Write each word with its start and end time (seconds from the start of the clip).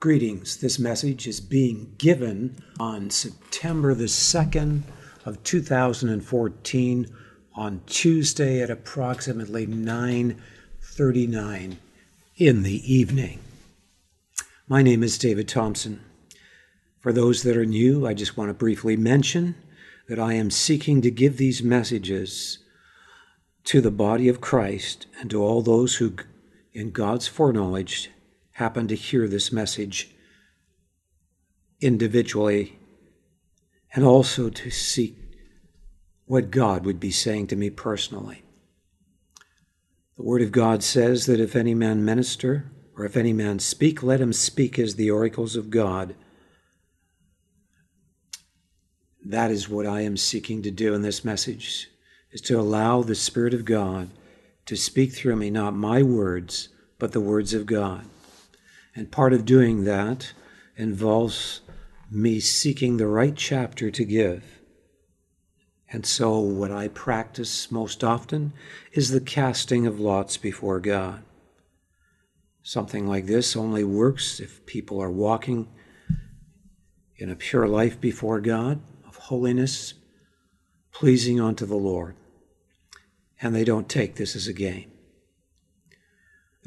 Greetings. 0.00 0.58
This 0.58 0.78
message 0.78 1.26
is 1.26 1.40
being 1.40 1.92
given 1.98 2.62
on 2.78 3.10
September 3.10 3.94
the 3.94 4.04
2nd 4.04 4.84
of 5.24 5.42
2014 5.42 7.06
on 7.56 7.80
Tuesday 7.84 8.62
at 8.62 8.70
approximately 8.70 9.66
9:39 9.66 11.78
in 12.36 12.62
the 12.62 12.94
evening. 12.94 13.40
My 14.68 14.82
name 14.82 15.02
is 15.02 15.18
David 15.18 15.48
Thompson. 15.48 15.98
For 17.00 17.12
those 17.12 17.42
that 17.42 17.56
are 17.56 17.66
new, 17.66 18.06
I 18.06 18.14
just 18.14 18.36
want 18.36 18.50
to 18.50 18.54
briefly 18.54 18.96
mention 18.96 19.56
that 20.06 20.20
I 20.20 20.34
am 20.34 20.52
seeking 20.52 21.02
to 21.02 21.10
give 21.10 21.38
these 21.38 21.60
messages 21.60 22.58
to 23.64 23.80
the 23.80 23.90
body 23.90 24.28
of 24.28 24.40
Christ 24.40 25.08
and 25.20 25.28
to 25.30 25.42
all 25.42 25.60
those 25.60 25.96
who 25.96 26.12
in 26.72 26.92
God's 26.92 27.26
foreknowledge 27.26 28.12
happen 28.58 28.88
to 28.88 28.96
hear 28.96 29.28
this 29.28 29.52
message 29.52 30.10
individually 31.80 32.76
and 33.94 34.04
also 34.04 34.50
to 34.50 34.68
seek 34.68 35.16
what 36.24 36.50
God 36.50 36.84
would 36.84 36.98
be 36.98 37.12
saying 37.12 37.46
to 37.46 37.56
me 37.56 37.70
personally. 37.70 38.42
The 40.16 40.24
Word 40.24 40.42
of 40.42 40.50
God 40.50 40.82
says 40.82 41.26
that 41.26 41.38
if 41.38 41.54
any 41.54 41.72
man 41.72 42.04
minister 42.04 42.72
or 42.96 43.04
if 43.04 43.16
any 43.16 43.32
man 43.32 43.60
speak, 43.60 44.02
let 44.02 44.20
him 44.20 44.32
speak 44.32 44.76
as 44.76 44.96
the 44.96 45.08
oracles 45.08 45.54
of 45.54 45.70
God. 45.70 46.16
That 49.24 49.52
is 49.52 49.68
what 49.68 49.86
I 49.86 50.00
am 50.00 50.16
seeking 50.16 50.62
to 50.62 50.72
do 50.72 50.94
in 50.94 51.02
this 51.02 51.24
message, 51.24 51.86
is 52.32 52.40
to 52.40 52.58
allow 52.58 53.02
the 53.02 53.14
Spirit 53.14 53.54
of 53.54 53.64
God 53.64 54.10
to 54.66 54.74
speak 54.74 55.12
through 55.12 55.36
me, 55.36 55.48
not 55.48 55.76
my 55.76 56.02
words, 56.02 56.70
but 56.98 57.12
the 57.12 57.20
words 57.20 57.54
of 57.54 57.64
God. 57.64 58.04
And 58.94 59.10
part 59.10 59.32
of 59.32 59.44
doing 59.44 59.84
that 59.84 60.32
involves 60.76 61.60
me 62.10 62.40
seeking 62.40 62.96
the 62.96 63.06
right 63.06 63.36
chapter 63.36 63.90
to 63.90 64.04
give. 64.04 64.60
And 65.90 66.04
so, 66.04 66.38
what 66.38 66.70
I 66.70 66.88
practice 66.88 67.70
most 67.70 68.04
often 68.04 68.52
is 68.92 69.10
the 69.10 69.20
casting 69.20 69.86
of 69.86 69.98
lots 69.98 70.36
before 70.36 70.80
God. 70.80 71.22
Something 72.62 73.06
like 73.06 73.26
this 73.26 73.56
only 73.56 73.84
works 73.84 74.40
if 74.40 74.66
people 74.66 75.00
are 75.02 75.10
walking 75.10 75.68
in 77.16 77.30
a 77.30 77.36
pure 77.36 77.66
life 77.66 78.00
before 78.00 78.40
God, 78.40 78.80
of 79.06 79.16
holiness, 79.16 79.94
pleasing 80.92 81.40
unto 81.40 81.64
the 81.64 81.76
Lord. 81.76 82.14
And 83.40 83.54
they 83.54 83.64
don't 83.64 83.88
take 83.88 84.16
this 84.16 84.36
as 84.36 84.46
a 84.46 84.52
game. 84.52 84.92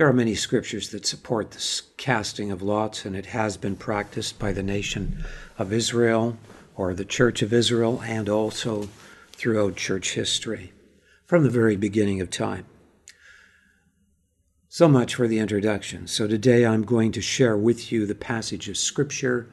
There 0.02 0.10
are 0.10 0.14
many 0.14 0.34
scriptures 0.34 0.90
that 0.90 1.06
support 1.06 1.52
this 1.52 1.84
casting 1.96 2.52
of 2.52 2.64
lots, 2.64 3.06
and 3.06 3.16
it 3.16 3.28
has 3.28 3.56
been 3.56 3.76
practiced 3.76 4.40
by 4.40 4.52
the 4.52 4.64
nation 4.64 5.24
of 5.60 5.72
Israel 5.72 6.40
or 6.76 6.96
the 6.96 7.06
Church 7.06 7.44
of 7.44 7.54
Israel 7.54 8.02
and 8.04 8.28
also 8.28 8.90
throughout 9.34 9.76
church 9.76 10.14
history 10.16 10.74
from 11.28 11.44
the 11.44 11.52
very 11.52 11.76
beginning 11.76 12.20
of 12.20 12.32
time. 12.32 12.66
So 14.70 14.88
much 14.88 15.14
for 15.14 15.28
the 15.28 15.38
introduction. 15.38 16.08
So 16.08 16.28
today 16.28 16.66
I'm 16.66 16.82
going 16.82 17.12
to 17.12 17.22
share 17.22 17.56
with 17.56 17.92
you 17.92 18.08
the 18.08 18.16
passage 18.16 18.68
of 18.70 18.78
Scripture 18.78 19.52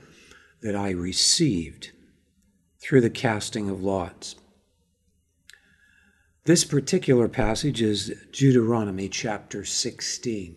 that 0.63 0.75
I 0.75 0.93
received 0.93 1.91
through 2.81 3.03
the 3.03 3.11
casting 3.11 3.69
of 3.69 3.83
lots. 3.83 4.35
This 6.49 6.65
particular 6.65 7.29
passage 7.29 7.83
is 7.83 8.11
Deuteronomy 8.33 9.11
chapter 9.11 9.67
16. 9.67 10.57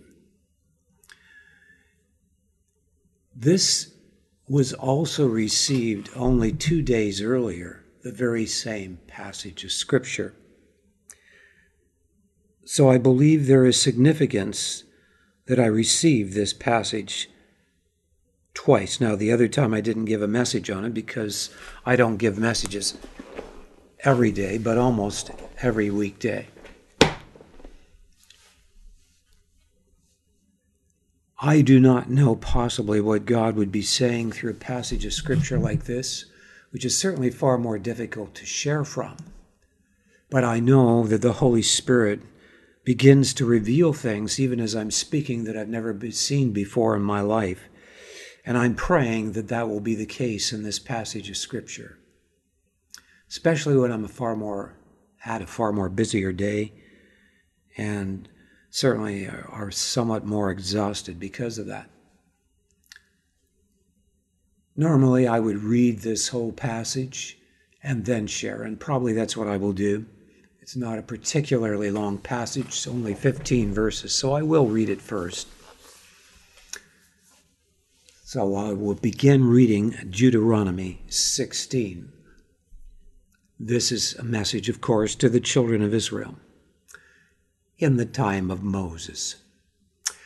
This 3.35 3.93
was 4.47 4.71
also 4.71 5.27
received 5.27 6.09
only 6.15 6.53
two 6.53 6.81
days 6.81 7.21
earlier, 7.21 7.83
the 8.05 8.13
very 8.13 8.45
same 8.45 8.99
passage 9.07 9.65
of 9.65 9.73
Scripture. 9.73 10.33
So 12.63 12.89
I 12.89 12.97
believe 12.97 13.47
there 13.47 13.65
is 13.65 13.75
significance 13.75 14.85
that 15.47 15.59
I 15.59 15.65
received 15.65 16.31
this 16.31 16.53
passage 16.53 17.29
twice. 18.53 19.01
Now, 19.01 19.17
the 19.17 19.33
other 19.33 19.49
time 19.49 19.73
I 19.73 19.81
didn't 19.81 20.05
give 20.05 20.21
a 20.21 20.27
message 20.29 20.69
on 20.69 20.85
it 20.85 20.93
because 20.93 21.49
I 21.85 21.97
don't 21.97 22.15
give 22.15 22.37
messages 22.37 22.97
every 24.03 24.31
day, 24.31 24.57
but 24.57 24.77
almost 24.77 25.31
every 25.61 25.89
weekday. 25.89 26.47
I 31.43 31.61
do 31.61 31.79
not 31.79 32.09
know 32.09 32.35
possibly 32.35 33.01
what 33.01 33.25
God 33.25 33.55
would 33.55 33.71
be 33.71 33.81
saying 33.81 34.31
through 34.31 34.51
a 34.51 34.55
passage 34.55 35.05
of 35.05 35.13
scripture 35.13 35.57
like 35.57 35.85
this, 35.85 36.25
which 36.69 36.85
is 36.85 36.97
certainly 36.97 37.31
far 37.31 37.57
more 37.57 37.79
difficult 37.79 38.35
to 38.35 38.45
share 38.45 38.83
from. 38.83 39.17
But 40.29 40.43
I 40.43 40.59
know 40.59 41.07
that 41.07 41.23
the 41.23 41.33
Holy 41.33 41.63
Spirit 41.63 42.21
begins 42.83 43.33
to 43.33 43.45
reveal 43.45 43.91
things, 43.91 44.39
even 44.39 44.59
as 44.59 44.75
I'm 44.75 44.91
speaking, 44.91 45.43
that 45.45 45.57
I've 45.57 45.67
never 45.67 45.97
seen 46.11 46.51
before 46.51 46.95
in 46.95 47.01
my 47.01 47.21
life. 47.21 47.67
And 48.45 48.57
I'm 48.57 48.75
praying 48.75 49.33
that 49.33 49.47
that 49.49 49.67
will 49.67 49.81
be 49.81 49.95
the 49.95 50.05
case 50.05 50.53
in 50.53 50.63
this 50.63 50.79
passage 50.79 51.29
of 51.29 51.37
Scripture 51.37 51.97
especially 53.31 53.77
when 53.77 53.93
I'm 53.93 54.03
a 54.03 54.09
far 54.09 54.35
more 54.35 54.75
had 55.19 55.41
a 55.41 55.47
far 55.47 55.71
more 55.71 55.87
busier 55.87 56.33
day 56.33 56.73
and 57.77 58.27
certainly 58.69 59.25
are 59.25 59.71
somewhat 59.71 60.25
more 60.25 60.51
exhausted 60.51 61.17
because 61.17 61.57
of 61.57 61.65
that. 61.67 61.89
Normally, 64.75 65.27
I 65.27 65.39
would 65.39 65.63
read 65.63 65.99
this 65.99 66.27
whole 66.27 66.51
passage 66.51 67.37
and 67.81 68.05
then 68.05 68.27
share, 68.27 68.63
and 68.63 68.79
probably 68.79 69.13
that's 69.13 69.37
what 69.37 69.47
I 69.47 69.55
will 69.55 69.73
do. 69.73 70.05
It's 70.59 70.75
not 70.75 70.99
a 70.99 71.03
particularly 71.03 71.89
long 71.89 72.17
passage, 72.17 72.65
it's 72.65 72.87
only 72.87 73.13
15 73.13 73.73
verses, 73.73 74.13
so 74.13 74.33
I 74.33 74.41
will 74.41 74.67
read 74.67 74.89
it 74.89 75.01
first. 75.01 75.47
So 78.25 78.55
I 78.55 78.73
will 78.73 78.95
begin 78.95 79.45
reading 79.45 79.95
Deuteronomy 80.09 81.01
16. 81.07 82.11
This 83.63 83.91
is 83.91 84.15
a 84.15 84.23
message, 84.23 84.69
of 84.69 84.81
course, 84.81 85.13
to 85.13 85.29
the 85.29 85.39
children 85.39 85.83
of 85.83 85.93
Israel 85.93 86.39
in 87.77 87.97
the 87.97 88.07
time 88.07 88.49
of 88.49 88.63
Moses. 88.63 89.35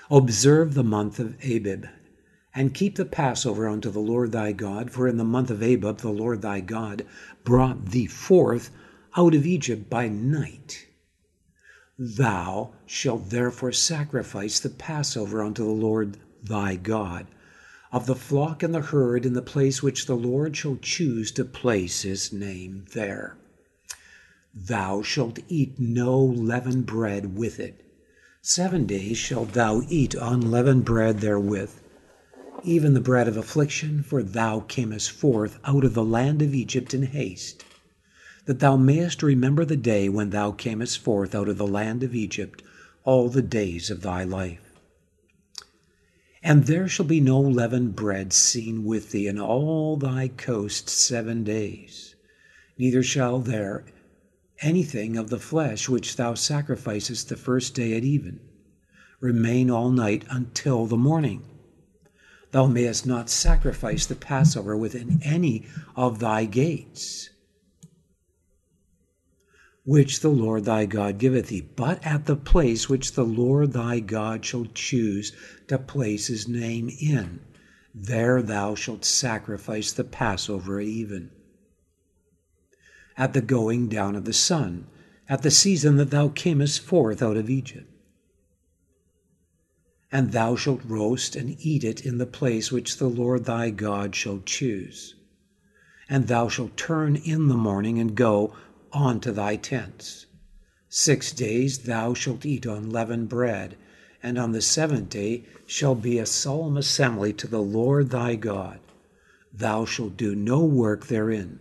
Observe 0.10 0.74
the 0.74 0.86
month 0.86 1.20
of 1.20 1.36
Abib, 1.44 1.86
and 2.54 2.74
keep 2.74 2.96
the 2.96 3.04
Passover 3.04 3.68
unto 3.68 3.90
the 3.90 4.00
Lord 4.00 4.32
thy 4.32 4.54
God, 4.54 4.90
for 4.90 5.06
in 5.06 5.18
the 5.18 5.26
month 5.26 5.50
of 5.50 5.62
Abib 5.62 5.98
the 5.98 6.12
Lord 6.12 6.42
thy 6.42 6.62
God 6.62 7.06
brought 7.44 7.88
thee 7.88 8.06
forth 8.06 8.72
out 9.18 9.36
of 9.36 9.46
Egypt 9.46 9.90
by 9.90 10.08
night. 10.08 10.88
Thou 12.00 12.72
shalt 12.86 13.32
therefore 13.32 13.74
sacrifice 13.74 14.62
the 14.62 14.70
Passover 14.70 15.44
unto 15.44 15.66
the 15.66 15.72
Lord 15.72 16.20
thy 16.42 16.78
God 16.78 17.28
of 17.96 18.08
the 18.08 18.16
flock 18.16 18.62
and 18.62 18.76
the 18.76 18.82
herd 18.82 19.26
in 19.26 19.32
the 19.32 19.42
place 19.42 19.82
which 19.82 20.06
the 20.06 20.18
Lord 20.18 20.58
shall 20.58 20.76
choose 20.82 21.32
to 21.32 21.46
place 21.46 22.02
his 22.02 22.34
name 22.34 22.84
there. 22.92 23.38
Thou 24.54 25.02
shalt 25.02 25.40
eat 25.48 25.80
no 25.80 26.20
leavened 26.22 26.88
bread 26.88 27.38
with 27.38 27.58
it. 27.58 27.86
Seven 28.42 28.86
days 28.86 29.18
shalt 29.18 29.54
thou 29.54 29.82
eat 29.88 30.14
unleavened 30.14 30.84
bread 30.84 31.22
therewith, 31.22 31.72
even 32.66 32.94
the 32.94 33.00
bread 33.00 33.30
of 33.30 33.38
affliction, 33.38 34.04
for 34.04 34.22
thou 34.22 34.60
camest 34.60 35.10
forth 35.10 35.58
out 35.64 35.86
of 35.86 35.94
the 35.94 36.04
land 36.04 36.42
of 36.42 36.54
Egypt 36.54 36.94
in 36.94 37.04
haste, 37.04 37.64
that 38.44 38.60
thou 38.60 38.76
mayest 38.76 39.24
remember 39.24 39.64
the 39.64 39.78
day 39.78 40.10
when 40.10 40.32
thou 40.32 40.52
camest 40.52 40.98
forth 40.98 41.34
out 41.34 41.48
of 41.48 41.58
the 41.58 41.66
land 41.66 42.04
of 42.04 42.14
Egypt 42.14 42.62
all 43.06 43.30
the 43.30 43.42
days 43.42 43.90
of 43.90 44.02
thy 44.02 44.26
life. 44.26 44.65
And 46.48 46.66
there 46.66 46.88
shall 46.88 47.08
be 47.08 47.20
no 47.20 47.40
leavened 47.42 47.96
bread 47.96 48.32
seen 48.32 48.84
with 48.84 49.10
thee 49.10 49.26
in 49.26 49.40
all 49.40 49.98
thy 49.98 50.28
coast 50.28 50.88
seven 50.90 51.44
days, 51.44 52.14
neither 52.78 53.02
shall 53.02 53.40
there 53.40 53.84
anything 54.60 55.18
of 55.18 55.32
the 55.32 55.40
flesh 55.40 55.90
which 55.90 56.18
thou 56.18 56.36
sacrificest 56.36 57.30
the 57.30 57.36
first 57.36 57.74
day 57.74 57.98
at 57.98 58.04
even 58.04 58.40
remain 59.20 59.72
all 59.72 59.90
night 59.90 60.24
until 60.30 60.86
the 60.86 60.96
morning. 60.96 61.42
Thou 62.52 62.68
mayest 62.68 63.08
not 63.08 63.28
sacrifice 63.28 64.06
the 64.06 64.14
Passover 64.14 64.78
within 64.78 65.20
any 65.24 65.66
of 65.96 66.20
thy 66.20 66.46
gates 66.46 67.32
which 69.86 70.20
the 70.20 70.30
Lord 70.30 70.66
thy 70.66 70.86
God 70.86 71.20
giveth 71.20 71.48
thee, 71.48 71.62
but 71.76 72.04
at 72.06 72.26
the 72.26 72.36
place 72.36 72.90
which 72.90 73.14
the 73.14 73.24
Lord 73.24 73.74
thy 73.74 74.00
God 74.00 74.44
shall 74.44 74.66
choose 74.74 75.32
to 75.68 75.78
place 75.78 76.28
his 76.28 76.48
name 76.48 76.90
in. 77.00 77.40
There 77.94 78.42
thou 78.42 78.76
shalt 78.76 79.06
sacrifice 79.06 79.92
the 79.94 80.04
Passover 80.04 80.80
at 80.80 80.88
even. 80.88 81.32
At 83.18 83.34
the 83.34 83.42
going 83.42 83.88
down 83.88 84.16
of 84.16 84.26
the 84.26 84.34
sun, 84.34 84.88
at 85.30 85.44
the 85.44 85.52
season 85.52 85.98
that 85.98 86.10
thou 86.12 86.30
camest 86.30 86.82
forth 86.82 87.22
out 87.22 87.38
of 87.38 87.50
Egypt. 87.50 87.90
and 90.12 90.32
thou 90.32 90.56
shalt 90.56 90.82
roast 90.86 91.36
and 91.36 91.58
eat 91.60 91.84
it 91.84 92.06
in 92.06 92.18
the 92.18 92.26
place 92.26 92.72
which 92.72 92.98
the 92.98 93.08
Lord 93.08 93.46
thy 93.46 93.70
God 93.70 94.16
shall 94.16 94.40
choose. 94.46 95.16
And 96.08 96.28
thou 96.28 96.48
shalt 96.48 96.78
turn 96.78 97.18
in 97.18 97.48
the 97.50 97.58
morning 97.58 98.00
and 98.00 98.16
go 98.16 98.56
on 98.96 99.20
to 99.20 99.34
thy 99.34 99.58
tents. 99.58 100.26
Six 100.88 101.34
days 101.34 101.80
thou 101.80 102.14
shalt 102.14 102.46
eat 102.46 102.66
unleavened 102.66 103.28
bread, 103.28 103.76
and 104.24 104.38
on 104.38 104.54
the 104.54 104.62
seventh 104.62 105.10
day 105.10 105.44
shall 105.66 105.96
be 105.96 106.18
a 106.18 106.26
solemn 106.26 106.78
assembly 106.78 107.34
to 107.34 107.48
the 107.48 107.62
Lord 107.62 108.10
thy 108.10 108.36
God. 108.36 108.80
Thou 109.54 109.84
shalt 109.84 110.16
do 110.16 110.34
no 110.34 110.64
work 110.64 111.08
therein. 111.08 111.60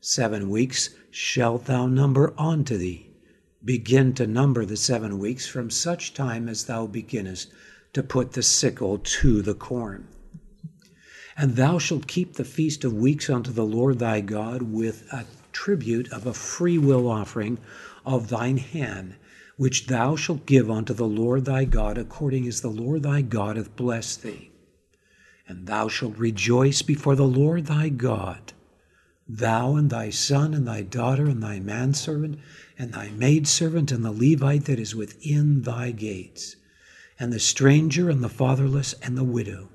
Seven 0.00 0.50
weeks 0.50 0.90
shalt 1.10 1.64
thou 1.64 1.86
number 1.86 2.34
unto 2.38 2.76
thee. 2.76 3.10
Begin 3.64 4.12
to 4.14 4.26
number 4.26 4.66
the 4.66 4.76
seven 4.76 5.18
weeks 5.18 5.46
from 5.46 5.70
such 5.70 6.12
time 6.12 6.48
as 6.48 6.64
thou 6.64 6.86
beginnest 6.86 7.50
to 7.94 8.02
put 8.02 8.32
the 8.32 8.42
sickle 8.42 8.98
to 8.98 9.40
the 9.40 9.54
corn. 9.54 10.06
And 11.36 11.56
thou 11.56 11.78
shalt 11.78 12.06
keep 12.06 12.34
the 12.34 12.44
feast 12.44 12.84
of 12.84 12.92
weeks 12.92 13.30
unto 13.30 13.52
the 13.52 13.64
Lord 13.64 13.98
thy 13.98 14.20
God 14.20 14.62
with 14.62 15.10
a 15.10 15.24
tribute 15.58 16.08
of 16.12 16.24
a 16.24 16.32
free 16.32 16.78
will 16.78 17.10
offering 17.10 17.58
of 18.06 18.28
thine 18.28 18.58
hand, 18.58 19.16
which 19.56 19.88
thou 19.88 20.14
shalt 20.14 20.46
give 20.46 20.70
unto 20.70 20.94
the 20.94 21.08
Lord 21.08 21.46
thy 21.46 21.64
God, 21.64 21.98
according 21.98 22.46
as 22.46 22.60
the 22.60 22.68
Lord 22.68 23.02
thy 23.02 23.22
God 23.22 23.56
hath 23.56 23.74
blessed 23.74 24.22
thee. 24.22 24.52
And 25.48 25.66
thou 25.66 25.88
shalt 25.88 26.16
rejoice 26.16 26.82
before 26.82 27.16
the 27.16 27.26
Lord 27.26 27.66
thy 27.66 27.88
God, 27.88 28.52
thou 29.28 29.74
and 29.74 29.90
thy 29.90 30.10
son 30.10 30.54
and 30.54 30.64
thy 30.64 30.82
daughter 30.82 31.26
and 31.26 31.42
thy 31.42 31.58
manservant 31.58 32.38
and 32.78 32.92
thy 32.92 33.10
maidservant 33.10 33.90
and 33.90 34.04
the 34.04 34.12
Levite 34.12 34.66
that 34.66 34.78
is 34.78 34.94
within 34.94 35.62
thy 35.62 35.90
gates 35.90 36.54
and 37.18 37.32
the 37.32 37.40
stranger 37.40 38.08
and 38.08 38.22
the 38.22 38.28
fatherless 38.28 38.94
and 39.02 39.18
the 39.18 39.24
widow 39.24 39.70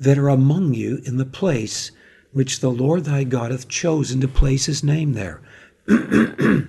that 0.00 0.18
are 0.18 0.28
among 0.28 0.74
you 0.74 1.00
in 1.04 1.18
the 1.18 1.24
place 1.24 1.92
which 2.34 2.60
the 2.60 2.70
Lord 2.70 3.04
thy 3.04 3.24
God 3.24 3.50
hath 3.50 3.68
chosen 3.68 4.20
to 4.20 4.28
place 4.28 4.66
his 4.66 4.84
name 4.84 5.14
there. 5.14 5.40
and 5.88 6.68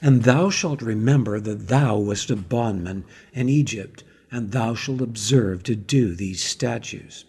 thou 0.00 0.50
shalt 0.50 0.82
remember 0.82 1.38
that 1.38 1.68
thou 1.68 1.98
wast 1.98 2.30
a 2.30 2.36
bondman 2.36 3.04
in 3.32 3.48
Egypt, 3.48 4.02
and 4.30 4.50
thou 4.50 4.74
shalt 4.74 5.00
observe 5.00 5.62
to 5.62 5.76
do 5.76 6.14
these 6.14 6.42
statutes. 6.42 7.26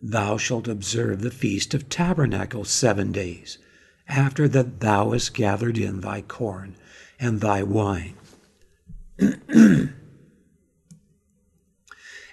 Thou 0.00 0.36
shalt 0.36 0.68
observe 0.68 1.20
the 1.20 1.32
feast 1.32 1.74
of 1.74 1.88
tabernacles 1.88 2.70
seven 2.70 3.10
days, 3.10 3.58
after 4.06 4.48
that 4.48 4.80
thou 4.80 5.10
hast 5.10 5.34
gathered 5.34 5.76
in 5.76 6.00
thy 6.00 6.22
corn 6.22 6.76
and 7.18 7.40
thy 7.40 7.62
wine. 7.62 8.14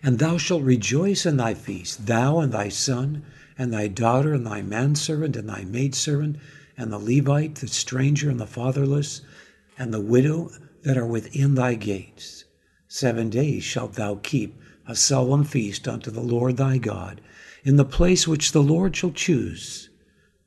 And 0.06 0.20
thou 0.20 0.38
shalt 0.38 0.62
rejoice 0.62 1.26
in 1.26 1.38
thy 1.38 1.56
feast, 1.56 2.06
thou 2.06 2.40
and 2.40 2.54
thy 2.54 2.70
son, 2.70 3.24
and 3.58 3.74
thy 3.74 3.88
daughter, 3.88 4.34
and 4.34 4.46
thy 4.46 4.62
manservant, 4.62 5.36
and 5.36 5.48
thy 5.50 5.64
maidservant, 5.64 6.38
and 6.78 6.92
the 6.92 7.00
Levite, 7.00 7.56
the 7.56 7.68
stranger, 7.68 8.30
and 8.30 8.40
the 8.40 8.48
fatherless, 8.48 9.22
and 9.78 9.94
the 9.94 10.02
widow 10.02 10.50
that 10.84 10.98
are 10.98 11.06
within 11.06 11.56
thy 11.56 11.76
gates. 11.76 12.46
Seven 12.88 13.30
days 13.30 13.64
shalt 13.64 13.94
thou 13.94 14.20
keep 14.22 14.60
a 14.88 14.96
solemn 14.96 15.44
feast 15.44 15.88
unto 15.88 16.12
the 16.12 16.22
Lord 16.22 16.58
thy 16.58 16.78
God, 16.78 17.22
in 17.64 17.78
the 17.78 17.86
place 17.86 18.28
which 18.28 18.52
the 18.52 18.62
Lord 18.62 18.96
shall 18.96 19.12
choose, 19.12 19.90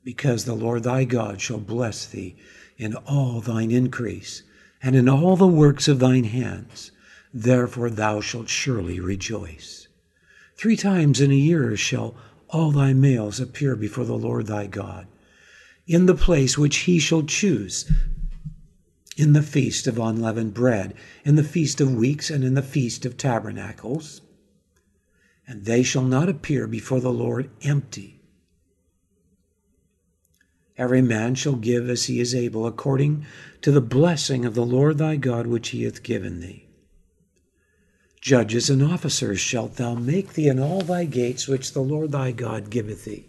because 0.03 0.45
the 0.45 0.55
Lord 0.55 0.83
thy 0.83 1.03
God 1.03 1.41
shall 1.41 1.59
bless 1.59 2.05
thee 2.05 2.35
in 2.77 2.95
all 2.95 3.41
thine 3.41 3.71
increase, 3.71 4.43
and 4.81 4.95
in 4.95 5.09
all 5.09 5.35
the 5.35 5.47
works 5.47 5.87
of 5.87 5.99
thine 5.99 6.23
hands 6.23 6.91
therefore 7.33 7.89
thou 7.89 8.21
shalt 8.21 8.49
surely 8.49 8.99
rejoice. 8.99 9.87
Three 10.55 10.77
times 10.77 11.21
in 11.21 11.31
a 11.31 11.35
year 11.35 11.75
shall 11.77 12.15
all 12.49 12.71
thy 12.71 12.93
males 12.93 13.39
appear 13.39 13.75
before 13.75 14.05
the 14.05 14.17
Lord 14.17 14.47
thy 14.47 14.67
God, 14.67 15.07
in 15.85 16.05
the 16.05 16.15
place 16.15 16.57
which 16.57 16.77
he 16.77 16.99
shall 16.99 17.23
choose, 17.23 17.91
in 19.17 19.33
the 19.33 19.43
feast 19.43 19.85
of 19.87 19.99
unleavened 19.99 20.53
bread, 20.53 20.93
in 21.25 21.35
the 21.35 21.43
feast 21.43 21.81
of 21.81 21.93
weeks, 21.93 22.29
and 22.29 22.43
in 22.43 22.53
the 22.53 22.61
feast 22.61 23.05
of 23.05 23.17
tabernacles. 23.17 24.21
And 25.47 25.65
they 25.65 25.83
shall 25.83 26.03
not 26.03 26.29
appear 26.29 26.67
before 26.67 27.01
the 27.01 27.11
Lord 27.11 27.49
empty. 27.63 28.21
Every 30.77 31.01
man 31.01 31.35
shall 31.35 31.55
give 31.55 31.89
as 31.89 32.05
he 32.05 32.21
is 32.21 32.33
able, 32.33 32.65
according 32.65 33.25
to 33.61 33.71
the 33.71 33.81
blessing 33.81 34.45
of 34.45 34.55
the 34.55 34.65
Lord 34.65 34.97
thy 34.97 35.17
God 35.17 35.47
which 35.47 35.69
he 35.69 35.83
hath 35.83 36.03
given 36.03 36.39
thee. 36.39 36.68
Judges 38.21 38.69
and 38.69 38.83
officers 38.83 39.39
shalt 39.39 39.77
thou 39.77 39.95
make 39.95 40.33
thee 40.33 40.49
in 40.49 40.59
all 40.59 40.81
thy 40.81 41.05
gates 41.05 41.47
which 41.47 41.71
the 41.71 41.81
Lord 41.81 42.11
thy 42.11 42.31
God 42.31 42.69
giveth 42.69 43.05
thee, 43.05 43.25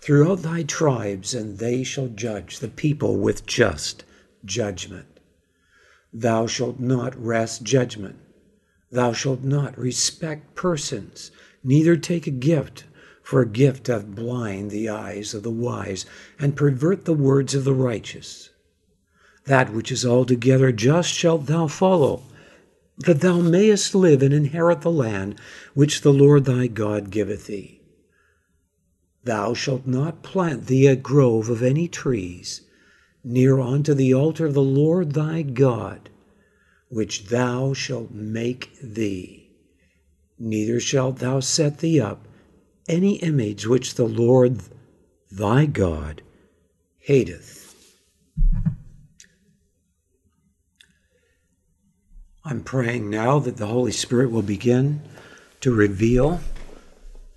throughout 0.00 0.42
thy 0.42 0.62
tribes, 0.62 1.34
and 1.34 1.58
they 1.58 1.82
shall 1.82 2.06
judge 2.06 2.60
the 2.60 2.68
people 2.68 3.16
with 3.16 3.46
just 3.46 4.04
judgment. 4.44 5.06
Thou 6.12 6.46
shalt 6.46 6.78
not 6.78 7.20
wrest 7.20 7.64
judgment. 7.64 8.16
Thou 8.92 9.12
shalt 9.12 9.42
not 9.42 9.76
respect 9.76 10.54
persons, 10.54 11.32
neither 11.64 11.96
take 11.96 12.28
a 12.28 12.30
gift, 12.30 12.84
for 13.22 13.40
a 13.40 13.48
gift 13.48 13.84
doth 13.84 14.06
blind 14.06 14.70
the 14.70 14.88
eyes 14.88 15.34
of 15.34 15.42
the 15.42 15.50
wise, 15.50 16.06
and 16.38 16.54
pervert 16.54 17.06
the 17.06 17.12
words 17.14 17.56
of 17.56 17.64
the 17.64 17.74
righteous. 17.74 18.50
That 19.46 19.72
which 19.72 19.90
is 19.90 20.06
altogether 20.06 20.70
just 20.70 21.12
shalt 21.12 21.46
thou 21.46 21.66
follow 21.66 22.22
that 22.98 23.20
thou 23.20 23.40
mayest 23.40 23.94
live 23.94 24.22
and 24.22 24.34
inherit 24.34 24.82
the 24.82 24.90
land 24.90 25.40
which 25.74 26.02
the 26.02 26.12
Lord 26.12 26.44
thy 26.44 26.66
God 26.66 27.10
giveth 27.10 27.46
thee. 27.46 27.80
Thou 29.24 29.54
shalt 29.54 29.86
not 29.86 30.22
plant 30.22 30.66
thee 30.66 30.86
a 30.86 30.96
grove 30.96 31.48
of 31.48 31.62
any 31.62 31.88
trees 31.88 32.62
near 33.24 33.60
unto 33.60 33.94
the 33.94 34.12
altar 34.12 34.46
of 34.46 34.54
the 34.54 34.62
Lord 34.62 35.12
thy 35.12 35.42
God, 35.42 36.10
which 36.88 37.26
thou 37.26 37.72
shalt 37.72 38.10
make 38.10 38.70
thee. 38.82 39.50
Neither 40.38 40.80
shalt 40.80 41.18
thou 41.18 41.40
set 41.40 41.78
thee 41.78 42.00
up 42.00 42.26
any 42.88 43.16
image 43.16 43.66
which 43.66 43.94
the 43.94 44.06
Lord 44.06 44.60
thy 45.30 45.66
God 45.66 46.22
hateth. 46.98 47.51
I'm 52.44 52.62
praying 52.62 53.08
now 53.08 53.38
that 53.38 53.56
the 53.56 53.68
Holy 53.68 53.92
Spirit 53.92 54.32
will 54.32 54.42
begin 54.42 55.02
to 55.60 55.72
reveal 55.72 56.40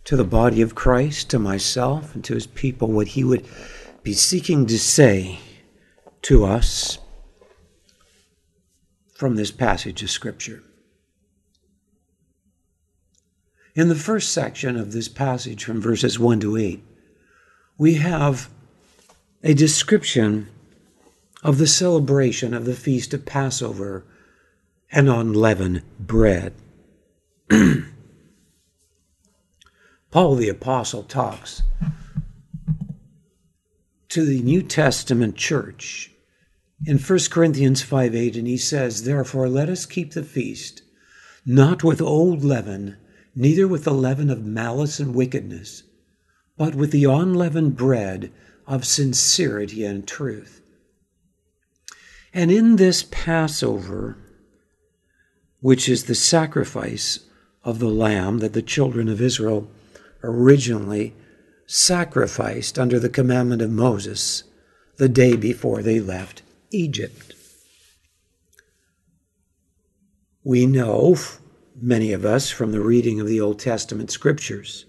to 0.06 0.16
the 0.16 0.24
body 0.24 0.62
of 0.62 0.74
Christ, 0.74 1.30
to 1.30 1.40
myself, 1.40 2.16
and 2.16 2.24
to 2.26 2.34
his 2.34 2.48
people 2.48 2.92
what 2.92 3.10
he 3.10 3.24
would 3.24 3.46
be 4.02 4.14
seeking 4.14 4.66
to 4.66 4.80
say 4.80 5.40
to 6.24 6.44
us 6.44 6.98
from 9.14 9.36
this 9.36 9.52
passage 9.52 10.02
of 10.02 10.10
Scripture. 10.10 10.64
In 13.76 13.90
the 13.90 13.96
first 13.96 14.32
section 14.32 14.76
of 14.76 14.92
this 14.92 15.08
passage, 15.08 15.66
from 15.66 15.82
verses 15.82 16.18
1 16.18 16.40
to 16.40 16.58
8, 16.58 16.84
we 17.78 17.96
have 17.96 18.50
a 19.44 19.54
description 19.54 20.50
of 21.44 21.58
the 21.60 21.68
celebration 21.68 22.54
of 22.56 22.66
the 22.66 22.74
feast 22.74 23.14
of 23.14 23.26
Passover 23.26 24.04
and 24.92 25.10
unleavened 25.10 25.84
bread. 26.00 26.54
Paul 30.12 30.36
the 30.36 30.50
Apostle 30.50 31.04
talks 31.04 31.62
to 34.10 34.26
the 34.26 34.42
New 34.42 34.64
Testament 34.64 35.36
church 35.36 36.12
in 36.86 36.98
1 36.98 37.20
Corinthians 37.30 37.82
5 37.82 38.16
8, 38.16 38.36
and 38.38 38.48
he 38.48 38.58
says, 38.58 39.04
Therefore, 39.04 39.50
let 39.50 39.70
us 39.70 39.86
keep 39.86 40.14
the 40.14 40.24
feast, 40.24 40.82
not 41.46 41.84
with 41.84 42.02
old 42.02 42.44
leaven, 42.44 42.98
neither 43.36 43.68
with 43.68 43.84
the 43.84 43.94
leaven 43.94 44.30
of 44.30 44.46
malice 44.46 45.00
and 45.00 45.14
wickedness, 45.14 45.84
but 46.58 46.76
with 46.76 46.92
the 46.92 47.04
unleavened 47.06 47.76
bread 47.76 48.32
of 48.68 48.86
sincerity 48.86 49.84
and 49.84 50.08
truth. 50.08 50.62
And 52.34 52.52
in 52.52 52.76
this 52.76 53.04
Passover, 53.12 54.18
which 55.66 55.90
is 55.90 56.04
the 56.04 56.14
sacrifice 56.14 57.22
of 57.64 57.80
the 57.80 57.90
lamb 57.90 58.38
that 58.38 58.54
the 58.54 58.62
children 58.62 59.10
of 59.10 59.20
Israel 59.20 59.68
originally 60.24 61.12
sacrificed 61.66 62.78
under 62.78 63.00
the 63.00 63.10
commandment 63.10 63.64
of 63.64 63.72
Moses 63.72 64.44
the 64.98 65.10
day 65.10 65.36
before 65.36 65.82
they 65.82 66.00
left 66.00 66.44
Egypt. 66.70 67.34
We 70.44 70.68
know, 70.68 71.16
many 71.76 72.14
of 72.14 72.26
us, 72.26 72.52
from 72.52 72.72
the 72.72 72.80
reading 72.80 73.20
of 73.20 73.26
the 73.26 73.42
Old 73.42 73.58
Testament 73.58 74.12
scriptures, 74.12 74.86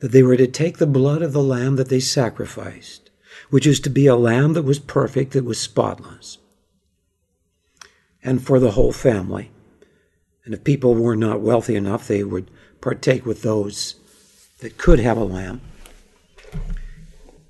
that 0.00 0.12
they 0.12 0.22
were 0.22 0.38
to 0.38 0.46
take 0.46 0.78
the 0.78 0.86
blood 0.86 1.20
of 1.20 1.34
the 1.34 1.42
lamb 1.42 1.76
that 1.76 1.90
they 1.90 2.00
sacrificed, 2.00 3.10
which 3.50 3.66
is 3.66 3.80
to 3.80 3.90
be 3.90 4.06
a 4.06 4.16
lamb 4.16 4.54
that 4.54 4.62
was 4.62 4.78
perfect, 4.78 5.32
that 5.32 5.44
was 5.44 5.60
spotless, 5.60 6.38
and 8.24 8.42
for 8.42 8.58
the 8.58 8.70
whole 8.70 8.92
family 8.92 9.50
And 10.48 10.54
if 10.54 10.64
people 10.64 10.94
were 10.94 11.14
not 11.14 11.42
wealthy 11.42 11.76
enough, 11.76 12.08
they 12.08 12.24
would 12.24 12.50
partake 12.80 13.26
with 13.26 13.42
those 13.42 13.96
that 14.60 14.78
could 14.78 14.98
have 14.98 15.18
a 15.18 15.24
lamb. 15.24 15.60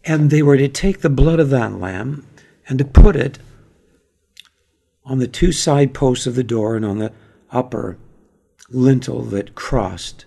And 0.04 0.30
they 0.30 0.42
were 0.42 0.56
to 0.56 0.66
take 0.66 1.00
the 1.00 1.08
blood 1.08 1.38
of 1.38 1.48
that 1.50 1.74
lamb 1.74 2.26
and 2.66 2.76
to 2.80 2.84
put 2.84 3.14
it 3.14 3.38
on 5.04 5.18
the 5.18 5.28
two 5.28 5.52
side 5.52 5.94
posts 5.94 6.26
of 6.26 6.34
the 6.34 6.42
door 6.42 6.74
and 6.74 6.84
on 6.84 6.98
the 6.98 7.12
upper 7.52 7.98
lintel 8.68 9.22
that 9.26 9.54
crossed 9.54 10.26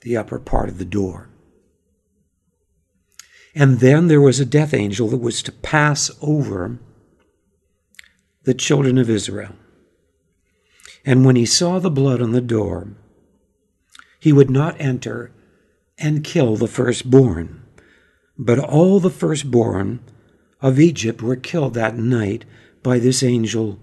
the 0.00 0.16
upper 0.16 0.40
part 0.40 0.68
of 0.68 0.78
the 0.78 0.84
door. 0.84 1.28
And 3.54 3.78
then 3.78 4.08
there 4.08 4.20
was 4.20 4.40
a 4.40 4.44
death 4.44 4.74
angel 4.74 5.06
that 5.10 5.18
was 5.18 5.40
to 5.44 5.52
pass 5.52 6.10
over 6.20 6.80
the 8.42 8.54
children 8.54 8.98
of 8.98 9.08
Israel. 9.08 9.54
And 11.04 11.24
when 11.24 11.36
he 11.36 11.46
saw 11.46 11.78
the 11.78 11.90
blood 11.90 12.20
on 12.20 12.32
the 12.32 12.40
door, 12.40 12.88
he 14.20 14.32
would 14.32 14.50
not 14.50 14.80
enter 14.80 15.30
and 15.98 16.24
kill 16.24 16.56
the 16.56 16.68
firstborn. 16.68 17.62
But 18.38 18.58
all 18.58 19.00
the 19.00 19.10
firstborn 19.10 20.00
of 20.60 20.78
Egypt 20.78 21.22
were 21.22 21.36
killed 21.36 21.74
that 21.74 21.96
night 21.96 22.44
by 22.82 22.98
this 22.98 23.22
angel 23.22 23.78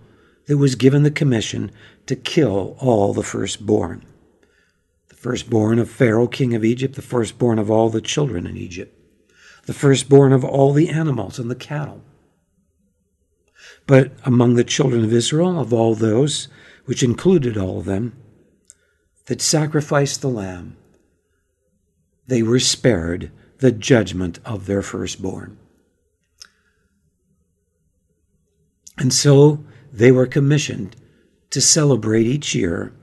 that 0.48 0.58
was 0.58 0.76
given 0.76 1.04
the 1.04 1.12
commission 1.12 1.72
to 2.06 2.16
kill 2.16 2.78
all 2.80 3.14
the 3.14 3.24
firstborn. 3.24 4.06
The 5.10 5.16
firstborn 5.16 5.80
of 5.80 5.90
Pharaoh, 5.90 6.28
king 6.28 6.54
of 6.54 6.64
Egypt, 6.64 6.96
the 6.96 7.02
firstborn 7.02 7.60
of 7.60 7.72
all 7.72 7.90
the 7.90 8.02
children 8.02 8.46
in 8.46 8.56
Egypt, 8.56 8.98
the 9.66 9.74
firstborn 9.74 10.32
of 10.32 10.46
all 10.46 10.72
the 10.72 10.90
animals 10.90 11.40
and 11.40 11.50
the 11.50 11.56
cattle. 11.56 12.02
But 13.88 14.12
among 14.24 14.56
the 14.56 14.64
children 14.64 15.04
of 15.04 15.14
Israel, 15.14 15.60
of 15.60 15.74
all 15.74 15.96
those, 15.96 16.48
which 16.86 17.04
included 17.04 17.58
all 17.58 17.80
of 17.80 17.86
them, 17.86 18.16
that 19.26 19.42
sacrificed 19.42 20.22
the 20.22 20.30
lamb, 20.30 20.78
they 22.28 22.42
were 22.42 22.60
spared 22.60 23.32
the 23.60 23.72
judgment 23.72 24.40
of 24.46 24.66
their 24.66 24.82
firstborn. 24.82 25.58
And 28.98 29.14
so 29.14 29.64
they 29.92 30.12
were 30.12 30.26
commissioned 30.26 30.96
to 31.50 31.62
celebrate 31.62 32.26
each 32.26 32.56
year 32.56 32.94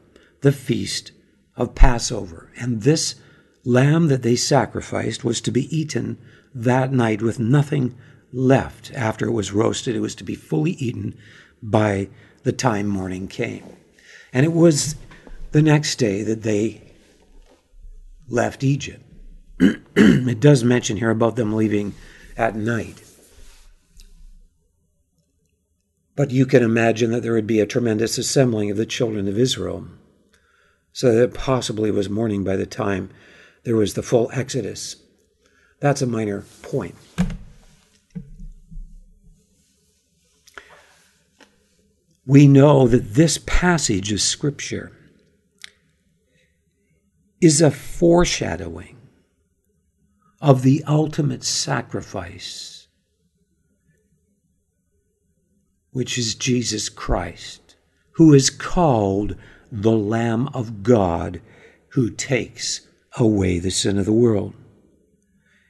the 0.40 0.52
feast 0.52 1.12
of 1.56 1.74
Passover. 1.74 2.50
And 2.56 2.82
this 2.82 3.16
lamb 3.64 4.08
that 4.08 4.22
they 4.22 4.36
sacrificed 4.36 5.24
was 5.24 5.40
to 5.42 5.50
be 5.50 5.74
eaten 5.76 6.18
that 6.54 6.92
night 6.92 7.22
with 7.22 7.38
nothing 7.38 7.94
left 8.32 8.92
after 8.94 9.26
it 9.26 9.32
was 9.32 9.52
roasted. 9.52 9.94
It 9.94 10.00
was 10.00 10.14
to 10.16 10.24
be 10.24 10.34
fully 10.34 10.72
eaten 10.72 11.16
by 11.62 12.08
the 12.42 12.52
time 12.52 12.86
morning 12.86 13.28
came. 13.28 13.64
And 14.32 14.44
it 14.44 14.52
was 14.52 14.96
the 15.52 15.62
next 15.62 15.96
day 15.96 16.22
that 16.22 16.42
they 16.42 16.80
left 18.28 18.64
Egypt. 18.64 19.04
it 19.60 20.40
does 20.40 20.64
mention 20.64 20.96
here 20.96 21.10
about 21.10 21.36
them 21.36 21.54
leaving 21.54 21.94
at 22.36 22.56
night. 22.56 23.02
But 26.14 26.30
you 26.30 26.46
can 26.46 26.62
imagine 26.62 27.10
that 27.10 27.22
there 27.22 27.32
would 27.32 27.46
be 27.46 27.60
a 27.60 27.66
tremendous 27.66 28.18
assembling 28.18 28.70
of 28.70 28.76
the 28.76 28.86
children 28.86 29.28
of 29.28 29.38
Israel, 29.38 29.86
so 30.92 31.12
that 31.12 31.22
it 31.22 31.34
possibly 31.34 31.90
was 31.90 32.10
morning 32.10 32.44
by 32.44 32.56
the 32.56 32.66
time 32.66 33.10
there 33.64 33.76
was 33.76 33.94
the 33.94 34.02
full 34.02 34.30
exodus. 34.32 34.96
That's 35.80 36.02
a 36.02 36.06
minor 36.06 36.44
point. 36.62 36.94
We 42.24 42.46
know 42.46 42.86
that 42.86 43.14
this 43.14 43.38
passage 43.38 44.12
of 44.12 44.20
Scripture 44.20 44.92
is 47.40 47.60
a 47.60 47.70
foreshadowing 47.70 48.96
of 50.40 50.62
the 50.62 50.84
ultimate 50.86 51.42
sacrifice 51.42 52.72
which 55.92 56.16
is 56.16 56.34
Jesus 56.34 56.88
Christ, 56.88 57.76
who 58.12 58.32
is 58.32 58.50
called 58.50 59.36
the 59.70 59.92
Lamb 59.92 60.48
of 60.54 60.82
God 60.82 61.40
who 61.88 62.10
takes 62.10 62.80
away 63.18 63.58
the 63.58 63.70
sin 63.70 63.98
of 63.98 64.06
the 64.06 64.12
world. 64.12 64.54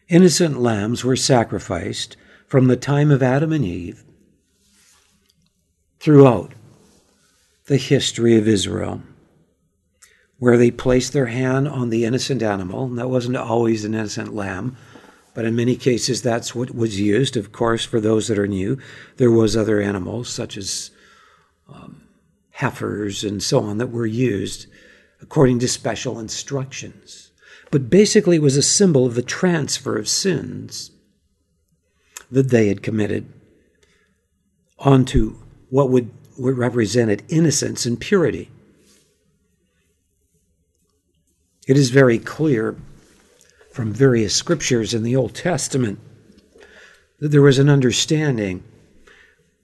Innocent 0.08 0.60
lambs 0.60 1.04
were 1.04 1.16
sacrificed 1.16 2.16
from 2.46 2.66
the 2.66 2.76
time 2.76 3.10
of 3.10 3.22
Adam 3.22 3.52
and 3.52 3.64
Eve 3.64 4.04
throughout 6.02 6.52
the 7.66 7.78
history 7.78 8.36
of 8.36 8.46
Israel, 8.46 9.02
where 10.38 10.58
they 10.58 10.70
placed 10.70 11.12
their 11.12 11.26
hand 11.26 11.66
on 11.66 11.88
the 11.88 12.04
innocent 12.04 12.42
animal, 12.42 12.84
and 12.84 12.98
that 12.98 13.08
wasn't 13.08 13.36
always 13.36 13.84
an 13.84 13.94
innocent 13.94 14.34
lamb 14.34 14.76
but 15.34 15.44
in 15.44 15.56
many 15.56 15.76
cases, 15.76 16.20
that's 16.20 16.54
what 16.54 16.74
was 16.74 17.00
used. 17.00 17.36
Of 17.36 17.52
course, 17.52 17.84
for 17.84 18.00
those 18.00 18.28
that 18.28 18.38
are 18.38 18.48
new, 18.48 18.78
there 19.16 19.30
was 19.30 19.56
other 19.56 19.80
animals 19.80 20.28
such 20.28 20.56
as 20.56 20.90
um, 21.68 22.02
heifers 22.50 23.24
and 23.24 23.42
so 23.42 23.60
on 23.60 23.78
that 23.78 23.90
were 23.90 24.06
used 24.06 24.66
according 25.22 25.58
to 25.60 25.68
special 25.68 26.18
instructions. 26.18 27.30
But 27.70 27.88
basically, 27.88 28.36
it 28.36 28.42
was 28.42 28.58
a 28.58 28.62
symbol 28.62 29.06
of 29.06 29.14
the 29.14 29.22
transfer 29.22 29.96
of 29.96 30.08
sins 30.08 30.90
that 32.30 32.50
they 32.50 32.68
had 32.68 32.82
committed 32.82 33.32
onto 34.78 35.36
what 35.72 35.88
would 35.88 36.10
what 36.36 36.54
represented 36.54 37.22
innocence 37.30 37.86
and 37.86 37.98
purity. 37.98 38.50
It 41.66 41.78
is 41.78 41.88
very 41.88 42.18
clear 42.18 42.76
from 43.70 43.90
various 43.90 44.34
scriptures 44.34 44.92
in 44.92 45.02
the 45.02 45.16
Old 45.16 45.34
Testament 45.34 45.98
that 47.20 47.28
there 47.28 47.40
was 47.40 47.58
an 47.58 47.70
understanding 47.70 48.62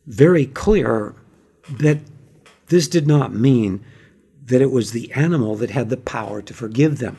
very 0.06 0.46
clear 0.46 1.14
that 1.68 1.98
this 2.68 2.88
did 2.88 3.06
not 3.06 3.34
mean 3.34 3.84
that 4.46 4.62
it 4.62 4.70
was 4.70 4.92
the 4.92 5.12
animal 5.12 5.56
that 5.56 5.70
had 5.70 5.90
the 5.90 5.98
power 5.98 6.40
to 6.40 6.54
forgive 6.54 7.00
them. 7.00 7.18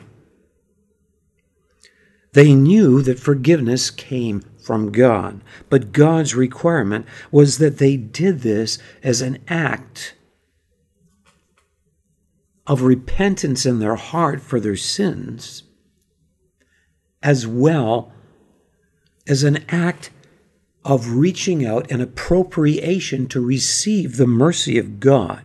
They 2.32 2.54
knew 2.54 3.02
that 3.02 3.20
forgiveness 3.20 3.88
came 3.88 4.42
from 4.62 4.92
God, 4.92 5.40
but 5.68 5.92
God's 5.92 6.34
requirement 6.34 7.06
was 7.30 7.58
that 7.58 7.78
they 7.78 7.96
did 7.96 8.40
this 8.40 8.78
as 9.02 9.20
an 9.20 9.38
act 9.48 10.14
of 12.66 12.82
repentance 12.82 13.66
in 13.66 13.78
their 13.78 13.96
heart 13.96 14.40
for 14.40 14.60
their 14.60 14.76
sins 14.76 15.64
as 17.22 17.46
well 17.46 18.12
as 19.26 19.42
an 19.42 19.64
act 19.68 20.10
of 20.84 21.12
reaching 21.12 21.64
out 21.64 21.90
and 21.90 22.00
appropriation 22.00 23.26
to 23.28 23.40
receive 23.40 24.16
the 24.16 24.26
mercy 24.26 24.78
of 24.78 24.98
God, 24.98 25.42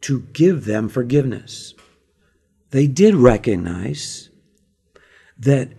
to 0.00 0.22
give 0.32 0.64
them 0.64 0.88
forgiveness. 0.88 1.74
They 2.70 2.86
did 2.86 3.14
recognize 3.14 4.29
that 5.40 5.70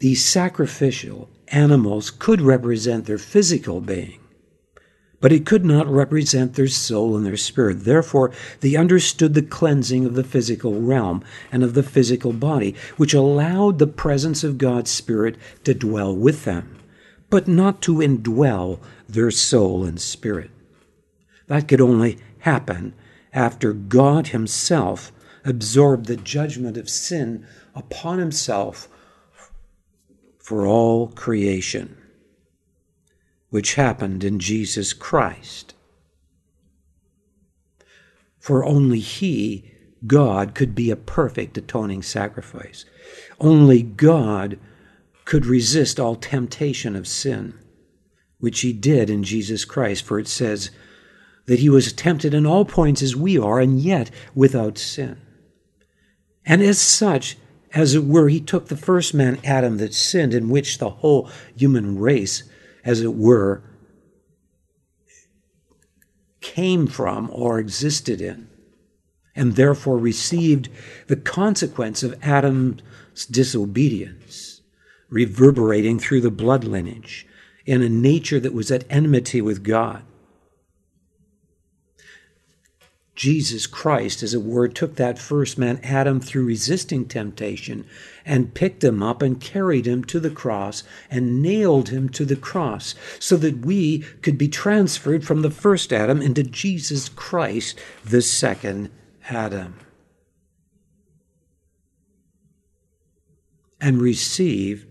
these 0.00 0.24
sacrificial 0.24 1.30
animals 1.48 2.10
could 2.10 2.40
represent 2.40 3.06
their 3.06 3.18
physical 3.18 3.80
being, 3.80 4.18
but 5.20 5.32
it 5.32 5.46
could 5.46 5.64
not 5.64 5.86
represent 5.86 6.54
their 6.54 6.66
soul 6.66 7.16
and 7.16 7.24
their 7.24 7.36
spirit. 7.36 7.84
Therefore, 7.84 8.32
they 8.60 8.74
understood 8.74 9.34
the 9.34 9.42
cleansing 9.42 10.04
of 10.04 10.14
the 10.14 10.24
physical 10.24 10.80
realm 10.80 11.22
and 11.52 11.62
of 11.62 11.74
the 11.74 11.84
physical 11.84 12.32
body, 12.32 12.74
which 12.96 13.14
allowed 13.14 13.78
the 13.78 13.86
presence 13.86 14.42
of 14.42 14.58
God's 14.58 14.90
Spirit 14.90 15.36
to 15.62 15.74
dwell 15.74 16.14
with 16.14 16.44
them, 16.44 16.76
but 17.30 17.46
not 17.46 17.80
to 17.82 17.98
indwell 17.98 18.80
their 19.08 19.30
soul 19.30 19.84
and 19.84 20.00
spirit. 20.00 20.50
That 21.46 21.68
could 21.68 21.80
only 21.80 22.18
happen 22.40 22.94
after 23.32 23.72
God 23.72 24.28
Himself 24.28 25.12
absorbed 25.44 26.06
the 26.06 26.16
judgment 26.16 26.76
of 26.76 26.88
sin 26.88 27.46
upon 27.74 28.18
Himself 28.18 28.88
for 30.38 30.66
all 30.66 31.08
creation 31.08 31.96
which 33.52 33.74
happened 33.74 34.24
in 34.24 34.38
Jesus 34.38 34.94
Christ. 34.94 35.74
For 38.38 38.64
only 38.64 38.98
He, 38.98 39.70
God, 40.06 40.54
could 40.54 40.74
be 40.74 40.90
a 40.90 40.96
perfect 40.96 41.58
atoning 41.58 42.00
sacrifice. 42.02 42.86
Only 43.38 43.82
God 43.82 44.58
could 45.26 45.44
resist 45.44 46.00
all 46.00 46.16
temptation 46.16 46.96
of 46.96 47.06
sin, 47.06 47.52
which 48.38 48.62
He 48.62 48.72
did 48.72 49.10
in 49.10 49.22
Jesus 49.22 49.66
Christ, 49.66 50.02
for 50.02 50.18
it 50.18 50.28
says 50.28 50.70
that 51.44 51.58
He 51.58 51.68
was 51.68 51.92
tempted 51.92 52.32
in 52.32 52.46
all 52.46 52.64
points 52.64 53.02
as 53.02 53.14
we 53.14 53.38
are, 53.38 53.60
and 53.60 53.78
yet 53.78 54.10
without 54.34 54.78
sin. 54.78 55.20
And 56.46 56.62
as 56.62 56.80
such, 56.80 57.36
as 57.74 57.94
it 57.94 58.04
were, 58.04 58.28
He 58.28 58.40
took 58.40 58.68
the 58.68 58.76
first 58.76 59.14
man, 59.14 59.38
Adam, 59.44 59.78
that 59.78 59.94
sinned, 59.94 60.34
in 60.34 60.48
which 60.48 60.78
the 60.78 60.90
whole 60.90 61.30
human 61.56 61.98
race 61.98 62.44
as 62.84 63.00
it 63.00 63.14
were, 63.14 63.62
came 66.40 66.86
from 66.86 67.30
or 67.32 67.58
existed 67.58 68.20
in, 68.20 68.48
and 69.34 69.56
therefore 69.56 69.96
received 69.96 70.68
the 71.06 71.16
consequence 71.16 72.02
of 72.02 72.18
Adam's 72.22 72.82
disobedience, 73.30 74.60
reverberating 75.08 75.98
through 75.98 76.20
the 76.20 76.30
blood 76.30 76.64
lineage 76.64 77.26
in 77.64 77.80
a 77.80 77.88
nature 77.88 78.40
that 78.40 78.52
was 78.52 78.70
at 78.70 78.84
enmity 78.90 79.40
with 79.40 79.62
God. 79.62 80.02
Jesus 83.22 83.68
Christ, 83.68 84.24
as 84.24 84.34
it 84.34 84.42
were, 84.42 84.66
took 84.66 84.96
that 84.96 85.16
first 85.16 85.56
man, 85.56 85.78
Adam, 85.84 86.18
through 86.18 86.44
resisting 86.44 87.04
temptation 87.04 87.86
and 88.26 88.52
picked 88.52 88.82
him 88.82 89.00
up 89.00 89.22
and 89.22 89.40
carried 89.40 89.86
him 89.86 90.02
to 90.06 90.18
the 90.18 90.28
cross 90.28 90.82
and 91.08 91.40
nailed 91.40 91.90
him 91.90 92.08
to 92.08 92.24
the 92.24 92.34
cross 92.34 92.96
so 93.20 93.36
that 93.36 93.64
we 93.64 94.00
could 94.22 94.36
be 94.36 94.48
transferred 94.48 95.24
from 95.24 95.42
the 95.42 95.52
first 95.52 95.92
Adam 95.92 96.20
into 96.20 96.42
Jesus 96.42 97.08
Christ, 97.10 97.78
the 98.04 98.22
second 98.22 98.90
Adam. 99.30 99.78
And 103.80 104.02
receive 104.02 104.84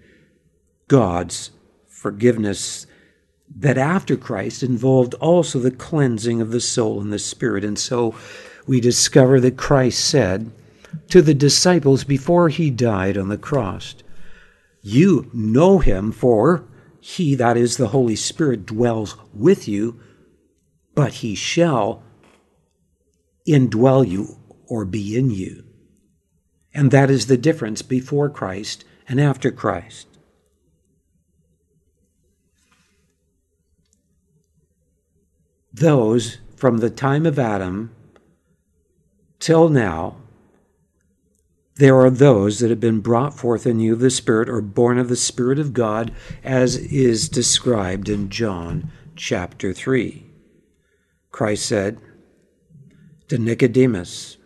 God's 0.87 1.51
forgiveness 1.85 2.87
that 3.55 3.77
after 3.77 4.15
Christ 4.15 4.63
involved 4.63 5.13
also 5.15 5.59
the 5.59 5.71
cleansing 5.71 6.41
of 6.41 6.51
the 6.51 6.61
soul 6.61 7.01
and 7.01 7.11
the 7.11 7.19
spirit. 7.19 7.63
And 7.63 7.77
so 7.77 8.15
we 8.65 8.79
discover 8.79 9.39
that 9.39 9.57
Christ 9.57 10.03
said 10.03 10.51
to 11.09 11.21
the 11.21 11.33
disciples 11.33 12.03
before 12.03 12.49
he 12.49 12.69
died 12.69 13.17
on 13.17 13.29
the 13.29 13.37
cross, 13.37 13.95
You 14.81 15.29
know 15.33 15.79
him, 15.79 16.11
for 16.11 16.65
he, 16.99 17.35
that 17.35 17.57
is 17.57 17.77
the 17.77 17.89
Holy 17.89 18.15
Spirit, 18.15 18.65
dwells 18.65 19.17
with 19.33 19.67
you, 19.67 19.99
but 20.93 21.15
he 21.15 21.35
shall 21.35 22.03
indwell 23.47 24.07
you 24.07 24.37
or 24.67 24.85
be 24.85 25.17
in 25.17 25.31
you. 25.31 25.63
And 26.73 26.91
that 26.91 27.09
is 27.09 27.25
the 27.25 27.37
difference 27.37 27.81
before 27.81 28.29
Christ 28.29 28.85
and 29.07 29.19
after 29.19 29.51
Christ. 29.51 30.07
Those 35.73 36.37
from 36.55 36.77
the 36.77 36.89
time 36.89 37.25
of 37.25 37.39
Adam 37.39 37.91
till 39.39 39.69
now, 39.69 40.17
there 41.75 41.95
are 41.95 42.09
those 42.11 42.59
that 42.59 42.69
have 42.69 42.79
been 42.79 42.99
brought 42.99 43.33
forth 43.33 43.65
in 43.65 43.79
you 43.79 43.93
of 43.93 43.99
the 43.99 44.09
Spirit 44.11 44.49
or 44.49 44.61
born 44.61 44.99
of 44.99 45.09
the 45.09 45.15
Spirit 45.15 45.57
of 45.57 45.73
God, 45.73 46.13
as 46.43 46.75
is 46.75 47.27
described 47.27 48.07
in 48.07 48.29
John 48.29 48.91
chapter 49.15 49.73
3. 49.73 50.25
Christ 51.31 51.65
said 51.65 51.97
to 53.29 53.37
Nicodemus, 53.37 54.37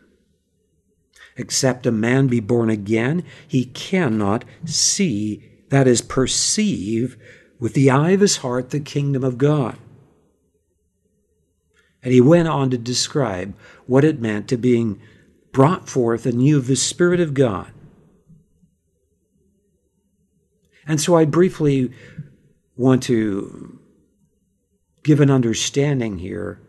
Except 1.35 1.85
a 1.85 1.91
man 1.91 2.27
be 2.27 2.39
born 2.39 2.69
again, 2.69 3.25
he 3.45 3.65
cannot 3.65 4.45
see, 4.63 5.43
that 5.69 5.87
is, 5.87 6.01
perceive 6.01 7.17
with 7.59 7.73
the 7.73 7.89
eye 7.89 8.11
of 8.11 8.21
his 8.21 8.37
heart 8.37 8.69
the 8.69 8.79
kingdom 8.79 9.23
of 9.23 9.37
God. 9.37 9.77
And 12.05 12.13
he 12.13 12.21
went 12.21 12.47
on 12.47 12.69
to 12.69 12.77
describe 12.77 13.55
what 13.87 14.03
it 14.03 14.21
meant 14.21 14.47
to 14.49 14.57
being 14.57 15.01
brought 15.51 15.89
forth 15.89 16.27
anew 16.27 16.59
of 16.59 16.67
the 16.67 16.75
Spirit 16.75 17.19
of 17.19 17.33
God. 17.33 17.71
And 20.87 21.01
so 21.01 21.15
I 21.15 21.25
briefly 21.25 21.91
want 22.77 23.01
to 23.03 23.79
give 25.03 25.19
an 25.19 25.31
understanding 25.31 26.19
here 26.19 26.61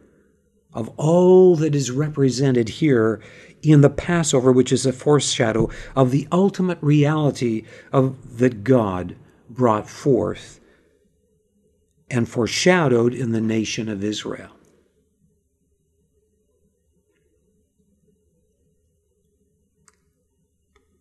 of 0.72 0.88
all 0.96 1.54
that 1.56 1.74
is 1.74 1.90
represented 1.90 2.70
here 2.70 3.20
in 3.60 3.82
the 3.82 3.90
Passover, 3.90 4.50
which 4.50 4.72
is 4.72 4.86
a 4.86 4.92
foreshadow 4.92 5.68
of 5.94 6.12
the 6.12 6.26
ultimate 6.32 6.78
reality 6.80 7.64
of 7.92 8.38
that 8.38 8.64
God 8.64 9.16
brought 9.50 9.86
forth 9.86 10.60
and 12.10 12.26
foreshadowed 12.26 13.12
in 13.12 13.32
the 13.32 13.40
nation 13.42 13.90
of 13.90 14.02
Israel. 14.02 14.55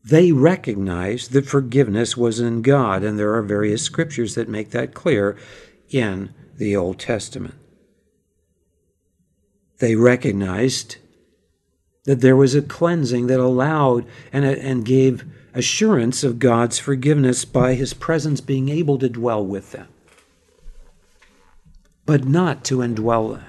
They 0.06 0.32
recognized 0.32 1.32
that 1.32 1.48
forgiveness 1.48 2.16
was 2.16 2.40
in 2.40 2.62
God, 2.62 3.04
and 3.04 3.18
there 3.18 3.34
are 3.34 3.42
various 3.42 3.82
scriptures 3.82 4.36
that 4.36 4.48
make 4.48 4.70
that 4.70 4.94
clear 4.94 5.36
in 5.90 6.32
the 6.58 6.76
Old 6.76 7.00
Testament. 7.00 7.56
They 9.80 9.96
recognized 9.96 10.98
that 12.04 12.22
there 12.22 12.36
was 12.36 12.54
a 12.54 12.62
cleansing 12.62 13.26
that 13.28 13.40
allowed 13.40 14.06
and, 14.32 14.46
and 14.46 14.86
gave 14.86 15.26
assurance 15.56 16.24
of 16.24 16.38
God's 16.38 16.78
forgiveness 16.78 17.44
by 17.44 17.74
His 17.74 17.96
presence 17.96 18.42
being 18.42 18.70
able 18.70 19.00
to 19.00 19.10
dwell 19.10 19.44
with 19.44 19.72
them, 19.72 19.88
but 22.06 22.26
not 22.26 22.64
to 22.66 22.78
indwell 22.78 23.34
them. 23.34 23.46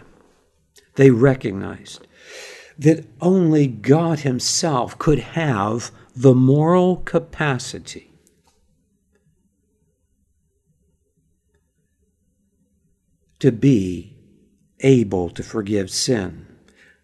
They 0.95 1.11
recognized 1.11 2.07
that 2.79 3.05
only 3.21 3.67
God 3.67 4.21
Himself 4.21 4.99
could 4.99 5.19
have 5.19 5.91
the 6.17 6.35
moral 6.35 6.97
capacity 6.97 8.11
to 13.39 13.53
be 13.53 14.17
able 14.81 15.29
to 15.29 15.43
forgive 15.43 15.91
sin, 15.91 16.47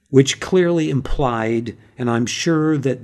which 0.09 0.41
clearly 0.41 0.89
implied, 0.89 1.77
and 1.99 2.09
I'm 2.09 2.25
sure 2.25 2.79
that 2.79 3.01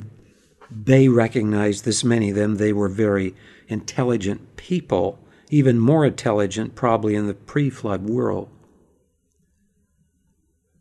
they 0.71 1.09
recognized 1.09 1.85
this, 1.85 2.03
many 2.03 2.31
of 2.31 2.37
them, 2.37 2.57
they 2.57 2.73
were 2.73 2.89
very 2.89 3.35
intelligent 3.69 4.57
people, 4.57 5.19
even 5.51 5.79
more 5.79 6.07
intelligent 6.07 6.75
probably 6.75 7.15
in 7.15 7.27
the 7.27 7.35
pre 7.35 7.69
flood 7.69 8.09
world. 8.09 8.49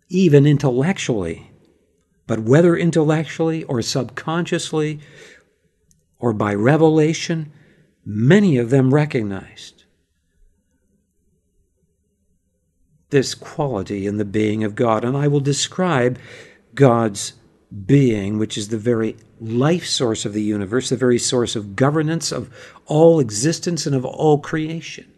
Even 0.08 0.46
intellectually, 0.46 1.52
but 2.28 2.40
whether 2.40 2.76
intellectually 2.76 3.63
or 3.63 3.82
subconsciously 3.82 5.00
or 6.20 6.34
by 6.34 6.54
revelation, 6.54 7.52
many 8.06 8.58
of 8.58 8.70
them 8.70 8.94
recognized 8.94 9.86
this 13.10 13.34
quality 13.34 14.06
in 14.06 14.18
the 14.18 14.26
being 14.26 14.63
of 14.63 14.76
God. 14.76 15.06
And 15.06 15.16
I 15.16 15.28
will 15.28 15.40
describe 15.40 16.20
God's 16.76 17.34
being, 17.86 18.38
which 18.38 18.58
is 18.58 18.68
the 18.68 18.78
very 18.78 19.16
life 19.40 19.86
source 19.86 20.26
of 20.26 20.34
the 20.34 20.42
universe, 20.42 20.90
the 20.90 20.98
very 20.98 21.20
source 21.20 21.56
of 21.56 21.76
governance 21.76 22.32
of 22.32 22.54
all 22.86 23.20
existence 23.20 23.86
and 23.86 23.96
of 23.96 24.06
all 24.06 24.40
creation. 24.40 25.12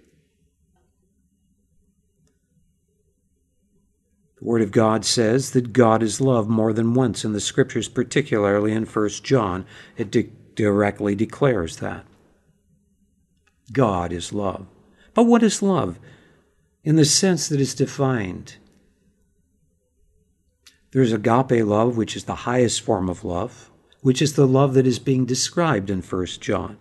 The 4.39 4.45
Word 4.45 4.62
of 4.62 4.71
God 4.71 5.04
says 5.04 5.52
that 5.52 5.73
God 5.73 6.02
is 6.02 6.21
love 6.21 6.47
more 6.47 6.71
than 6.71 6.93
once 6.93 7.25
in 7.25 7.34
the 7.34 7.41
Scriptures, 7.41 7.89
particularly 7.89 8.71
in 8.71 8.86
1 8.86 9.10
John. 9.21 9.65
It 9.97 10.10
de- 10.10 10.32
directly 10.56 11.13
declares 11.13 11.78
that. 11.78 12.06
God 13.73 14.13
is 14.13 14.34
love. 14.34 14.65
But 15.13 15.23
what 15.23 15.43
is 15.43 15.62
love? 15.62 15.99
In 16.84 16.95
the 16.95 17.06
sense 17.06 17.49
that 17.49 17.60
it's 17.60 17.73
defined. 17.73 18.56
There's 20.91 21.12
agape 21.12 21.65
love, 21.65 21.97
which 21.97 22.15
is 22.15 22.23
the 22.23 22.36
highest 22.36 22.82
form 22.82 23.10
of 23.10 23.25
love, 23.25 23.69
which 24.02 24.21
is 24.21 24.34
the 24.34 24.47
love 24.47 24.73
that 24.73 24.88
is 24.88 24.99
being 24.99 25.25
described 25.25 25.89
in 25.89 26.02
1 26.02 26.25
John. 26.39 26.78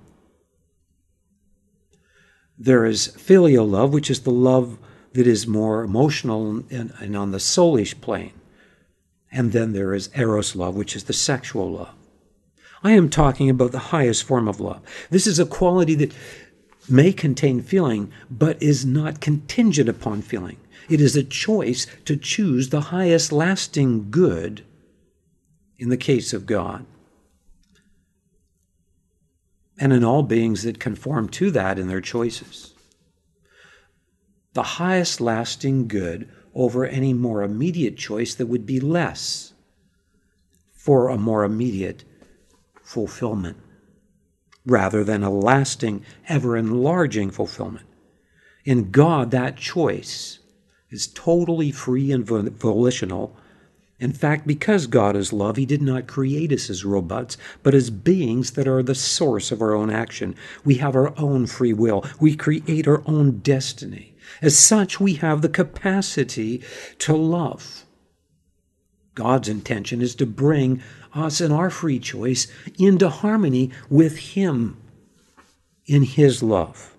There 2.57 2.85
is 2.85 3.09
filial 3.09 3.67
love, 3.67 3.93
which 3.93 4.11
is 4.11 4.21
the 4.21 4.31
love 4.31 4.79
that 5.13 5.27
is 5.27 5.47
more 5.47 5.83
emotional 5.83 6.63
and, 6.71 6.93
and 7.01 7.17
on 7.17 7.31
the 7.31 7.39
soulish 7.39 8.01
plane. 8.01 8.33
And 9.31 9.53
then 9.53 9.73
there 9.73 9.95
is 9.95 10.11
eros 10.15 10.57
love, 10.57 10.75
which 10.75 10.97
is 10.97 11.05
the 11.05 11.13
sexual 11.13 11.71
love. 11.71 11.95
I 12.83 12.93
am 12.93 13.11
talking 13.11 13.51
about 13.51 13.73
the 13.73 13.79
highest 13.79 14.25
form 14.25 14.49
of 14.49 14.61
love. 14.61 14.81
This 15.11 15.27
is 15.27 15.39
a 15.39 15.47
quality 15.47 15.95
that 15.97 16.13
may 16.89 17.13
contain 17.13 17.61
feeling, 17.61 18.13
but 18.31 18.63
is 18.63 18.87
not 18.87 19.21
contingent 19.21 19.89
upon 19.89 20.23
feeling. 20.23 20.59
It 20.89 21.01
is 21.01 21.17
a 21.17 21.23
choice 21.23 21.87
to 22.07 22.17
choose 22.17 22.69
the 22.69 22.81
highest 22.81 23.33
lasting 23.33 24.11
good 24.11 24.65
in 25.79 25.91
the 25.91 25.97
case 25.97 26.33
of 26.33 26.47
God. 26.47 26.87
And 29.79 29.93
in 29.93 30.03
all 30.03 30.23
beings 30.23 30.63
that 30.63 30.81
conform 30.81 31.29
to 31.31 31.51
that 31.51 31.79
in 31.79 31.89
their 31.89 32.01
choices 32.01 32.75
the 34.59 34.81
highest 34.81 35.21
lasting 35.21 35.87
good 35.87 36.29
over 36.53 36.85
any 36.85 37.13
more 37.13 37.45
immediate 37.45 37.97
choice 37.97 38.35
that 38.35 38.49
would 38.49 38.67
be 38.67 38.81
less 38.81 39.53
for 40.73 41.09
a 41.09 41.17
more 41.17 41.45
immediate 41.45 42.03
fulfillment 42.83 43.57
rather 44.67 45.05
than 45.05 45.23
a 45.23 45.31
lasting, 45.31 46.05
ever 46.29 46.57
enlarging 46.57 47.31
fulfillment. 47.31 47.87
In 48.65 48.91
God, 48.91 49.31
that 49.31 49.57
choice 49.57 50.41
is 50.91 51.07
totally 51.07 51.71
free 51.71 52.11
and 52.11 52.27
volitional. 52.27 53.37
In 54.01 54.13
fact, 54.13 54.45
because 54.45 54.89
God 54.89 55.15
is 55.15 55.33
love, 55.33 55.55
He 55.55 55.67
did 55.67 55.83
not 55.83 56.09
create 56.09 56.51
us 56.51 56.69
as 56.69 56.85
robots, 56.85 57.37
but 57.63 57.77
as 57.77 57.91
beings 57.91 58.51
that 58.55 58.67
are 58.67 58.83
the 58.83 58.97
source 58.97 59.53
of 59.53 59.63
our 59.63 59.73
own 59.73 59.89
action. 59.89 60.35
We 60.65 60.79
have 60.79 60.97
our 60.97 61.17
own 61.17 61.47
free 61.47 61.73
will. 61.73 62.05
We 62.19 62.35
create 62.35 62.89
our 62.89 63.05
own 63.07 63.39
destiny. 63.39 64.08
As 64.43 64.59
such, 64.59 65.01
we 65.01 65.15
have 65.15 65.43
the 65.43 65.49
capacity 65.49 66.63
to 66.99 67.15
love. 67.17 67.85
God's 69.15 69.49
intention 69.49 70.01
is 70.01 70.15
to 70.17 70.27
bring 70.27 70.83
us 71.13 71.41
in 71.41 71.51
our 71.51 71.71
free 71.71 71.99
choice 71.99 72.47
into 72.79 73.09
harmony 73.09 73.71
with 73.91 74.19
Him 74.19 74.77
in 75.87 76.03
His 76.03 76.43
love. 76.43 76.95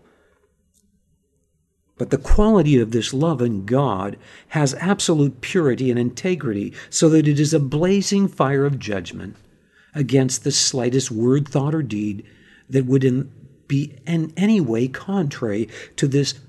But 1.98 2.10
the 2.10 2.18
quality 2.18 2.80
of 2.80 2.92
this 2.92 3.13
love 3.13 3.42
in 3.42 3.65
God 3.65 4.18
has 4.50 4.74
absolute 4.76 5.42
purity 5.42 5.89
and 5.89 6.00
integrity, 6.00 6.74
so 6.89 7.10
that 7.10 7.28
it 7.28 7.39
is 7.39 7.54
a 7.54 7.60
blazing 7.60 8.28
fire 8.28 8.65
of 8.65 8.80
judgment 8.80 9.36
against 9.94 10.44
the 10.44 10.52
slightest 10.52 11.12
word, 11.12 11.48
thought, 11.48 11.76
or 11.76 11.84
deed 11.84 12.26
that 12.70 12.86
would 12.86 13.04
in, 13.04 13.32
be 13.68 13.96
in 14.08 14.34
any 14.38 14.62
way 14.62 14.88
contrary 14.88 15.68
to 15.98 16.08
this 16.08 16.39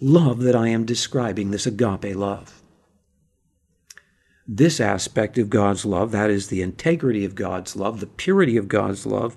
love 0.00 0.40
that 0.40 0.56
I 0.56 0.68
am 0.68 0.84
describing, 0.84 1.50
this 1.50 1.66
agape 1.66 2.16
love. 2.16 2.62
This 4.46 4.80
aspect 4.80 5.38
of 5.38 5.50
God's 5.50 5.84
love, 5.84 6.12
that 6.12 6.30
is 6.30 6.48
the 6.48 6.62
integrity 6.62 7.24
of 7.24 7.34
God's 7.34 7.74
love, 7.74 8.00
the 8.00 8.06
purity 8.06 8.56
of 8.56 8.68
God's 8.68 9.06
love, 9.06 9.36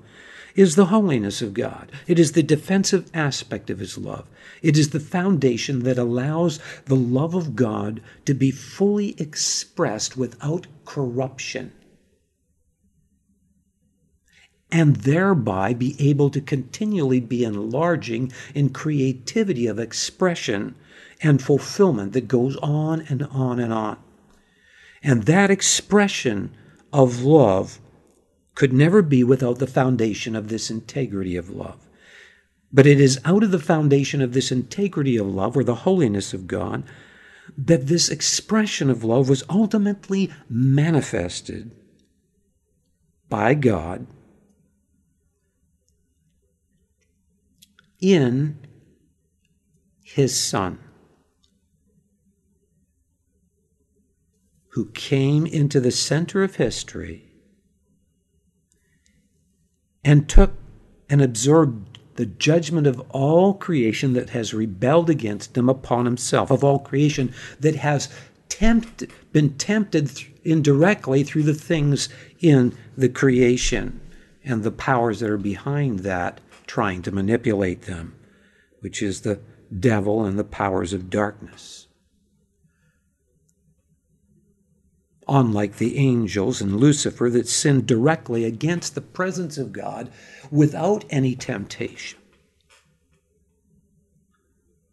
is 0.56 0.76
the 0.76 0.88
holiness 0.88 1.42
of 1.42 1.54
God. 1.54 1.92
It 2.06 2.20
is 2.20 2.34
the 2.34 2.44
defensive 2.44 3.10
aspect 3.14 3.70
of 3.70 3.80
His 3.80 3.98
love. 3.98 4.28
It 4.62 4.78
is 4.78 4.90
the 4.90 5.00
foundation 5.00 5.84
that 5.84 5.98
allows 5.98 6.60
the 6.86 6.96
love 6.96 7.34
of 7.34 7.56
God 7.56 8.02
to 8.26 8.34
be 8.34 8.52
fully 8.52 9.16
expressed 9.18 10.18
without 10.18 10.68
corruption 10.86 11.72
and 14.72 14.98
thereby 14.98 15.74
be 15.74 15.96
able 16.00 16.30
to 16.30 16.42
continually 16.42 17.20
be 17.20 17.44
enlarging 17.44 18.32
in 18.54 18.70
creativity 18.70 19.66
of 19.68 19.80
expression 19.80 20.76
and 21.22 21.42
fulfillment 21.42 22.14
that 22.14 22.28
goes 22.28 22.56
on 22.58 23.02
and 23.10 23.24
on 23.24 23.60
and 23.60 23.74
on. 23.74 23.98
And 25.02 25.24
that 25.24 25.50
expression 25.50 26.52
of 26.94 27.24
love 27.24 27.80
could 28.56 28.74
never 28.74 29.02
be 29.02 29.24
without 29.24 29.60
the 29.60 29.68
foundation 29.68 30.36
of 30.36 30.50
this 30.50 30.70
integrity 30.70 31.36
of 31.36 31.50
love. 31.50 31.88
But 32.72 32.86
it 32.86 33.00
is 33.00 33.20
out 33.26 33.44
of 33.44 33.52
the 33.52 33.60
foundation 33.60 34.22
of 34.22 34.34
this 34.34 34.52
integrity 34.52 35.18
of 35.18 35.28
love, 35.28 35.58
or 35.58 35.64
the 35.64 35.76
holiness 35.76 36.34
of 36.34 36.46
God, 36.46 36.84
that 37.58 37.88
this 37.88 38.10
expression 38.10 38.90
of 38.90 39.04
love 39.04 39.28
was 39.28 39.44
ultimately 39.50 40.30
manifested 40.48 41.72
by 43.28 43.56
God 43.56 44.06
in 48.02 48.58
His 50.04 50.40
Son. 50.40 50.80
Who 54.74 54.86
came 54.92 55.46
into 55.46 55.80
the 55.80 55.92
center 55.92 56.44
of 56.44 56.56
history 56.56 57.26
and 60.04 60.30
took 60.30 60.54
and 61.10 61.22
absorbed 61.22 62.00
the 62.16 62.26
judgment 62.26 62.86
of 62.86 63.00
all 63.12 63.54
creation 63.54 64.14
that 64.14 64.32
has 64.32 64.54
rebelled 64.54 65.10
against 65.10 65.58
him 65.58 65.70
upon 65.70 66.06
himself, 66.06 66.52
of 66.52 66.64
all 66.64 66.80
creation 66.80 67.34
that 67.60 67.78
has 67.78 68.10
tempted, 68.50 69.12
been 69.32 69.54
tempted 69.54 70.12
indirectly 70.44 71.24
through 71.24 71.44
the 71.44 71.54
things 71.54 72.10
in 72.42 72.76
the 72.98 73.10
creation 73.10 74.02
and 74.44 74.64
the 74.64 74.72
powers 74.72 75.20
that 75.20 75.30
are 75.30 75.38
behind 75.38 76.00
that 76.00 76.42
trying 76.70 77.02
to 77.02 77.12
manipulate 77.12 77.82
them, 77.84 78.16
which 78.82 79.02
is 79.02 79.22
the 79.22 79.40
devil 79.80 80.24
and 80.24 80.38
the 80.38 80.44
powers 80.44 80.94
of 80.94 81.10
darkness. 81.10 81.88
unlike 85.32 85.78
the 85.78 85.98
angels 85.98 86.60
and 86.60 86.78
Lucifer 86.78 87.30
that 87.30 87.48
sinned 87.48 87.86
directly 87.86 88.46
against 88.46 88.96
the 88.96 89.02
presence 89.02 89.60
of 89.60 89.72
God 89.72 90.12
without 90.50 91.06
any 91.12 91.36
temptation. 91.36 92.18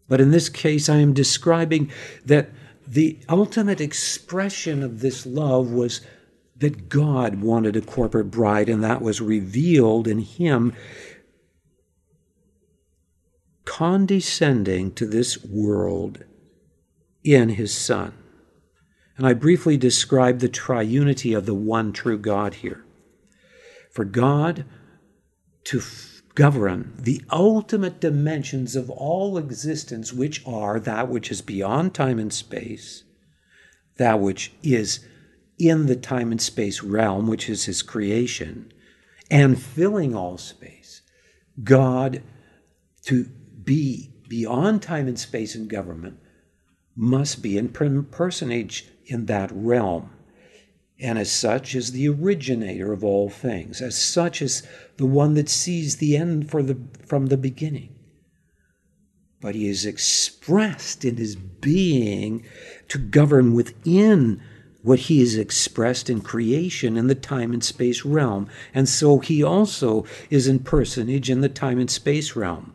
But 0.07 0.21
in 0.21 0.29
this 0.29 0.47
case, 0.47 0.89
I 0.89 0.97
am 0.97 1.11
describing 1.13 1.91
that 2.23 2.51
the 2.87 3.17
ultimate 3.27 3.81
expression 3.81 4.83
of 4.83 4.99
this 4.99 5.25
love 5.25 5.71
was 5.71 6.01
that 6.55 6.87
God 6.87 7.41
wanted 7.41 7.75
a 7.75 7.81
corporate 7.81 8.31
bride, 8.31 8.69
and 8.69 8.83
that 8.83 9.01
was 9.01 9.19
revealed 9.19 10.07
in 10.07 10.19
Him 10.19 10.73
condescending 13.77 14.91
to 14.91 15.05
this 15.05 15.45
world 15.45 16.23
in 17.23 17.49
His 17.49 17.71
Son. 17.71 18.11
And 19.15 19.27
I 19.27 19.33
briefly 19.33 19.77
describe 19.77 20.39
the 20.39 20.49
triunity 20.49 21.37
of 21.37 21.45
the 21.45 21.53
one 21.53 21.93
true 21.93 22.17
God 22.17 22.55
here. 22.55 22.83
For 23.91 24.03
God 24.03 24.65
to 25.65 25.77
f- 25.77 26.23
govern 26.33 26.91
the 26.97 27.21
ultimate 27.29 28.01
dimensions 28.01 28.75
of 28.75 28.89
all 28.89 29.37
existence, 29.37 30.11
which 30.11 30.43
are 30.47 30.79
that 30.79 31.07
which 31.07 31.29
is 31.29 31.43
beyond 31.43 31.93
time 31.93 32.17
and 32.17 32.33
space, 32.33 33.03
that 33.97 34.19
which 34.19 34.53
is 34.63 35.05
in 35.59 35.85
the 35.85 35.95
time 35.95 36.31
and 36.31 36.41
space 36.41 36.81
realm, 36.81 37.27
which 37.27 37.47
is 37.47 37.65
His 37.65 37.83
creation, 37.83 38.71
and 39.29 39.61
filling 39.61 40.15
all 40.15 40.39
space. 40.39 41.03
God 41.63 42.23
to 43.03 43.29
be 43.67 44.09
beyond 44.29 44.81
time 44.81 45.07
and 45.07 45.19
space 45.19 45.53
in 45.53 45.67
government 45.67 46.17
must 46.95 47.43
be 47.43 47.57
in 47.57 47.69
personage 47.69 48.87
in 49.05 49.27
that 49.27 49.51
realm, 49.53 50.09
and 50.99 51.19
as 51.19 51.31
such 51.31 51.75
is 51.75 51.91
the 51.91 52.09
originator 52.09 52.91
of 52.91 53.03
all 53.03 53.29
things, 53.29 53.81
as 53.81 53.95
such 53.95 54.41
is 54.41 54.63
the 54.95 55.05
one 55.05 55.35
that 55.35 55.49
sees 55.49 55.97
the 55.97 56.17
end 56.17 56.49
for 56.49 56.63
the, 56.63 56.77
from 57.05 57.27
the 57.27 57.37
beginning. 57.37 57.93
But 59.39 59.53
he 59.53 59.67
is 59.67 59.85
expressed 59.85 61.05
in 61.05 61.17
his 61.17 61.35
being 61.35 62.43
to 62.87 62.97
govern 62.97 63.53
within 63.53 64.41
what 64.81 64.99
he 64.99 65.21
is 65.21 65.37
expressed 65.37 66.09
in 66.09 66.21
creation 66.21 66.97
in 66.97 67.07
the 67.07 67.15
time 67.15 67.51
and 67.51 67.63
space 67.63 68.03
realm. 68.03 68.47
And 68.73 68.89
so 68.89 69.19
he 69.19 69.43
also 69.43 70.05
is 70.31 70.47
in 70.47 70.59
personage 70.59 71.29
in 71.29 71.41
the 71.41 71.49
time 71.49 71.77
and 71.77 71.91
space 71.91 72.35
realm. 72.35 72.73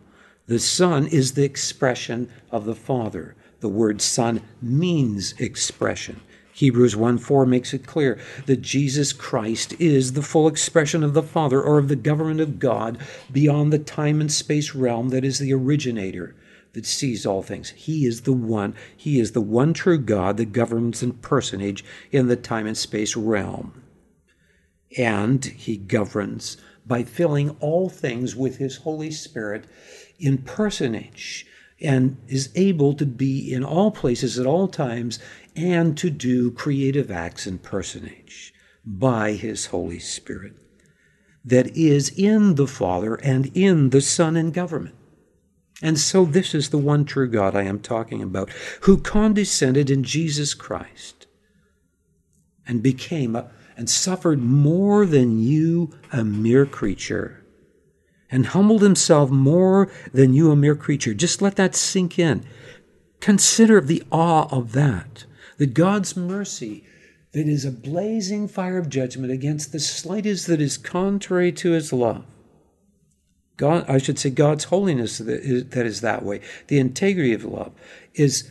The 0.53 0.59
Son 0.59 1.07
is 1.07 1.33
the 1.33 1.45
expression 1.45 2.29
of 2.51 2.67
the 2.67 2.75
Father. 2.75 3.35
The 3.61 3.71
word 3.71 4.03
Son 4.03 4.43
means 4.61 5.33
expression. 5.38 6.21
Hebrews 6.53 6.95
1 6.95 7.17
4 7.17 7.47
makes 7.47 7.73
it 7.73 7.87
clear 7.87 8.21
that 8.45 8.61
Jesus 8.61 9.15
Christ 9.15 9.75
is 9.81 10.12
the 10.12 10.21
full 10.21 10.47
expression 10.47 11.03
of 11.03 11.15
the 11.15 11.23
Father 11.23 11.62
or 11.62 11.79
of 11.79 11.88
the 11.88 11.97
government 11.97 12.43
of 12.43 12.59
God 12.59 12.99
beyond 13.33 13.73
the 13.73 13.79
time 13.79 14.21
and 14.21 14.31
space 14.31 14.75
realm 14.75 15.09
that 15.09 15.25
is 15.25 15.38
the 15.38 15.55
originator 15.55 16.37
that 16.75 16.85
sees 16.85 17.25
all 17.25 17.43
things. 17.43 17.71
He 17.71 18.05
is 18.05 18.21
the 18.21 18.35
one, 18.35 18.75
He 18.95 19.19
is 19.19 19.33
the 19.33 19.41
one 19.41 19.73
true 19.73 19.97
God 19.97 20.37
that 20.37 20.53
governs 20.53 21.03
in 21.03 21.15
personage 21.15 21.83
in 22.11 22.29
the 22.29 22.37
time 22.37 22.67
and 22.67 22.77
space 22.77 23.17
realm. 23.17 23.83
And 24.99 25.43
He 25.43 25.79
governs 25.79 26.59
by 26.85 27.05
filling 27.05 27.57
all 27.61 27.88
things 27.88 28.37
with 28.37 28.59
His 28.59 28.77
Holy 28.77 29.11
Spirit 29.11 29.65
in 30.18 30.38
personage 30.38 31.46
and 31.81 32.16
is 32.29 32.51
able 32.55 32.94
to 32.94 33.05
be 33.05 33.53
in 33.53 33.64
all 33.64 33.90
places 33.90 34.38
at 34.38 34.46
all 34.46 34.68
times 34.68 35.18
and 35.57 35.98
to 35.98 36.11
do 36.11 36.51
creative 36.53 37.11
acts 37.11 37.46
in 37.46 37.59
personage 37.59 38.55
by 38.85 39.33
his 39.33 39.66
Holy 39.66 39.98
Spirit 39.98 40.55
that 41.44 41.77
is 41.77 42.11
in 42.16 42.55
the 42.55 42.66
Father 42.66 43.16
and 43.16 43.51
in 43.57 43.90
the 43.90 44.01
Son 44.01 44.37
in 44.37 44.51
government. 44.53 44.94
And 45.83 45.98
so, 45.98 46.25
this 46.25 46.55
is 46.55 46.70
the 46.70 46.79
one 46.79 47.05
true 47.05 47.29
God 47.29 47.57
I 47.57 47.64
am 47.64 47.81
talking 47.81 48.22
about, 48.22 48.51
who 48.83 48.98
condescended 48.98 49.90
in 49.90 50.05
Jesus 50.05 50.55
Christ 50.55 51.27
and 52.68 52.81
became 52.83 53.35
a, 53.35 53.51
and 53.77 53.90
suffered 53.90 54.40
more 54.40 55.05
than 55.05 55.42
you, 55.42 55.90
a 56.12 56.22
mere 56.22 56.66
creature 56.66 57.41
and 58.33 58.47
humbled 58.47 58.83
himself 58.83 59.31
more 59.31 59.92
than 60.12 60.33
you, 60.33 60.51
a 60.51 60.57
mere 60.57 60.75
creature. 60.75 61.14
Just 61.14 61.42
let 61.42 61.55
that 61.57 61.77
sink 61.77 62.18
in. 62.18 62.45
Consider 63.21 63.81
the 63.81 64.03
awe 64.11 64.49
of 64.51 64.73
that. 64.73 65.27
That 65.59 65.75
God's 65.75 66.16
mercy, 66.16 66.85
that 67.33 67.47
is 67.47 67.64
a 67.64 67.71
blazing 67.71 68.49
fire 68.49 68.79
of 68.79 68.88
judgment 68.88 69.33
against 69.33 69.71
the 69.71 69.79
slightest 69.79 70.47
that 70.49 70.61
is 70.61 70.79
contrary 70.79 71.53
to 71.53 71.73
his 71.73 71.92
love. 71.92 72.25
God, 73.59 73.85
I 73.88 73.99
should 73.99 74.18
say, 74.18 74.31
God's 74.31 74.64
holiness 74.64 75.18
that 75.18 75.29
is, 75.29 75.66
that 75.66 75.87
is 75.87 76.01
that 76.01 76.25
way. 76.25 76.40
The 76.66 76.79
integrity 76.79 77.35
of 77.35 77.45
love 77.45 77.73
is 78.14 78.51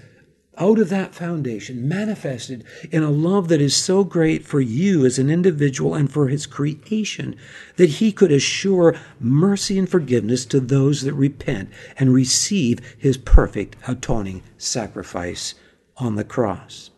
out 0.57 0.79
of 0.79 0.89
that 0.89 1.15
foundation, 1.15 1.87
manifested 1.87 2.63
in 2.91 3.03
a 3.03 3.09
love 3.09 3.47
that 3.47 3.61
is 3.61 3.75
so 3.75 4.03
great 4.03 4.45
for 4.45 4.59
you 4.59 5.05
as 5.05 5.17
an 5.17 5.29
individual 5.29 5.95
and 5.95 6.11
for 6.11 6.27
his 6.27 6.45
creation, 6.45 7.35
that 7.77 7.89
he 7.89 8.11
could 8.11 8.31
assure 8.31 8.95
mercy 9.19 9.79
and 9.79 9.89
forgiveness 9.89 10.45
to 10.45 10.59
those 10.59 11.01
that 11.01 11.13
repent 11.13 11.69
and 11.97 12.13
receive 12.13 12.79
his 12.97 13.17
perfect 13.17 13.75
atoning 13.87 14.43
sacrifice 14.57 15.55
on 15.97 16.15
the 16.15 16.23
cross. 16.23 16.89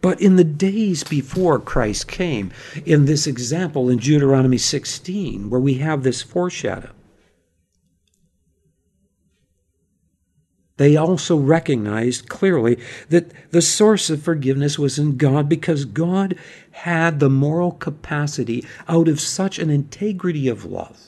But 0.00 0.20
in 0.20 0.36
the 0.36 0.44
days 0.44 1.02
before 1.02 1.58
Christ 1.58 2.08
came, 2.08 2.52
in 2.84 3.06
this 3.06 3.26
example 3.26 3.88
in 3.88 3.98
Deuteronomy 3.98 4.58
16, 4.58 5.50
where 5.50 5.60
we 5.60 5.74
have 5.74 6.02
this 6.02 6.22
foreshadow, 6.22 6.90
They 10.76 10.96
also 10.96 11.36
recognized 11.36 12.28
clearly 12.28 12.78
that 13.08 13.30
the 13.52 13.62
source 13.62 14.10
of 14.10 14.22
forgiveness 14.22 14.78
was 14.78 14.98
in 14.98 15.16
God 15.16 15.48
because 15.48 15.84
God 15.84 16.36
had 16.72 17.20
the 17.20 17.30
moral 17.30 17.70
capacity 17.70 18.64
out 18.88 19.06
of 19.06 19.20
such 19.20 19.58
an 19.58 19.70
integrity 19.70 20.48
of 20.48 20.64
love 20.64 20.98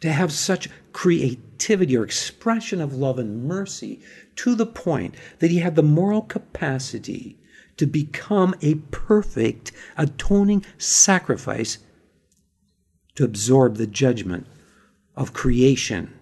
to 0.00 0.12
have 0.12 0.32
such 0.32 0.68
creativity 0.92 1.96
or 1.96 2.04
expression 2.04 2.80
of 2.80 2.94
love 2.94 3.18
and 3.18 3.44
mercy 3.44 4.00
to 4.36 4.54
the 4.54 4.66
point 4.66 5.14
that 5.38 5.50
he 5.50 5.58
had 5.58 5.76
the 5.76 5.82
moral 5.82 6.22
capacity 6.22 7.38
to 7.76 7.86
become 7.86 8.54
a 8.60 8.74
perfect 8.74 9.70
atoning 9.96 10.64
sacrifice 10.78 11.78
to 13.14 13.24
absorb 13.24 13.76
the 13.76 13.86
judgment 13.86 14.46
of 15.16 15.32
creation, 15.32 16.12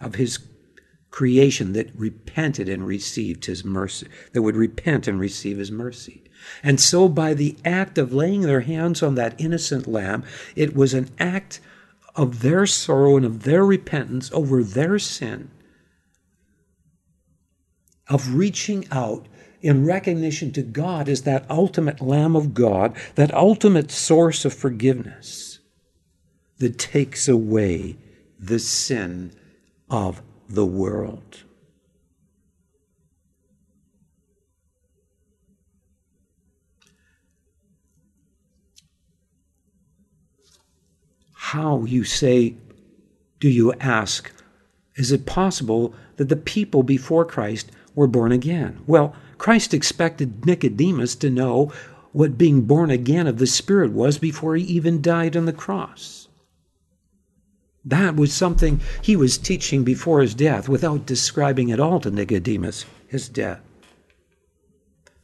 of 0.00 0.14
his 0.14 0.38
creation 1.10 1.72
that 1.72 1.90
repented 1.94 2.68
and 2.68 2.86
received 2.86 3.46
his 3.46 3.64
mercy, 3.64 4.06
that 4.32 4.42
would 4.42 4.56
repent 4.56 5.08
and 5.08 5.18
receive 5.18 5.58
his 5.58 5.70
mercy. 5.70 6.22
And 6.62 6.80
so, 6.80 7.08
by 7.08 7.34
the 7.34 7.56
act 7.64 7.98
of 7.98 8.12
laying 8.12 8.42
their 8.42 8.60
hands 8.60 9.02
on 9.02 9.14
that 9.16 9.34
innocent 9.38 9.86
lamb, 9.86 10.24
it 10.54 10.74
was 10.74 10.94
an 10.94 11.10
act 11.18 11.60
of 12.14 12.42
their 12.42 12.66
sorrow 12.66 13.16
and 13.16 13.24
of 13.24 13.44
their 13.44 13.64
repentance 13.64 14.30
over 14.32 14.62
their 14.62 14.98
sin, 14.98 15.50
of 18.08 18.34
reaching 18.34 18.86
out 18.90 19.26
in 19.60 19.84
recognition 19.84 20.52
to 20.52 20.62
God 20.62 21.08
as 21.08 21.22
that 21.22 21.48
ultimate 21.50 22.00
Lamb 22.00 22.36
of 22.36 22.54
God, 22.54 22.96
that 23.16 23.34
ultimate 23.34 23.90
source 23.90 24.44
of 24.44 24.54
forgiveness 24.54 25.58
that 26.58 26.78
takes 26.78 27.28
away 27.28 27.96
the 28.38 28.58
sin 28.58 29.32
of 29.90 30.22
the 30.48 30.66
world. 30.66 31.44
How, 41.34 41.84
you 41.84 42.04
say, 42.04 42.54
do 43.40 43.48
you 43.48 43.72
ask, 43.74 44.32
is 44.96 45.12
it 45.12 45.24
possible 45.24 45.94
that 46.16 46.28
the 46.28 46.36
people 46.36 46.82
before 46.82 47.24
Christ 47.24 47.70
were 47.94 48.06
born 48.06 48.32
again? 48.32 48.80
Well, 48.86 49.14
Christ 49.38 49.72
expected 49.72 50.44
Nicodemus 50.44 51.14
to 51.16 51.30
know 51.30 51.72
what 52.12 52.36
being 52.36 52.62
born 52.62 52.90
again 52.90 53.26
of 53.26 53.38
the 53.38 53.46
Spirit 53.46 53.92
was 53.92 54.18
before 54.18 54.56
he 54.56 54.64
even 54.64 55.00
died 55.00 55.36
on 55.36 55.46
the 55.46 55.52
cross. 55.52 56.17
That 57.88 58.16
was 58.16 58.34
something 58.34 58.80
he 59.00 59.16
was 59.16 59.38
teaching 59.38 59.82
before 59.82 60.20
his 60.20 60.34
death 60.34 60.68
without 60.68 61.06
describing 61.06 61.72
at 61.72 61.80
all 61.80 62.00
to 62.00 62.10
Nicodemus 62.10 62.84
his 63.06 63.30
death. 63.30 63.60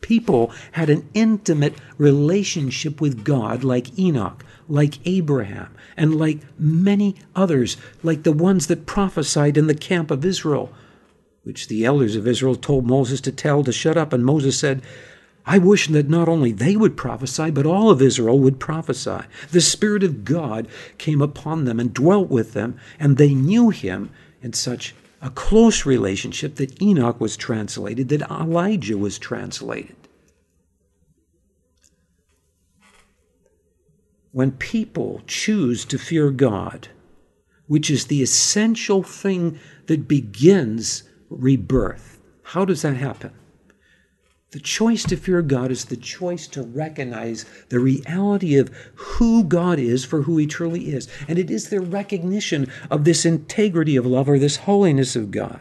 People 0.00 0.50
had 0.72 0.88
an 0.88 1.06
intimate 1.12 1.74
relationship 1.98 3.02
with 3.02 3.22
God 3.22 3.64
like 3.64 3.98
Enoch, 3.98 4.42
like 4.66 4.98
Abraham, 5.06 5.74
and 5.94 6.14
like 6.14 6.40
many 6.58 7.16
others, 7.36 7.76
like 8.02 8.22
the 8.22 8.32
ones 8.32 8.66
that 8.68 8.86
prophesied 8.86 9.58
in 9.58 9.66
the 9.66 9.74
camp 9.74 10.10
of 10.10 10.24
Israel, 10.24 10.72
which 11.42 11.68
the 11.68 11.84
elders 11.84 12.16
of 12.16 12.26
Israel 12.26 12.54
told 12.54 12.86
Moses 12.86 13.20
to 13.22 13.32
tell 13.32 13.62
to 13.62 13.72
shut 13.72 13.98
up. 13.98 14.14
And 14.14 14.24
Moses 14.24 14.58
said, 14.58 14.80
I 15.46 15.58
wish 15.58 15.88
that 15.88 16.08
not 16.08 16.28
only 16.28 16.52
they 16.52 16.74
would 16.74 16.96
prophesy, 16.96 17.50
but 17.50 17.66
all 17.66 17.90
of 17.90 18.00
Israel 18.00 18.38
would 18.40 18.58
prophesy. 18.58 19.20
The 19.50 19.60
Spirit 19.60 20.02
of 20.02 20.24
God 20.24 20.68
came 20.96 21.20
upon 21.20 21.64
them 21.64 21.78
and 21.78 21.92
dwelt 21.92 22.30
with 22.30 22.54
them, 22.54 22.78
and 22.98 23.16
they 23.16 23.34
knew 23.34 23.68
Him 23.70 24.10
in 24.42 24.54
such 24.54 24.94
a 25.20 25.30
close 25.30 25.84
relationship 25.84 26.56
that 26.56 26.80
Enoch 26.80 27.20
was 27.20 27.36
translated, 27.36 28.08
that 28.08 28.30
Elijah 28.30 28.96
was 28.96 29.18
translated. 29.18 29.96
When 34.32 34.52
people 34.52 35.22
choose 35.26 35.84
to 35.86 35.98
fear 35.98 36.30
God, 36.30 36.88
which 37.66 37.90
is 37.90 38.06
the 38.06 38.22
essential 38.22 39.02
thing 39.02 39.58
that 39.86 40.08
begins 40.08 41.04
rebirth, 41.28 42.18
how 42.42 42.64
does 42.64 42.82
that 42.82 42.96
happen? 42.96 43.32
The 44.54 44.60
choice 44.60 45.02
to 45.06 45.16
fear 45.16 45.42
God 45.42 45.72
is 45.72 45.86
the 45.86 45.96
choice 45.96 46.46
to 46.46 46.62
recognize 46.62 47.44
the 47.70 47.80
reality 47.80 48.56
of 48.56 48.68
who 48.94 49.42
God 49.42 49.80
is 49.80 50.04
for 50.04 50.22
who 50.22 50.38
He 50.38 50.46
truly 50.46 50.94
is. 50.94 51.08
And 51.26 51.40
it 51.40 51.50
is 51.50 51.70
the 51.70 51.80
recognition 51.80 52.70
of 52.88 53.02
this 53.02 53.26
integrity 53.26 53.96
of 53.96 54.06
love 54.06 54.28
or 54.28 54.38
this 54.38 54.58
holiness 54.58 55.16
of 55.16 55.32
God 55.32 55.58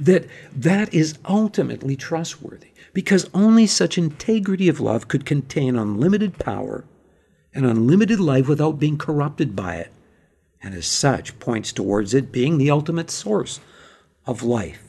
that 0.00 0.26
that 0.52 0.92
is 0.92 1.16
ultimately 1.26 1.94
trustworthy. 1.94 2.72
Because 2.92 3.30
only 3.32 3.68
such 3.68 3.96
integrity 3.96 4.68
of 4.68 4.80
love 4.80 5.06
could 5.06 5.24
contain 5.24 5.76
unlimited 5.76 6.40
power 6.40 6.84
and 7.54 7.64
unlimited 7.64 8.18
life 8.18 8.48
without 8.48 8.80
being 8.80 8.98
corrupted 8.98 9.54
by 9.54 9.76
it. 9.76 9.92
And 10.60 10.74
as 10.74 10.86
such 10.86 11.38
points 11.38 11.72
towards 11.72 12.14
it 12.14 12.32
being 12.32 12.58
the 12.58 12.72
ultimate 12.72 13.12
source 13.12 13.60
of 14.26 14.42
life 14.42 14.87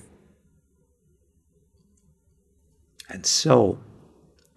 And 3.10 3.26
so 3.26 3.80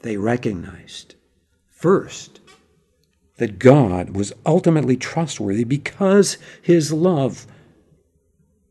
they 0.03 0.17
recognized 0.17 1.15
first 1.69 2.41
that 3.39 3.59
God 3.59 4.11
was 4.11 4.33
ultimately 4.45 4.97
trustworthy 4.97 5.65
because 5.65 6.39
his 6.61 6.93
love, 6.93 7.47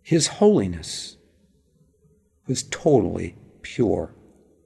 his 0.02 0.28
holiness, 0.28 1.17
was 2.48 2.63
totally 2.63 3.36
pure. 3.63 4.13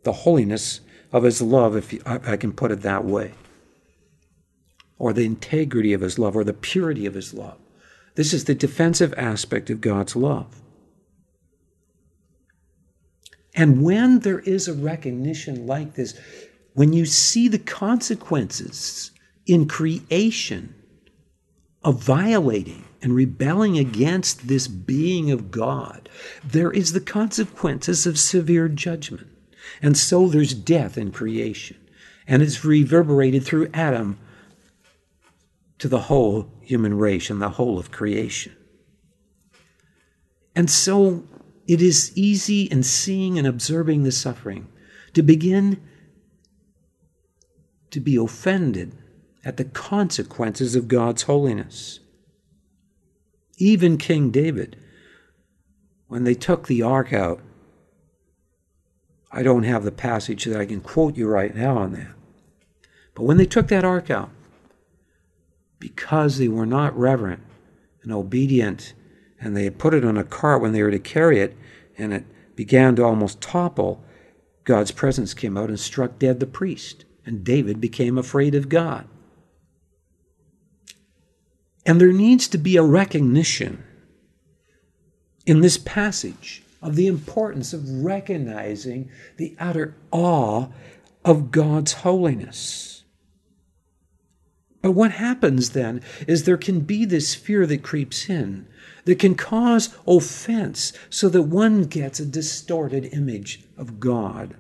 The 0.04 0.12
holiness 0.12 0.82
of 1.12 1.24
his 1.24 1.42
love, 1.42 1.76
if 1.76 1.96
I 2.06 2.36
can 2.38 2.52
put 2.52 2.72
it 2.72 2.82
that 2.82 3.06
way, 3.06 3.34
or 4.98 5.14
the 5.14 5.26
integrity 5.26 5.94
of 5.94 6.02
his 6.02 6.20
love, 6.20 6.36
or 6.36 6.44
the 6.44 6.54
purity 6.54 7.06
of 7.06 7.14
his 7.14 7.34
love. 7.34 7.58
This 8.16 8.34
is 8.34 8.46
the 8.46 8.56
defensive 8.56 9.14
aspect 9.18 9.70
of 9.70 9.82
God's 9.82 10.16
love. 10.16 10.62
And 13.56 13.82
when 13.82 14.20
there 14.20 14.40
is 14.40 14.68
a 14.68 14.74
recognition 14.74 15.66
like 15.66 15.96
this, 15.96 16.20
when 16.74 16.92
you 16.92 17.06
see 17.06 17.48
the 17.48 17.60
consequences 17.60 19.12
in 19.46 19.68
creation 19.68 20.76
of 21.84 22.04
violating 22.04 22.84
and 23.02 23.16
rebelling 23.16 23.78
against 23.78 24.48
this 24.48 24.68
being 24.68 25.32
of 25.32 25.52
God, 25.52 26.10
there 26.44 26.72
is 26.72 26.92
the 26.92 27.00
consequences 27.00 28.06
of 28.06 28.20
severe 28.20 28.68
judgment. 28.68 29.28
And 29.82 29.98
so 29.98 30.28
there's 30.28 30.54
death 30.54 30.98
in 30.98 31.12
creation. 31.12 31.78
And 32.28 32.42
it's 32.42 32.66
reverberated 32.66 33.46
through 33.46 33.70
Adam 33.74 34.18
to 35.78 35.88
the 35.88 36.02
whole 36.02 36.52
human 36.62 36.98
race 36.98 37.30
and 37.30 37.42
the 37.42 37.50
whole 37.50 37.78
of 37.78 37.92
creation. 37.92 38.56
And 40.56 40.70
so 40.70 41.24
it 41.68 41.82
is 41.82 42.16
easy 42.16 42.64
in 42.64 42.84
seeing 42.84 43.38
and 43.38 43.48
observing 43.48 44.04
the 44.04 44.12
suffering 44.12 44.68
to 45.14 45.24
begin 45.24 45.82
to 47.92 48.00
be 48.00 48.16
offended 48.16 48.96
at 49.44 49.58
the 49.58 49.64
consequences 49.64 50.76
of 50.76 50.88
God's 50.88 51.24
holiness. 51.24 52.00
Even 53.58 53.98
King 53.98 54.32
David, 54.32 54.76
when 56.08 56.24
they 56.24 56.34
took 56.34 56.68
the 56.68 56.82
ark 56.82 57.14
out, 57.14 57.40
I 59.32 59.44
don't 59.44 59.64
have 59.64 59.84
the 59.84 59.92
passage 59.92 60.46
that 60.46 60.60
I 60.60 60.66
can 60.66 60.82
quote 60.82 61.16
you 61.16 61.28
right 61.28 61.56
now 61.56 61.78
on 61.78 61.94
that. 61.94 62.12
But 63.14 63.24
when 63.24 63.38
they 63.38 63.46
took 63.46 63.70
that 63.70 63.86
ark 63.86 64.10
out, 64.10 64.30
because 65.80 66.38
they 66.38 66.48
were 66.48 66.66
not 66.66 66.98
reverent 66.98 67.44
and 68.04 68.12
obedient 68.12 68.94
and 69.46 69.56
they 69.56 69.64
had 69.64 69.78
put 69.78 69.94
it 69.94 70.04
on 70.04 70.18
a 70.18 70.24
cart 70.24 70.60
when 70.60 70.72
they 70.72 70.82
were 70.82 70.90
to 70.90 70.98
carry 70.98 71.40
it, 71.40 71.56
and 72.00 72.12
it 72.12 72.26
began 72.56 72.96
to 72.96 73.04
almost 73.04 73.40
topple, 73.42 74.04
God's 74.64 74.90
presence 74.90 75.36
came 75.36 75.56
out 75.56 75.70
and 75.70 75.80
struck 75.80 76.18
dead 76.18 76.40
the 76.40 76.48
priest, 76.48 77.06
and 77.28 77.44
David 77.44 77.80
became 77.80 78.18
afraid 78.18 78.56
of 78.56 78.70
God. 78.70 79.08
And 81.86 82.02
there 82.02 82.12
needs 82.12 82.48
to 82.48 82.58
be 82.58 82.76
a 82.76 82.82
recognition 82.82 83.84
in 85.46 85.62
this 85.62 85.78
passage 85.78 86.64
of 86.82 86.96
the 86.96 87.06
importance 87.06 87.72
of 87.72 88.04
recognizing 88.04 89.12
the 89.38 89.56
utter 89.60 89.94
awe 90.10 90.70
of 91.24 91.52
God's 91.52 91.94
holiness. 91.94 93.04
But 94.82 94.94
what 94.94 95.12
happens 95.12 95.72
then 95.72 96.02
is 96.28 96.46
there 96.46 96.58
can 96.58 96.80
be 96.80 97.06
this 97.06 97.36
fear 97.36 97.68
that 97.68 97.84
creeps 97.84 98.28
in 98.28 98.68
that 99.06 99.20
can 99.20 99.36
cause 99.36 99.96
offense 100.08 100.92
so 101.10 101.30
that 101.30 101.44
one 101.44 101.84
gets 101.84 102.20
a 102.20 102.26
distorted 102.26 103.06
image 103.14 103.64
of 103.78 104.00
God. 104.00 104.56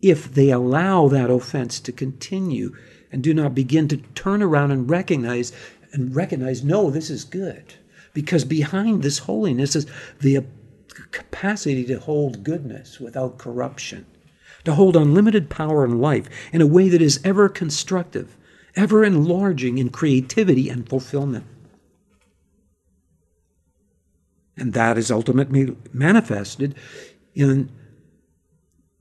If 0.00 0.32
they 0.34 0.50
allow 0.50 1.08
that 1.08 1.30
offense 1.30 1.78
to 1.80 1.92
continue 1.92 2.74
and 3.12 3.22
do 3.22 3.34
not 3.34 3.54
begin 3.54 3.88
to 3.88 3.98
turn 3.98 4.42
around 4.42 4.70
and 4.70 4.88
recognize 4.88 5.52
and 5.92 6.14
recognize, 6.16 6.64
no, 6.64 6.90
this 6.90 7.10
is 7.10 7.24
good. 7.24 7.74
Because 8.14 8.44
behind 8.44 9.02
this 9.02 9.18
holiness 9.18 9.76
is 9.76 9.86
the 10.20 10.44
capacity 11.10 11.84
to 11.84 11.98
hold 11.98 12.44
goodness 12.44 12.98
without 12.98 13.38
corruption, 13.38 14.06
to 14.64 14.74
hold 14.74 14.96
unlimited 14.96 15.50
power 15.50 15.84
in 15.84 16.00
life 16.00 16.28
in 16.52 16.60
a 16.60 16.66
way 16.66 16.88
that 16.88 17.02
is 17.02 17.20
ever 17.24 17.48
constructive, 17.48 18.36
ever 18.76 19.04
enlarging 19.04 19.78
in 19.78 19.90
creativity 19.90 20.68
and 20.68 20.88
fulfillment. 20.88 21.44
And 24.56 24.72
that 24.74 24.98
is 24.98 25.10
ultimately 25.10 25.76
manifested 25.92 26.74
in 27.34 27.70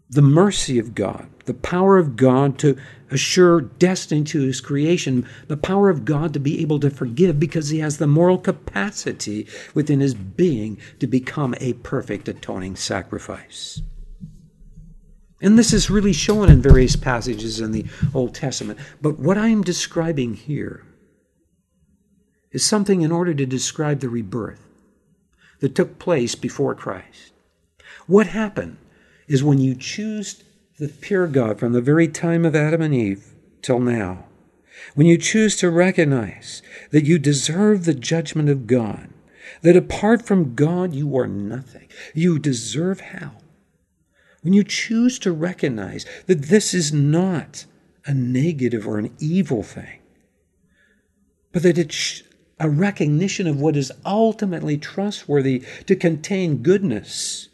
the 0.10 0.22
mercy 0.22 0.78
of 0.78 0.94
God, 0.94 1.30
the 1.46 1.54
power 1.54 1.98
of 1.98 2.16
God 2.18 2.60
to 2.60 2.78
assure 3.10 3.62
destiny 3.62 4.24
to 4.26 4.42
his 4.42 4.60
creation, 4.60 5.28
the 5.48 5.58
power 5.58 5.90
of 5.90 6.04
God 6.06 6.34
to 6.34 6.40
be 6.40 6.62
able 6.62 6.80
to 6.82 6.90
forgive 6.90 7.40
because 7.40 7.70
he 7.70 7.80
has 7.80 7.98
the 7.98 8.08
moral 8.08 8.38
capacity 8.38 9.48
within 9.74 10.02
his 10.02 10.14
being 10.14 10.78
to 11.00 11.08
become 11.08 11.56
a 11.60 11.74
perfect 11.74 12.28
atoning 12.28 12.76
sacrifice. 12.76 13.82
And 15.42 15.58
this 15.58 15.74
is 15.74 15.90
really 15.90 16.14
shown 16.14 16.50
in 16.50 16.62
various 16.62 16.96
passages 16.96 17.60
in 17.60 17.72
the 17.72 17.86
Old 18.14 18.36
Testament. 18.36 18.80
But 19.02 19.18
what 19.18 19.38
I 19.38 19.48
am 19.48 19.64
describing 19.64 20.36
here 20.36 20.86
is 22.52 22.66
something 22.66 23.02
in 23.02 23.12
order 23.12 23.34
to 23.34 23.46
describe 23.46 24.02
the 24.02 24.10
rebirth 24.10 24.71
that 25.62 25.76
took 25.76 25.98
place 25.98 26.36
before 26.36 26.76
Christ. 26.76 27.32
What 28.08 28.28
happened 28.28 28.78
is 29.28 29.44
when 29.44 29.60
you 29.60 29.74
choose 29.76 30.44
the 30.78 30.90
pure 30.90 31.28
God 31.28 31.60
from 31.60 31.74
the 31.74 31.82
very 31.82 32.08
time 32.08 32.44
of 32.44 32.56
Adam 32.56 32.82
and 32.82 32.94
Eve 32.94 33.34
till 33.62 33.80
now, 33.80 34.26
when 34.96 35.08
you 35.08 35.18
choose 35.18 35.56
to 35.58 35.70
recognize 35.70 36.62
that 36.92 37.06
you 37.06 37.20
deserve 37.20 37.86
the 37.86 37.94
judgment 37.94 38.50
of 38.50 38.68
God, 38.68 39.10
that 39.62 39.76
apart 39.76 40.26
from 40.26 40.56
God 40.56 40.94
you 40.94 41.16
are 41.18 41.28
nothing, 41.28 41.88
you 42.14 42.40
deserve 42.40 43.00
hell, 43.00 43.42
when 44.42 44.54
you 44.54 44.64
choose 44.64 45.20
to 45.20 45.32
recognize 45.32 46.06
that 46.26 46.44
this 46.44 46.74
is 46.74 46.92
not 46.92 47.66
a 48.06 48.14
negative 48.14 48.88
or 48.88 48.98
an 48.98 49.16
evil 49.20 49.62
thing, 49.62 50.00
but 51.52 51.62
that 51.62 51.78
it's 51.78 52.24
a 52.62 52.70
recognition 52.70 53.48
of 53.48 53.60
what 53.60 53.76
is 53.76 53.92
ultimately 54.06 54.78
trustworthy 54.78 55.64
to 55.88 55.96
contain 55.96 56.58
goodness, 56.58 57.50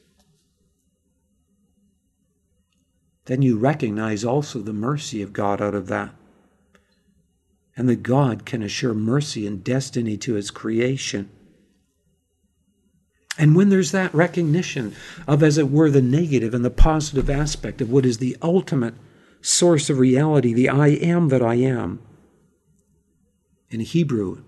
then 3.26 3.42
you 3.42 3.58
recognize 3.58 4.26
also 4.26 4.60
the 4.60 4.74
mercy 4.74 5.22
of 5.22 5.32
God 5.32 5.62
out 5.62 5.74
of 5.74 5.88
that. 5.88 6.14
And 7.78 7.88
that 7.88 8.04
God 8.04 8.46
can 8.46 8.62
assure 8.62 8.94
mercy 8.94 9.48
and 9.48 9.64
destiny 9.64 10.18
to 10.18 10.34
his 10.34 10.52
creation. 10.52 11.30
And 13.38 13.56
when 13.56 13.70
there's 13.70 13.92
that 13.92 14.14
recognition 14.14 14.94
of, 15.26 15.42
as 15.42 15.58
it 15.58 15.72
were, 15.72 15.90
the 15.90 16.02
negative 16.02 16.54
and 16.54 16.66
the 16.66 16.70
positive 16.70 17.30
aspect 17.30 17.80
of 17.80 17.90
what 17.90 18.06
is 18.06 18.18
the 18.18 18.36
ultimate 18.42 18.96
source 19.42 19.90
of 19.90 20.00
reality, 20.00 20.54
the 20.54 20.70
I 20.70 20.88
am 20.88 21.30
that 21.30 21.44
I 21.44 21.56
am, 21.56 22.02
in 23.70 23.82
Hebrew, 23.82 24.44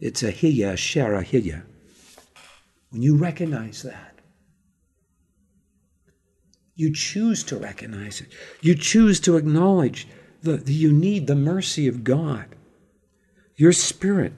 it's 0.00 0.22
a 0.22 0.30
hiya, 0.30 0.74
shara 0.74 1.22
hiya. 1.22 1.64
When 2.90 3.02
you 3.02 3.16
recognize 3.16 3.82
that, 3.82 4.18
you 6.74 6.92
choose 6.92 7.44
to 7.44 7.56
recognize 7.56 8.20
it. 8.20 8.28
You 8.62 8.74
choose 8.74 9.20
to 9.20 9.36
acknowledge 9.36 10.08
that 10.42 10.66
you 10.68 10.92
need 10.92 11.26
the 11.26 11.36
mercy 11.36 11.86
of 11.86 12.02
God. 12.02 12.46
Your 13.56 13.72
spirit 13.72 14.32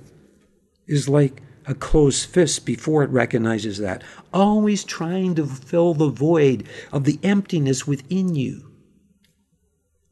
is 0.88 1.08
like 1.08 1.40
a 1.66 1.74
closed 1.74 2.28
fist 2.28 2.66
before 2.66 3.04
it 3.04 3.10
recognizes 3.10 3.78
that, 3.78 4.02
always 4.32 4.82
trying 4.82 5.36
to 5.36 5.46
fill 5.46 5.94
the 5.94 6.10
void 6.10 6.66
of 6.90 7.04
the 7.04 7.20
emptiness 7.22 7.86
within 7.86 8.34
you 8.34 8.71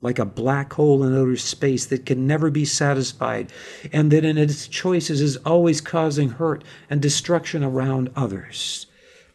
like 0.03 0.19
a 0.19 0.25
black 0.25 0.73
hole 0.73 1.03
in 1.05 1.17
outer 1.17 1.37
space 1.37 1.87
that 1.87 2.07
can 2.07 2.27
never 2.27 2.51
be 2.51 2.65
satisfied, 2.65 3.53
and 3.93 4.11
that 4.11 4.25
in 4.25 4.39
its 4.39 4.67
choices 4.67 5.21
is 5.21 5.37
always 5.39 5.81
causing 5.81 6.31
hurt 6.31 6.65
and 6.89 7.03
destruction 7.03 7.63
around 7.63 8.11
others, 8.17 8.87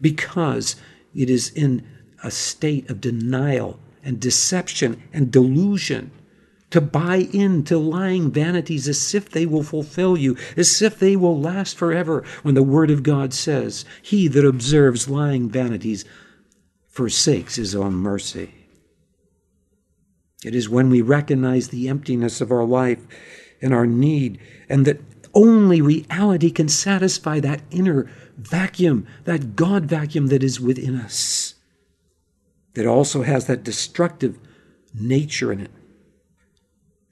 because 0.01 0.75
it 1.13 1.29
is 1.29 1.49
in 1.49 1.85
a 2.23 2.31
state 2.31 2.89
of 2.89 3.01
denial 3.01 3.79
and 4.03 4.19
deception 4.19 5.01
and 5.13 5.31
delusion. 5.31 6.11
To 6.71 6.81
buy 6.81 7.27
into 7.31 7.77
lying 7.77 8.31
vanities 8.31 8.89
as 8.89 9.15
if 9.15 9.29
they 9.29 9.45
will 9.45 9.63
fulfill 9.63 10.17
you, 10.17 10.35
as 10.57 10.81
if 10.81 10.99
they 10.99 11.15
will 11.15 11.39
last 11.39 11.77
forever, 11.77 12.25
when 12.41 12.55
the 12.55 12.63
Word 12.63 12.91
of 12.91 13.03
God 13.03 13.33
says, 13.33 13.85
He 14.01 14.27
that 14.27 14.45
observes 14.45 15.07
lying 15.07 15.47
vanities 15.47 16.03
forsakes 16.87 17.55
his 17.55 17.75
own 17.75 17.93
mercy. 17.93 18.64
It 20.45 20.53
is 20.53 20.69
when 20.69 20.91
we 20.91 21.01
recognize 21.01 21.69
the 21.69 21.89
emptiness 21.89 22.39
of 22.39 22.51
our 22.51 22.63
life 22.63 22.99
and 23.63 23.73
our 23.73 23.87
need, 23.87 24.39
and 24.69 24.85
that 24.85 25.01
only 25.33 25.81
reality 25.81 26.51
can 26.51 26.69
satisfy 26.69 27.39
that 27.39 27.63
inner 27.71 28.11
vacuum, 28.37 29.07
that 29.23 29.55
God 29.55 29.85
vacuum 29.85 30.27
that 30.27 30.43
is 30.43 30.61
within 30.61 30.97
us, 30.97 31.55
that 32.75 32.85
also 32.85 33.23
has 33.23 33.47
that 33.47 33.63
destructive 33.63 34.37
nature 34.93 35.51
in 35.51 35.61
it, 35.61 35.71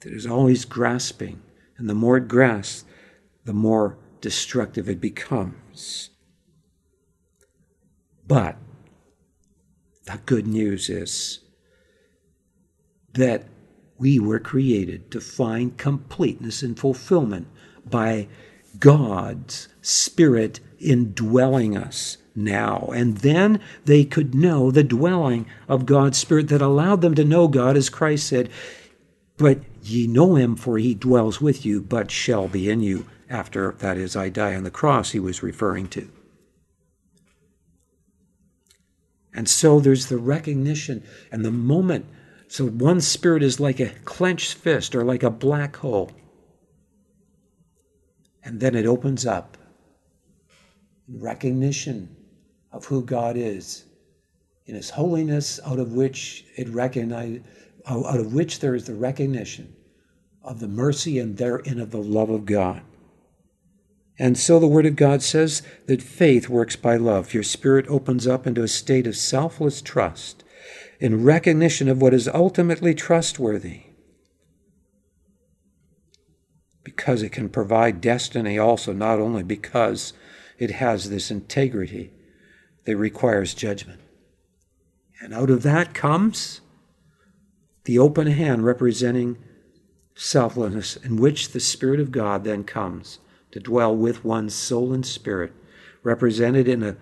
that 0.02 0.12
is 0.12 0.28
always 0.28 0.64
grasping. 0.64 1.42
And 1.76 1.90
the 1.90 1.94
more 1.94 2.18
it 2.18 2.28
grasps, 2.28 2.84
the 3.44 3.52
more 3.52 3.98
destructive 4.20 4.88
it 4.88 5.00
becomes. 5.00 6.10
But 8.28 8.58
the 10.04 10.20
good 10.24 10.46
news 10.46 10.88
is 10.88 11.40
that 13.14 13.44
we 13.98 14.18
were 14.18 14.40
created 14.40 15.10
to 15.10 15.20
find 15.20 15.76
completeness 15.76 16.62
and 16.62 16.78
fulfillment 16.78 17.46
by 17.86 18.28
God's 18.78 19.68
Spirit 19.82 20.60
indwelling 20.78 21.76
us 21.76 22.18
now. 22.34 22.90
And 22.94 23.18
then 23.18 23.60
they 23.84 24.04
could 24.04 24.34
know 24.34 24.70
the 24.70 24.82
dwelling 24.82 25.46
of 25.68 25.86
God's 25.86 26.18
Spirit 26.18 26.48
that 26.48 26.62
allowed 26.62 27.00
them 27.00 27.14
to 27.14 27.24
know 27.24 27.48
God, 27.48 27.76
as 27.76 27.88
Christ 27.88 28.26
said, 28.26 28.50
But 29.36 29.60
ye 29.82 30.06
know 30.06 30.34
him, 30.34 30.56
for 30.56 30.78
he 30.78 30.94
dwells 30.94 31.40
with 31.40 31.64
you, 31.64 31.80
but 31.80 32.10
shall 32.10 32.48
be 32.48 32.68
in 32.68 32.80
you 32.80 33.06
after, 33.30 33.72
that 33.78 33.96
is, 33.96 34.16
I 34.16 34.28
die 34.28 34.54
on 34.54 34.64
the 34.64 34.70
cross, 34.70 35.12
he 35.12 35.20
was 35.20 35.42
referring 35.42 35.88
to. 35.88 36.08
And 39.34 39.48
so 39.48 39.80
there's 39.80 40.06
the 40.06 40.18
recognition 40.18 41.02
and 41.32 41.44
the 41.44 41.50
moment 41.50 42.06
so 42.54 42.68
one 42.68 43.00
spirit 43.00 43.42
is 43.42 43.58
like 43.58 43.80
a 43.80 43.88
clenched 44.04 44.54
fist 44.54 44.94
or 44.94 45.02
like 45.02 45.24
a 45.24 45.30
black 45.30 45.74
hole. 45.74 46.12
And 48.44 48.60
then 48.60 48.76
it 48.76 48.86
opens 48.86 49.26
up 49.26 49.56
in 51.08 51.18
recognition 51.18 52.14
of 52.70 52.84
who 52.84 53.02
God 53.02 53.36
is, 53.36 53.86
in 54.66 54.76
his 54.76 54.90
holiness, 54.90 55.58
out 55.66 55.80
of 55.80 55.94
which 55.94 56.44
it 56.56 56.68
recognize, 56.68 57.40
out 57.88 58.20
of 58.20 58.32
which 58.32 58.60
there 58.60 58.76
is 58.76 58.84
the 58.84 58.94
recognition 58.94 59.74
of 60.44 60.60
the 60.60 60.68
mercy 60.68 61.18
and 61.18 61.36
therein 61.36 61.80
of 61.80 61.90
the 61.90 61.98
love 61.98 62.30
of 62.30 62.46
God. 62.46 62.82
And 64.16 64.38
so 64.38 64.60
the 64.60 64.68
Word 64.68 64.86
of 64.86 64.94
God 64.94 65.22
says 65.22 65.62
that 65.86 66.00
faith 66.00 66.48
works 66.48 66.76
by 66.76 66.98
love. 66.98 67.34
Your 67.34 67.42
spirit 67.42 67.86
opens 67.88 68.28
up 68.28 68.46
into 68.46 68.62
a 68.62 68.68
state 68.68 69.08
of 69.08 69.16
selfless 69.16 69.82
trust 69.82 70.43
in 71.00 71.24
recognition 71.24 71.88
of 71.88 72.00
what 72.00 72.14
is 72.14 72.28
ultimately 72.28 72.94
trustworthy. 72.94 73.82
Because 76.82 77.22
it 77.22 77.30
can 77.30 77.48
provide 77.48 78.00
destiny 78.00 78.58
also, 78.58 78.92
not 78.92 79.18
only 79.18 79.42
because 79.42 80.12
it 80.58 80.70
has 80.72 81.10
this 81.10 81.30
integrity 81.30 82.12
that 82.84 82.96
requires 82.96 83.54
judgment. 83.54 84.00
And 85.20 85.32
out 85.32 85.50
of 85.50 85.62
that 85.62 85.94
comes 85.94 86.60
the 87.84 87.98
open 87.98 88.26
hand 88.28 88.64
representing 88.64 89.38
selflessness, 90.14 90.96
in 90.96 91.16
which 91.16 91.50
the 91.50 91.60
Spirit 91.60 92.00
of 92.00 92.12
God 92.12 92.44
then 92.44 92.64
comes 92.64 93.18
to 93.50 93.60
dwell 93.60 93.94
with 93.94 94.24
one's 94.24 94.54
soul 94.54 94.92
and 94.92 95.04
spirit, 95.04 95.52
represented 96.02 96.68
in 96.68 96.82
a 96.82 96.96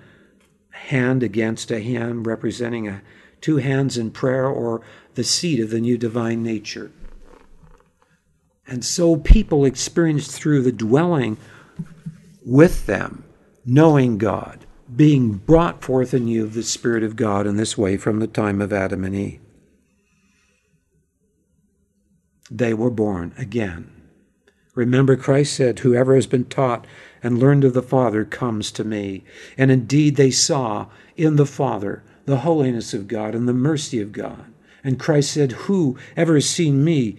hand 0.70 1.22
against 1.22 1.70
a 1.70 1.82
hand, 1.82 2.26
representing 2.26 2.88
a, 2.88 3.02
two 3.42 3.58
hands 3.58 3.98
in 3.98 4.10
prayer, 4.10 4.46
or 4.46 4.80
the 5.14 5.24
seed 5.24 5.60
of 5.60 5.68
the 5.68 5.80
new 5.80 5.98
divine 5.98 6.42
nature. 6.42 6.90
And 8.66 8.82
so 8.84 9.16
people 9.16 9.66
experienced 9.66 10.30
through 10.30 10.62
the 10.62 10.72
dwelling 10.72 11.36
with 12.46 12.86
them, 12.86 13.24
knowing 13.66 14.16
God, 14.16 14.64
being 14.94 15.32
brought 15.34 15.82
forth 15.82 16.14
anew 16.14 16.44
of 16.44 16.54
the 16.54 16.62
Spirit 16.62 17.02
of 17.02 17.16
God 17.16 17.46
in 17.46 17.56
this 17.56 17.76
way 17.76 17.96
from 17.96 18.20
the 18.20 18.26
time 18.26 18.60
of 18.60 18.72
Adam 18.72 19.04
and 19.04 19.14
Eve. 19.14 19.40
They 22.50 22.74
were 22.74 22.90
born 22.90 23.34
again. 23.38 23.90
Remember, 24.74 25.16
Christ 25.16 25.54
said, 25.54 25.80
Whoever 25.80 26.14
has 26.14 26.26
been 26.26 26.44
taught 26.46 26.86
and 27.22 27.38
learned 27.38 27.64
of 27.64 27.74
the 27.74 27.82
Father 27.82 28.24
comes 28.24 28.70
to 28.72 28.84
me. 28.84 29.24
And 29.56 29.70
indeed, 29.70 30.16
they 30.16 30.30
saw 30.30 30.86
in 31.16 31.36
the 31.36 31.46
Father 31.46 32.02
the 32.24 32.38
holiness 32.38 32.94
of 32.94 33.08
God 33.08 33.34
and 33.34 33.48
the 33.48 33.52
mercy 33.52 34.00
of 34.00 34.12
God. 34.12 34.52
And 34.84 34.98
Christ 34.98 35.32
said, 35.32 35.52
Who 35.52 35.96
ever 36.16 36.34
has 36.34 36.48
seen 36.48 36.84
me 36.84 37.16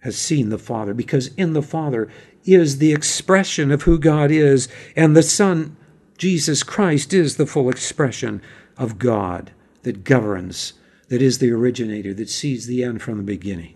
has 0.00 0.16
seen 0.16 0.50
the 0.50 0.58
Father, 0.58 0.94
because 0.94 1.34
in 1.34 1.52
the 1.52 1.62
Father 1.62 2.08
is 2.44 2.78
the 2.78 2.92
expression 2.92 3.72
of 3.72 3.82
who 3.82 3.98
God 3.98 4.30
is, 4.30 4.68
and 4.94 5.16
the 5.16 5.22
Son, 5.22 5.76
Jesus 6.16 6.62
Christ, 6.62 7.12
is 7.12 7.36
the 7.36 7.46
full 7.46 7.68
expression 7.68 8.40
of 8.76 8.98
God 8.98 9.52
that 9.82 10.04
governs, 10.04 10.74
that 11.08 11.22
is 11.22 11.38
the 11.38 11.50
originator, 11.50 12.14
that 12.14 12.28
sees 12.28 12.66
the 12.66 12.84
end 12.84 13.02
from 13.02 13.16
the 13.16 13.22
beginning. 13.24 13.74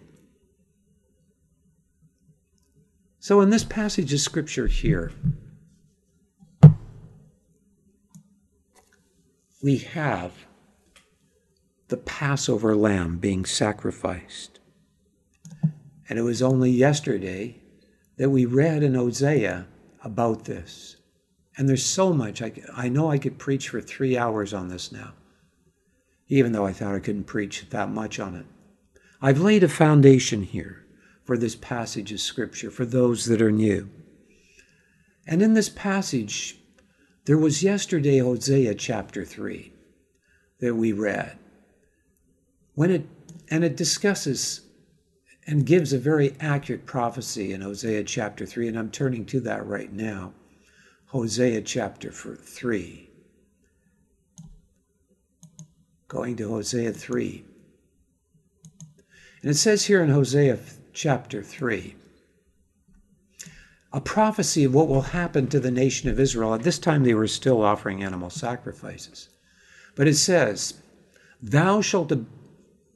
So, 3.18 3.40
in 3.40 3.50
this 3.50 3.64
passage 3.64 4.12
of 4.12 4.20
Scripture 4.20 4.66
here, 4.66 5.12
we 9.62 9.78
have 9.78 10.32
the 11.88 11.96
Passover 11.96 12.74
lamb 12.74 13.18
being 13.18 13.44
sacrificed. 13.44 14.60
And 16.08 16.18
it 16.18 16.22
was 16.22 16.42
only 16.42 16.70
yesterday 16.70 17.56
that 18.16 18.30
we 18.30 18.44
read 18.44 18.82
in 18.82 18.94
Hosea 18.94 19.66
about 20.02 20.44
this. 20.44 20.96
And 21.56 21.68
there's 21.68 21.84
so 21.84 22.12
much. 22.12 22.40
I, 22.42 22.52
I 22.74 22.88
know 22.88 23.10
I 23.10 23.18
could 23.18 23.38
preach 23.38 23.68
for 23.68 23.80
three 23.80 24.16
hours 24.16 24.54
on 24.54 24.68
this 24.68 24.92
now, 24.92 25.12
even 26.28 26.52
though 26.52 26.66
I 26.66 26.72
thought 26.72 26.94
I 26.94 27.00
couldn't 27.00 27.24
preach 27.24 27.68
that 27.70 27.90
much 27.90 28.18
on 28.18 28.34
it. 28.36 28.46
I've 29.20 29.40
laid 29.40 29.62
a 29.62 29.68
foundation 29.68 30.42
here 30.42 30.86
for 31.24 31.36
this 31.36 31.56
passage 31.56 32.12
of 32.12 32.20
Scripture 32.20 32.70
for 32.70 32.86
those 32.86 33.26
that 33.26 33.42
are 33.42 33.52
new. 33.52 33.90
And 35.26 35.42
in 35.42 35.54
this 35.54 35.68
passage, 35.68 36.59
there 37.24 37.38
was 37.38 37.62
yesterday 37.62 38.18
Hosea 38.18 38.74
chapter 38.74 39.24
3 39.24 39.72
that 40.60 40.74
we 40.74 40.92
read. 40.92 41.38
When 42.74 42.90
it 42.90 43.06
and 43.50 43.64
it 43.64 43.76
discusses 43.76 44.62
and 45.46 45.66
gives 45.66 45.92
a 45.92 45.98
very 45.98 46.34
accurate 46.40 46.86
prophecy 46.86 47.52
in 47.52 47.60
Hosea 47.60 48.04
chapter 48.04 48.46
3 48.46 48.68
and 48.68 48.78
I'm 48.78 48.90
turning 48.90 49.24
to 49.26 49.40
that 49.40 49.66
right 49.66 49.92
now. 49.92 50.32
Hosea 51.06 51.62
chapter 51.62 52.12
3. 52.12 53.10
Going 56.06 56.36
to 56.36 56.48
Hosea 56.48 56.92
3. 56.92 57.44
And 59.42 59.50
it 59.50 59.54
says 59.54 59.86
here 59.86 60.02
in 60.02 60.10
Hosea 60.10 60.58
chapter 60.92 61.42
3 61.42 61.96
a 63.92 64.00
prophecy 64.00 64.64
of 64.64 64.74
what 64.74 64.88
will 64.88 65.02
happen 65.02 65.48
to 65.48 65.58
the 65.58 65.70
nation 65.70 66.08
of 66.08 66.20
Israel. 66.20 66.54
At 66.54 66.62
this 66.62 66.78
time, 66.78 67.02
they 67.02 67.14
were 67.14 67.26
still 67.26 67.62
offering 67.62 68.02
animal 68.02 68.30
sacrifices. 68.30 69.28
But 69.96 70.06
it 70.06 70.14
says, 70.14 70.74
Thou 71.42 71.80
shalt, 71.80 72.12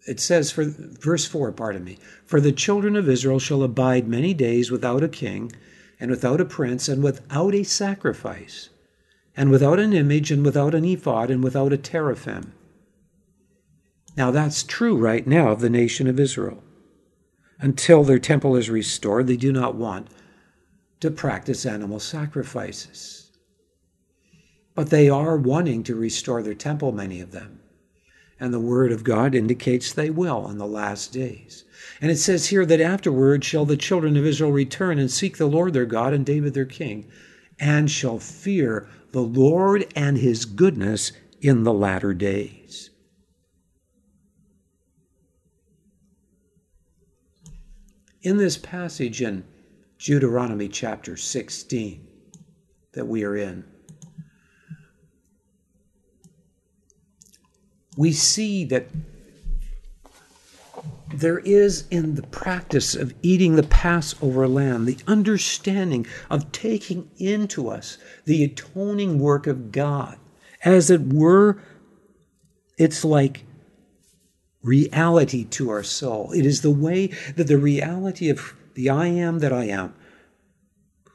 it 0.07 0.20
says, 0.20 0.53
for 0.53 0.64
verse 0.64 1.26
4, 1.26 1.53
pardon 1.53 1.82
me, 1.82 1.99
for 2.24 2.40
the 2.40 2.53
children 2.53 2.95
of 2.95 3.09
Israel 3.09 3.38
shall 3.38 3.62
abide 3.62 4.07
many 4.07 4.34
days 4.34 4.70
without 4.70 5.03
a 5.03 5.09
king, 5.09 5.51
and 5.99 6.11
without 6.11 6.40
a 6.40 6.45
prince, 6.45 6.88
and 6.88 7.03
without 7.03 7.55
a 7.55 7.64
sacrifice, 7.64 8.68
and 9.36 9.51
without 9.51 9.80
an 9.80 9.92
image, 9.92 10.30
and 10.30 10.45
without 10.45 10.74
an 10.74 10.84
ephod, 10.84 11.30
and 11.30 11.42
without 11.42 11.72
a 11.72 11.78
teraphim. 11.78 12.53
Now 14.16 14.30
that's 14.30 14.62
true 14.62 14.97
right 14.97 15.26
now 15.26 15.51
of 15.51 15.61
the 15.61 15.70
nation 15.70 16.07
of 16.07 16.20
Israel. 16.20 16.62
Until 17.59 18.05
their 18.05 18.18
temple 18.18 18.55
is 18.55 18.70
restored, 18.70 19.26
they 19.26 19.36
do 19.36 19.51
not 19.53 19.74
want 19.74 20.09
to 21.05 21.11
practice 21.11 21.66
animal 21.66 22.00
sacrifices. 22.00 23.30
But 24.74 24.88
they 24.88 25.11
are 25.11 25.36
wanting 25.36 25.82
to 25.82 25.94
restore 25.94 26.42
their 26.42 26.55
temple, 26.55 26.92
many 26.92 27.20
of 27.20 27.30
them. 27.30 27.61
And 28.40 28.55
the 28.55 28.59
Word 28.59 28.90
of 28.90 29.05
God 29.05 29.34
indicates 29.34 29.92
they 29.92 30.09
will 30.09 30.48
in 30.48 30.57
the 30.57 30.66
last 30.66 31.12
days. 31.12 31.64
And 32.00 32.11
it 32.11 32.16
says 32.16 32.46
here 32.46 32.64
that 32.64 32.80
afterward 32.80 33.44
shall 33.44 33.66
the 33.66 33.76
children 33.76 34.16
of 34.16 34.24
Israel 34.24 34.50
return 34.50 34.98
and 34.98 35.11
seek 35.11 35.36
the 35.36 35.44
Lord 35.44 35.74
their 35.74 35.84
God 35.84 36.14
and 36.14 36.24
David 36.24 36.55
their 36.55 36.64
king, 36.64 37.07
and 37.61 37.90
shall 37.90 38.18
fear 38.18 38.88
the 39.12 39.20
Lord 39.20 39.86
and 39.94 40.16
his 40.16 40.46
goodness 40.46 41.12
in 41.42 41.64
the 41.64 41.74
latter 41.74 42.14
days. 42.14 42.88
In 48.22 48.38
this 48.38 48.57
passage 48.57 49.20
in 49.20 49.44
Deuteronomy 50.05 50.68
chapter 50.68 51.16
16 51.16 52.07
that 52.92 53.07
we 53.07 53.24
are 53.24 53.34
in. 53.34 53.64
We 57.96 58.12
see 58.12 58.66
that 58.66 58.88
there 61.14 61.38
is 61.38 61.86
in 61.90 62.16
the 62.16 62.22
practice 62.22 62.94
of 62.94 63.14
eating 63.22 63.57
the 63.57 63.62
Passover 63.62 64.46
lamb 64.46 64.84
the 64.84 64.98
understanding 65.07 66.07
of 66.28 66.52
taking 66.52 67.11
into 67.16 67.70
us 67.70 67.96
the 68.26 68.44
atoning 68.44 69.18
work 69.18 69.46
of 69.46 69.72
God. 69.72 70.18
As 70.66 70.90
it 70.90 71.14
were, 71.14 71.62
it's 72.76 73.07
like 73.07 73.44
reality 74.62 75.44
to 75.44 75.70
our 75.70 75.82
soul. 75.82 76.30
It 76.32 76.44
is 76.44 76.61
the 76.61 76.70
way 76.70 77.07
that 77.36 77.46
the 77.46 77.57
reality 77.57 78.28
of 78.28 78.55
the 78.75 78.91
I 78.91 79.07
am 79.07 79.39
that 79.39 79.53
I 79.53 79.64
am, 79.64 79.95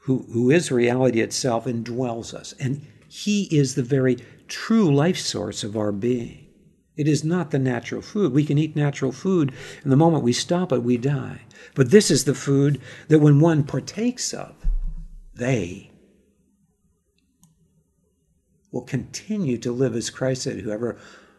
who, 0.02 0.26
who 0.32 0.50
is 0.50 0.72
reality 0.72 1.20
itself, 1.20 1.66
indwells 1.66 2.34
us. 2.34 2.54
And 2.58 2.86
He 3.08 3.44
is 3.56 3.74
the 3.74 3.82
very 3.82 4.16
true 4.48 4.92
life 4.92 5.18
source 5.18 5.62
of 5.62 5.76
our 5.76 5.92
being. 5.92 6.46
It 6.96 7.06
is 7.06 7.24
not 7.24 7.50
the 7.50 7.58
natural 7.58 8.02
food. 8.02 8.32
We 8.32 8.44
can 8.44 8.58
eat 8.58 8.76
natural 8.76 9.12
food, 9.12 9.52
and 9.82 9.92
the 9.92 9.96
moment 9.96 10.24
we 10.24 10.32
stop 10.32 10.72
it, 10.72 10.82
we 10.82 10.96
die. 10.98 11.42
But 11.74 11.90
this 11.90 12.10
is 12.10 12.24
the 12.24 12.34
food 12.34 12.80
that 13.08 13.20
when 13.20 13.40
one 13.40 13.62
partakes 13.62 14.34
of, 14.34 14.54
they 15.34 15.90
will 18.72 18.82
continue 18.82 19.56
to 19.58 19.72
live 19.72 19.94
as 19.94 20.10
Christ 20.10 20.42
said, 20.42 20.60
Whoever 20.60 20.98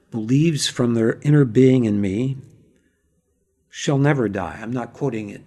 believes 0.10 0.68
from 0.68 0.94
their 0.94 1.20
inner 1.22 1.46
being 1.46 1.86
in 1.86 2.02
me 2.02 2.38
shall 3.70 3.98
never 3.98 4.28
die. 4.28 4.60
I'm 4.62 4.74
not 4.74 4.94
quoting 4.94 5.30
it 5.30 5.44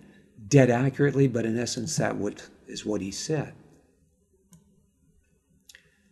dead 0.48 0.70
accurately, 0.70 1.28
but 1.28 1.46
in 1.46 1.58
essence, 1.58 1.96
that 1.96 2.16
what 2.16 2.48
is 2.66 2.84
what 2.84 3.00
he 3.00 3.10
said. 3.10 3.54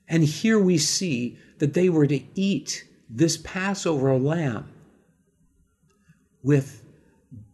And 0.09 0.25
here 0.25 0.59
we 0.59 0.79
see 0.79 1.39
that 1.59 1.75
they 1.75 1.89
were 1.89 2.07
to 2.07 2.21
eat 2.35 2.85
this 3.09 3.37
Passover 3.39 4.17
lamb 4.19 4.69
with 6.43 6.85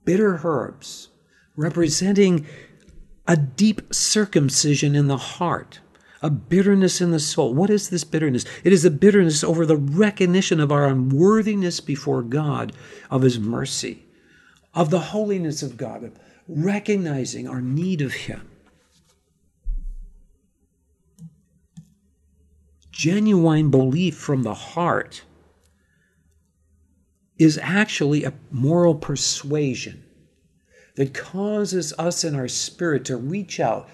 bitter 0.05 0.41
herbs, 0.43 1.09
representing 1.57 2.47
a 3.26 3.37
deep 3.37 3.83
circumcision 3.93 4.95
in 4.95 5.07
the 5.07 5.18
heart, 5.18 5.81
a 6.22 6.31
bitterness 6.31 7.01
in 7.01 7.11
the 7.11 7.20
soul. 7.20 7.53
What 7.55 7.70
is 7.70 7.91
this 7.91 8.05
bitterness? 8.05 8.45
It 8.64 8.72
is 8.72 8.85
a 8.85 8.91
bitterness 8.91 9.45
over 9.45 9.66
the 9.66 9.76
recognition 9.76 10.61
of 10.61 10.72
our 10.72 10.87
unworthiness 10.87 11.81
before 11.81 12.22
God, 12.22 12.72
of 13.11 13.22
His 13.22 13.39
mercy, 13.39 14.07
of 14.74 14.91
the 14.91 14.99
holiness 14.99 15.62
of 15.62 15.76
God, 15.76 16.11
recognizing 16.49 17.47
our 17.47 17.61
need 17.61 18.01
of 18.01 18.13
Him. 18.13 18.49
Genuine 22.91 23.71
belief 23.71 24.17
from 24.17 24.43
the 24.43 24.55
heart 24.55 25.23
is 27.39 27.59
actually 27.63 28.25
a 28.25 28.33
moral 28.51 28.97
persuasion 28.97 30.03
that 30.97 31.15
causes 31.15 31.93
us 31.97 32.25
in 32.25 32.35
our 32.35 32.49
spirit 32.49 33.05
to 33.05 33.17
reach 33.17 33.61
out 33.61 33.89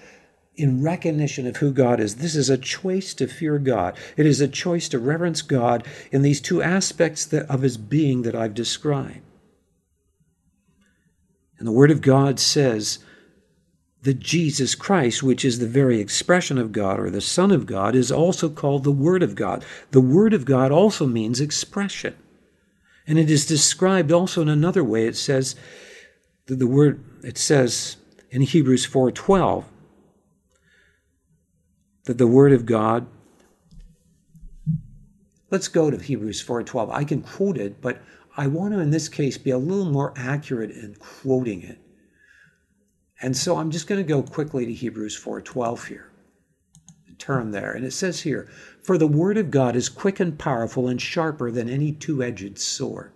in 0.55 0.81
recognition 0.81 1.45
of 1.45 1.57
who 1.57 1.71
God 1.71 1.99
is. 1.99 2.15
This 2.15 2.35
is 2.35 2.49
a 2.49 2.57
choice 2.57 3.13
to 3.15 3.27
fear 3.27 3.59
God. 3.59 3.95
It 4.17 4.25
is 4.25 4.41
a 4.41 4.47
choice 4.47 4.89
to 4.89 4.97
reverence 4.97 5.43
God 5.43 5.85
in 6.11 6.23
these 6.23 6.41
two 6.41 6.63
aspects 6.63 7.31
of 7.31 7.61
his 7.61 7.77
being 7.77 8.23
that 8.23 8.35
I've 8.35 8.55
described. 8.55 9.19
And 11.57 11.67
the 11.67 11.71
Word 11.71 11.91
of 11.91 12.01
God 12.01 12.39
says 12.39 12.99
the 14.01 14.13
Jesus 14.13 14.75
Christ, 14.75 15.23
which 15.23 15.43
is 15.43 15.59
the 15.59 15.67
very 15.67 15.99
expression 15.99 16.57
of 16.57 16.71
God 16.71 16.99
or 16.99 17.09
the 17.09 17.21
Son 17.21 17.51
of 17.51 17.65
God, 17.65 17.95
is 17.95 18.11
also 18.11 18.49
called 18.49 18.83
the 18.83 18.91
Word 18.91 19.23
of 19.23 19.35
God. 19.35 19.65
The 19.91 20.01
Word 20.01 20.33
of 20.33 20.45
God 20.45 20.71
also 20.71 21.05
means 21.07 21.41
expression. 21.41 22.15
And 23.07 23.19
it 23.19 23.29
is 23.29 23.45
described 23.45 24.11
also 24.11 24.41
in 24.41 24.49
another 24.49 24.83
way. 24.83 25.07
It 25.07 25.15
says 25.15 25.55
that 26.47 26.59
the 26.59 26.67
word 26.67 27.03
it 27.23 27.37
says 27.37 27.97
in 28.29 28.41
Hebrews 28.41 28.85
4:12 28.85 29.65
that 32.05 32.17
the 32.17 32.27
word 32.27 32.51
of 32.53 32.65
God 32.65 33.07
Let's 35.51 35.67
go 35.67 35.89
to 35.91 35.97
Hebrews 35.97 36.41
4:12. 36.41 36.89
I 36.91 37.03
can 37.03 37.21
quote 37.21 37.57
it, 37.57 37.79
but 37.79 38.01
I 38.37 38.47
want 38.47 38.73
to 38.73 38.79
in 38.79 38.89
this 38.89 39.07
case 39.07 39.37
be 39.37 39.51
a 39.51 39.57
little 39.57 39.89
more 39.91 40.13
accurate 40.15 40.71
in 40.71 40.95
quoting 40.99 41.61
it. 41.61 41.79
And 43.21 43.35
so 43.35 43.57
I'm 43.57 43.71
just 43.71 43.87
going 43.87 44.03
to 44.03 44.07
go 44.07 44.21
quickly 44.21 44.65
to 44.65 44.73
Hebrews 44.73 45.17
4:12 45.17 45.87
here. 45.87 46.11
Turn 47.17 47.51
there. 47.51 47.71
And 47.71 47.85
it 47.85 47.93
says 47.93 48.21
here, 48.21 48.49
"For 48.83 48.97
the 48.97 49.07
word 49.07 49.37
of 49.37 49.49
God 49.49 49.75
is 49.75 49.87
quick 49.87 50.19
and 50.19 50.37
powerful 50.37 50.89
and 50.89 51.01
sharper 51.01 51.49
than 51.49 51.69
any 51.69 51.93
two-edged 51.93 52.59
sword, 52.59 53.11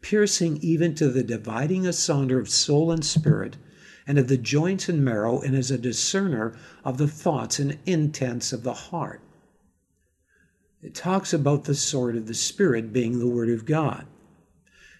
piercing 0.00 0.58
even 0.58 0.94
to 0.94 1.08
the 1.08 1.24
dividing 1.24 1.84
asunder 1.84 2.38
of 2.38 2.48
soul 2.48 2.92
and 2.92 3.04
spirit, 3.04 3.56
and 4.06 4.18
of 4.18 4.28
the 4.28 4.38
joints 4.38 4.88
and 4.88 5.04
marrow, 5.04 5.40
and 5.40 5.56
is 5.56 5.70
a 5.70 5.78
discerner 5.78 6.56
of 6.84 6.96
the 6.96 7.08
thoughts 7.08 7.58
and 7.58 7.78
intents 7.86 8.52
of 8.52 8.62
the 8.62 8.72
heart." 8.72 9.20
It 10.82 10.94
talks 10.94 11.32
about 11.32 11.64
the 11.64 11.74
sword 11.74 12.16
of 12.16 12.26
the 12.26 12.34
Spirit 12.34 12.92
being 12.92 13.18
the 13.18 13.28
Word 13.28 13.50
of 13.50 13.64
God. 13.64 14.06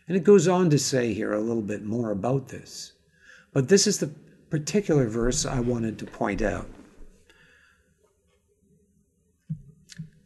And 0.06 0.16
it 0.16 0.24
goes 0.24 0.46
on 0.46 0.70
to 0.70 0.78
say 0.78 1.12
here 1.12 1.32
a 1.32 1.40
little 1.40 1.62
bit 1.62 1.84
more 1.84 2.10
about 2.10 2.48
this. 2.48 2.92
But 3.52 3.68
this 3.68 3.86
is 3.86 3.98
the 3.98 4.12
particular 4.50 5.08
verse 5.08 5.44
I 5.44 5.60
wanted 5.60 5.98
to 5.98 6.06
point 6.06 6.42
out. 6.42 6.68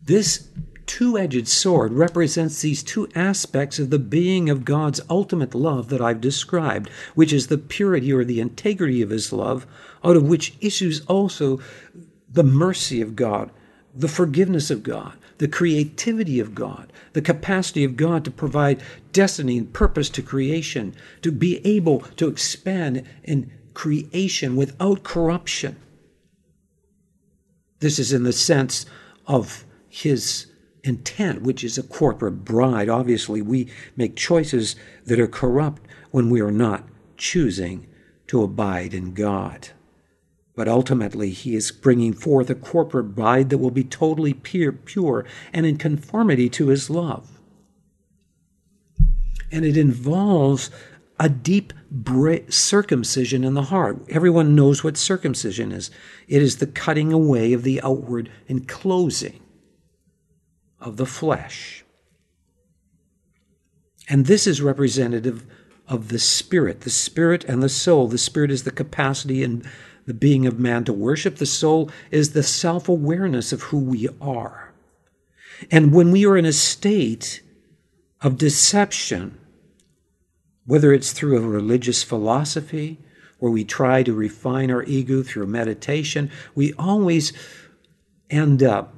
This 0.02 0.48
two 0.86 1.18
edged 1.18 1.48
sword 1.48 1.92
represents 1.92 2.60
these 2.60 2.82
two 2.82 3.08
aspects 3.14 3.78
of 3.78 3.90
the 3.90 3.98
being 3.98 4.48
of 4.48 4.64
God's 4.64 5.00
ultimate 5.10 5.54
love 5.54 5.88
that 5.88 6.00
I've 6.00 6.20
described, 6.20 6.88
which 7.14 7.32
is 7.32 7.48
the 7.48 7.58
purity 7.58 8.12
or 8.12 8.24
the 8.24 8.40
integrity 8.40 9.02
of 9.02 9.10
His 9.10 9.32
love, 9.32 9.66
out 10.04 10.16
of 10.16 10.28
which 10.28 10.56
issues 10.60 11.04
also 11.06 11.60
the 12.30 12.44
mercy 12.44 13.00
of 13.00 13.16
God, 13.16 13.50
the 13.94 14.08
forgiveness 14.08 14.70
of 14.70 14.82
God, 14.82 15.16
the 15.38 15.48
creativity 15.48 16.40
of 16.40 16.54
God, 16.54 16.92
the 17.12 17.22
capacity 17.22 17.84
of 17.84 17.96
God 17.96 18.24
to 18.24 18.30
provide 18.30 18.82
destiny 19.12 19.58
and 19.58 19.72
purpose 19.72 20.08
to 20.10 20.22
creation, 20.22 20.94
to 21.22 21.30
be 21.30 21.64
able 21.66 22.00
to 22.16 22.28
expand 22.28 23.04
in 23.22 23.50
creation 23.74 24.56
without 24.56 25.02
corruption. 25.02 25.76
This 27.80 27.98
is 27.98 28.12
in 28.12 28.22
the 28.22 28.32
sense 28.32 28.86
of 29.26 29.64
his 29.88 30.46
intent, 30.82 31.42
which 31.42 31.62
is 31.62 31.76
a 31.76 31.82
corporate 31.82 32.44
bride. 32.44 32.88
Obviously, 32.88 33.42
we 33.42 33.68
make 33.96 34.16
choices 34.16 34.76
that 35.04 35.20
are 35.20 35.26
corrupt 35.26 35.82
when 36.10 36.30
we 36.30 36.40
are 36.40 36.50
not 36.50 36.84
choosing 37.16 37.86
to 38.28 38.42
abide 38.42 38.94
in 38.94 39.12
God. 39.12 39.68
But 40.56 40.68
ultimately, 40.68 41.30
he 41.30 41.54
is 41.54 41.70
bringing 41.70 42.14
forth 42.14 42.48
a 42.48 42.54
corporate 42.54 43.14
bride 43.14 43.50
that 43.50 43.58
will 43.58 43.70
be 43.70 43.84
totally 43.84 44.32
pure, 44.32 44.72
pure 44.72 45.26
and 45.52 45.66
in 45.66 45.76
conformity 45.76 46.48
to 46.48 46.68
his 46.68 46.88
love. 46.88 47.38
And 49.52 49.64
it 49.66 49.76
involves 49.76 50.70
a 51.20 51.28
deep 51.28 51.72
circumcision 52.48 53.44
in 53.44 53.54
the 53.54 53.64
heart. 53.64 54.02
Everyone 54.08 54.54
knows 54.54 54.82
what 54.82 54.96
circumcision 54.96 55.72
is 55.72 55.90
it 56.26 56.42
is 56.42 56.56
the 56.56 56.66
cutting 56.66 57.12
away 57.12 57.52
of 57.52 57.62
the 57.62 57.80
outward 57.82 58.30
enclosing 58.48 59.40
of 60.80 60.96
the 60.96 61.06
flesh. 61.06 61.84
And 64.08 64.26
this 64.26 64.46
is 64.46 64.62
representative 64.62 65.44
of 65.88 66.08
the 66.08 66.18
spirit, 66.18 66.82
the 66.82 66.90
spirit 66.90 67.44
and 67.44 67.62
the 67.62 67.68
soul. 67.68 68.08
The 68.08 68.18
spirit 68.18 68.50
is 68.50 68.62
the 68.62 68.70
capacity 68.70 69.42
and 69.42 69.66
the 70.06 70.14
being 70.14 70.46
of 70.46 70.58
man 70.58 70.84
to 70.84 70.92
worship. 70.92 71.36
The 71.36 71.46
soul 71.46 71.90
is 72.10 72.32
the 72.32 72.42
self 72.42 72.88
awareness 72.88 73.52
of 73.52 73.62
who 73.62 73.78
we 73.78 74.08
are. 74.20 74.72
And 75.70 75.92
when 75.92 76.10
we 76.10 76.26
are 76.26 76.36
in 76.36 76.44
a 76.44 76.52
state 76.52 77.42
of 78.20 78.38
deception, 78.38 79.38
whether 80.64 80.92
it's 80.92 81.12
through 81.12 81.38
a 81.38 81.48
religious 81.48 82.02
philosophy, 82.02 82.98
where 83.38 83.52
we 83.52 83.64
try 83.64 84.02
to 84.02 84.14
refine 84.14 84.70
our 84.70 84.82
ego 84.84 85.22
through 85.22 85.46
meditation, 85.46 86.30
we 86.54 86.72
always 86.74 87.32
end 88.30 88.62
up 88.62 88.94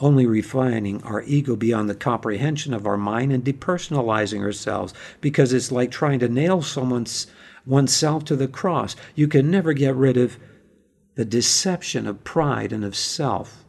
only 0.00 0.26
refining 0.26 1.02
our 1.04 1.22
ego 1.22 1.54
beyond 1.54 1.88
the 1.88 1.94
comprehension 1.94 2.74
of 2.74 2.86
our 2.86 2.96
mind 2.96 3.32
and 3.32 3.44
depersonalizing 3.44 4.40
ourselves 4.40 4.92
because 5.20 5.52
it's 5.52 5.70
like 5.70 5.90
trying 5.90 6.18
to 6.18 6.28
nail 6.28 6.62
someone's 6.62 7.26
oneself 7.66 8.24
to 8.24 8.36
the 8.36 8.48
cross. 8.48 8.96
You 9.14 9.28
can 9.28 9.50
never 9.50 9.72
get 9.72 9.94
rid 9.94 10.16
of 10.16 10.38
the 11.14 11.24
deception 11.24 12.06
of 12.06 12.24
pride 12.24 12.72
and 12.72 12.84
of 12.84 12.96
self 12.96 13.64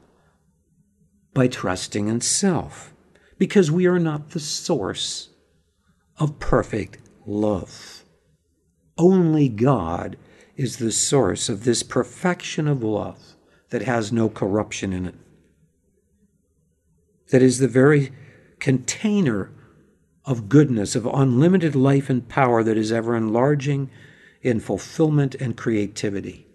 by 1.33 1.47
trusting 1.47 2.07
in 2.07 2.21
self, 2.21 2.93
because 3.37 3.69
we 3.69 3.85
are 3.85 3.99
not 3.99 4.31
the 4.31 4.39
source 4.39 5.29
of 6.17 6.39
perfect 6.39 6.97
love. 7.25 8.03
Only 8.97 9.49
God 9.49 10.17
is 10.55 10.77
the 10.77 10.91
source 10.91 11.49
of 11.49 11.65
this 11.65 11.83
perfection 11.83 12.67
of 12.67 12.81
love 12.81 13.35
that 13.69 13.81
has 13.81 14.11
no 14.11 14.29
corruption 14.29 14.93
in 14.93 15.05
it, 15.05 15.15
that 17.29 17.41
is 17.41 17.59
the 17.59 17.67
very 17.67 18.13
container 18.59 19.51
of 20.25 20.49
goodness, 20.49 20.95
of 20.95 21.05
unlimited 21.05 21.75
life 21.75 22.09
and 22.09 22.27
power 22.27 22.63
that 22.63 22.77
is 22.77 22.91
ever 22.91 23.15
enlarging 23.15 23.89
in 24.41 24.59
fulfillment 24.59 25.35
and 25.35 25.55
creativity. 25.55 26.47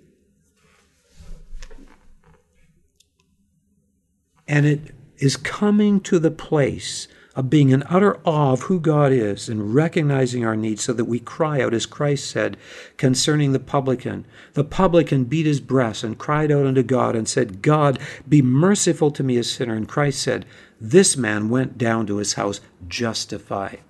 And 4.48 4.66
it 4.66 4.94
is 5.18 5.36
coming 5.36 6.00
to 6.00 6.18
the 6.18 6.30
place 6.30 7.06
of 7.36 7.48
being 7.48 7.70
in 7.70 7.84
utter 7.84 8.18
awe 8.24 8.52
of 8.52 8.62
who 8.62 8.80
God 8.80 9.12
is 9.12 9.48
and 9.48 9.72
recognizing 9.72 10.44
our 10.44 10.56
needs 10.56 10.82
so 10.82 10.92
that 10.92 11.04
we 11.04 11.20
cry 11.20 11.60
out, 11.60 11.72
as 11.72 11.86
Christ 11.86 12.28
said 12.28 12.56
concerning 12.96 13.52
the 13.52 13.60
publican. 13.60 14.26
The 14.54 14.64
publican 14.64 15.24
beat 15.24 15.46
his 15.46 15.60
breast 15.60 16.02
and 16.02 16.18
cried 16.18 16.50
out 16.50 16.66
unto 16.66 16.82
God 16.82 17.14
and 17.14 17.28
said, 17.28 17.62
God, 17.62 18.00
be 18.28 18.42
merciful 18.42 19.12
to 19.12 19.22
me, 19.22 19.36
a 19.36 19.44
sinner. 19.44 19.74
And 19.74 19.88
Christ 19.88 20.20
said, 20.20 20.44
This 20.80 21.16
man 21.16 21.50
went 21.50 21.76
down 21.76 22.06
to 22.06 22.16
his 22.16 22.34
house 22.34 22.60
justified. 22.88 23.80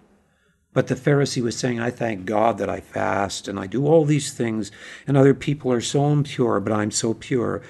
But 0.73 0.89
the 0.89 0.95
Pharisee 0.95 1.43
was 1.43 1.57
saying, 1.57 1.81
I 1.81 1.91
thank 1.91 2.27
God 2.27 2.59
that 2.59 2.69
I 2.69 2.81
fast 2.81 3.49
and 3.49 3.59
I 3.59 3.67
do 3.67 3.87
all 3.87 4.05
these 4.05 4.33
things, 4.33 4.71
and 5.07 5.17
other 5.17 5.35
people 5.35 5.73
are 5.73 5.81
so 5.81 6.09
impure, 6.09 6.61
but 6.61 6.73
I'm 6.73 6.91
so 6.91 7.15
pure. 7.15 7.63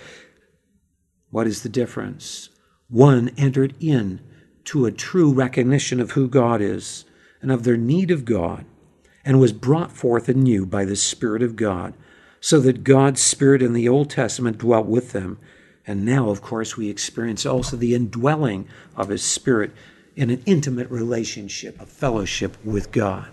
What 1.31 1.47
is 1.47 1.63
the 1.63 1.69
difference? 1.69 2.51
One 2.89 3.31
entered 3.37 3.75
in 3.81 4.21
to 4.65 4.85
a 4.85 4.93
true 4.93 5.33
recognition 5.33 6.01
of 6.01 6.13
who 6.13 6.29
God 6.29 6.61
is 6.61 7.05
and 7.41 7.51
of 7.51 7.65
their 7.65 7.77
need 7.77 8.11
of 8.11 8.25
God, 8.25 8.67
and 9.25 9.41
was 9.41 9.53
brought 9.53 9.93
forth 9.93 10.29
anew 10.29 10.67
by 10.67 10.85
the 10.85 10.97
Spirit 10.97 11.43
of 11.43 11.57
God, 11.57 11.95
so 12.41 12.61
that 12.61 12.85
God's 12.85 13.21
Spirit 13.21 13.63
in 13.63 13.73
the 13.73 13.89
Old 13.89 14.11
Testament 14.11 14.59
dwelt 14.59 14.87
with 14.87 15.13
them. 15.13 15.39
And 15.87 16.05
now, 16.05 16.29
of 16.29 16.43
course, 16.43 16.77
we 16.77 16.89
experience 16.89 17.47
also 17.47 17.77
the 17.77 17.95
indwelling 17.95 18.69
of 18.97 19.09
His 19.09 19.23
Spirit 19.23 19.73
in 20.15 20.31
an 20.31 20.43
intimate 20.47 20.91
relationship, 20.91 21.81
a 21.81 21.87
fellowship 21.87 22.57
with 22.65 22.93
God. 22.93 23.29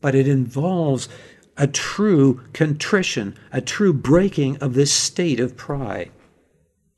But 0.00 0.14
it 0.14 0.26
involves 0.26 1.08
a 1.56 1.66
true 1.66 2.40
contrition, 2.52 3.36
a 3.52 3.60
true 3.60 3.92
breaking 3.92 4.56
of 4.58 4.74
this 4.74 4.92
state 4.92 5.38
of 5.38 5.56
pride 5.56 6.10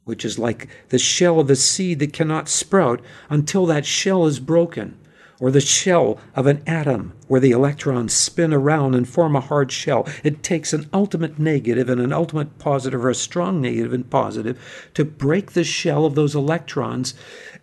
which 0.05 0.25
is 0.25 0.39
like 0.39 0.69
the 0.91 0.99
shell 0.99 1.41
of 1.41 1.51
a 1.51 1.57
seed 1.57 1.99
that 1.99 2.13
cannot 2.13 2.49
sprout 2.49 3.01
until 3.29 3.67
that 3.67 3.87
shell 3.87 4.27
is 4.27 4.39
broken, 4.39 4.99
or 5.41 5.51
the 5.51 5.61
shell 5.61 6.19
of 6.35 6.47
an 6.47 6.63
atom 6.67 7.13
where 7.27 7.41
the 7.41 7.51
electrons 7.51 8.13
spin 8.13 8.53
around 8.53 8.95
and 8.95 9.09
form 9.09 9.35
a 9.35 9.41
hard 9.41 9.73
shell. 9.73 10.07
It 10.23 10.43
takes 10.43 10.73
an 10.73 10.89
ultimate 10.93 11.39
negative 11.39 11.89
and 11.89 12.01
an 12.01 12.13
ultimate 12.13 12.59
positive, 12.59 13.05
or 13.05 13.11
a 13.11 13.15
strong 13.15 13.61
negative 13.61 13.93
and 13.93 14.09
positive, 14.09 14.91
to 14.95 15.05
break 15.05 15.53
the 15.53 15.65
shell 15.65 16.05
of 16.05 16.15
those 16.15 16.35
electrons 16.35 17.15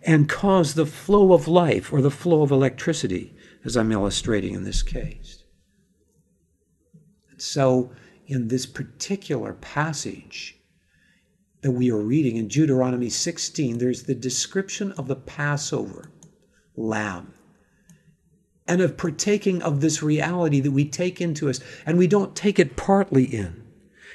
and 0.02 0.28
cause 0.28 0.74
the 0.74 0.86
flow 0.86 1.32
of 1.32 1.48
life 1.48 1.92
or 1.92 2.00
the 2.00 2.10
flow 2.10 2.42
of 2.42 2.50
electricity, 2.50 3.34
as 3.64 3.76
I'm 3.76 3.92
illustrating 3.92 4.54
in 4.54 4.64
this 4.64 4.82
case. 4.82 5.44
And 7.30 7.40
so, 7.40 7.92
in 8.26 8.48
this 8.48 8.66
particular 8.66 9.54
passage, 9.54 10.58
that 11.62 11.70
we 11.70 11.90
are 11.90 12.00
reading 12.00 12.36
in 12.36 12.48
Deuteronomy 12.48 13.08
16, 13.08 13.78
there's 13.78 14.02
the 14.02 14.14
description 14.14 14.92
of 14.92 15.06
the 15.06 15.16
Passover 15.16 16.10
lamb. 16.76 17.32
And 18.72 18.80
of 18.80 18.96
partaking 18.96 19.60
of 19.60 19.82
this 19.82 20.02
reality 20.02 20.58
that 20.58 20.70
we 20.70 20.86
take 20.86 21.20
into 21.20 21.50
us, 21.50 21.60
and 21.84 21.98
we 21.98 22.06
don't 22.06 22.34
take 22.34 22.58
it 22.58 22.74
partly 22.74 23.24
in. 23.24 23.62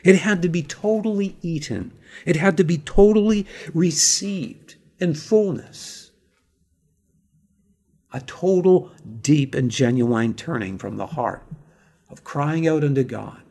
It 0.03 0.15
had 0.15 0.41
to 0.41 0.49
be 0.49 0.63
totally 0.63 1.37
eaten, 1.43 1.93
it 2.25 2.37
had 2.37 2.57
to 2.57 2.63
be 2.63 2.79
totally 2.79 3.45
received 3.71 4.73
in 4.97 5.13
fullness. 5.13 6.09
A 8.11 8.21
total, 8.21 8.91
deep, 9.21 9.53
and 9.53 9.69
genuine 9.69 10.33
turning 10.33 10.79
from 10.79 10.97
the 10.97 11.05
heart 11.05 11.43
of 12.09 12.23
crying 12.23 12.67
out 12.67 12.83
unto 12.83 13.03
God 13.03 13.43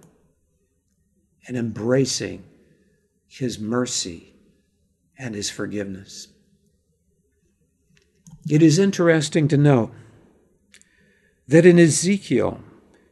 and 1.46 1.56
embracing 1.56 2.42
His 3.28 3.60
mercy 3.60 4.34
and 5.16 5.36
His 5.36 5.50
forgiveness. 5.50 6.26
It 8.50 8.60
is 8.60 8.80
interesting 8.80 9.46
to 9.48 9.56
note 9.56 9.92
that 11.48 11.66
in 11.66 11.78
Ezekiel, 11.78 12.60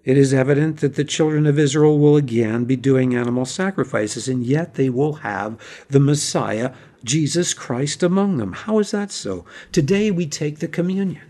it 0.04 0.18
is 0.18 0.34
evident 0.34 0.80
that 0.80 0.96
the 0.96 1.04
children 1.04 1.46
of 1.46 1.58
Israel 1.58 1.98
will 1.98 2.16
again 2.16 2.64
be 2.64 2.76
doing 2.76 3.14
animal 3.14 3.46
sacrifices, 3.46 4.28
and 4.28 4.44
yet 4.44 4.74
they 4.74 4.90
will 4.90 5.14
have 5.14 5.58
the 5.88 6.00
Messiah, 6.00 6.74
Jesus 7.02 7.54
Christ, 7.54 8.02
among 8.02 8.36
them. 8.36 8.52
How 8.52 8.78
is 8.78 8.90
that 8.90 9.10
so? 9.10 9.46
Today 9.72 10.10
we 10.10 10.26
take 10.26 10.58
the 10.58 10.68
communion. 10.68 11.22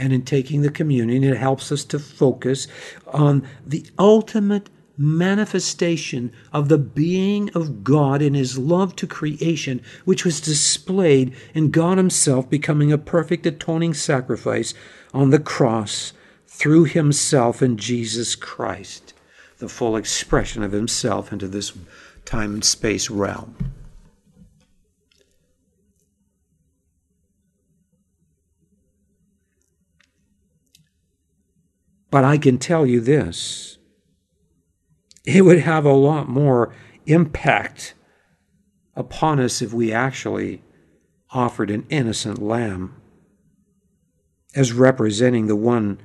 And 0.00 0.12
in 0.12 0.22
taking 0.22 0.62
the 0.62 0.70
communion, 0.70 1.24
it 1.24 1.36
helps 1.36 1.72
us 1.72 1.84
to 1.86 1.98
focus 1.98 2.68
on 3.08 3.46
the 3.66 3.84
ultimate 3.98 4.70
manifestation 4.98 6.32
of 6.52 6.68
the 6.68 6.76
being 6.76 7.48
of 7.50 7.84
God 7.84 8.20
in 8.20 8.34
his 8.34 8.58
love 8.58 8.96
to 8.96 9.06
creation, 9.06 9.80
which 10.04 10.24
was 10.24 10.40
displayed 10.40 11.34
in 11.54 11.70
God 11.70 11.96
himself 11.98 12.50
becoming 12.50 12.92
a 12.92 12.98
perfect 12.98 13.46
atoning 13.46 13.94
sacrifice 13.94 14.74
on 15.14 15.30
the 15.30 15.38
cross 15.38 16.12
through 16.46 16.84
himself 16.84 17.62
in 17.62 17.76
Jesus 17.76 18.34
Christ, 18.34 19.14
the 19.58 19.68
full 19.68 19.96
expression 19.96 20.62
of 20.64 20.72
himself 20.72 21.32
into 21.32 21.46
this 21.46 21.72
time 22.24 22.54
and 22.54 22.64
space 22.64 23.08
realm. 23.08 23.56
But 32.10 32.24
I 32.24 32.38
can 32.38 32.58
tell 32.58 32.86
you 32.86 33.00
this 33.00 33.77
it 35.28 35.42
would 35.42 35.60
have 35.60 35.84
a 35.84 35.92
lot 35.92 36.26
more 36.26 36.72
impact 37.04 37.94
upon 38.96 39.38
us 39.38 39.60
if 39.60 39.74
we 39.74 39.92
actually 39.92 40.62
offered 41.30 41.70
an 41.70 41.84
innocent 41.90 42.40
lamb 42.40 42.94
as 44.54 44.72
representing 44.72 45.46
the 45.46 45.56
one 45.56 46.00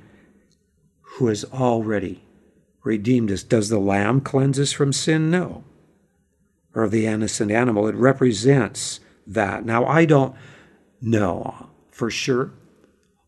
who 1.00 1.28
has 1.28 1.44
already 1.46 2.22
redeemed 2.82 3.30
us. 3.30 3.42
Does 3.42 3.70
the 3.70 3.78
lamb 3.78 4.20
cleanse 4.20 4.58
us 4.60 4.72
from 4.72 4.92
sin? 4.92 5.30
No. 5.30 5.64
Or 6.74 6.86
the 6.86 7.06
innocent 7.06 7.50
animal. 7.50 7.88
It 7.88 7.94
represents 7.94 9.00
that. 9.26 9.64
Now, 9.64 9.86
I 9.86 10.04
don't 10.04 10.36
know 11.00 11.70
for 11.90 12.10
sure 12.10 12.52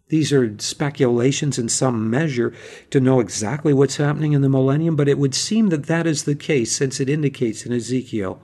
these 0.08 0.32
are 0.32 0.56
speculations 0.58 1.58
in 1.58 1.68
some 1.68 2.08
measure 2.08 2.52
to 2.90 3.00
know 3.00 3.18
exactly 3.18 3.72
what's 3.72 3.96
happening 3.96 4.34
in 4.34 4.40
the 4.40 4.48
millennium, 4.48 4.94
but 4.94 5.08
it 5.08 5.18
would 5.18 5.34
seem 5.34 5.68
that 5.70 5.86
that 5.86 6.06
is 6.06 6.24
the 6.24 6.36
case 6.36 6.76
since 6.76 7.00
it 7.00 7.08
indicates 7.08 7.66
in 7.66 7.72
Ezekiel 7.72 8.40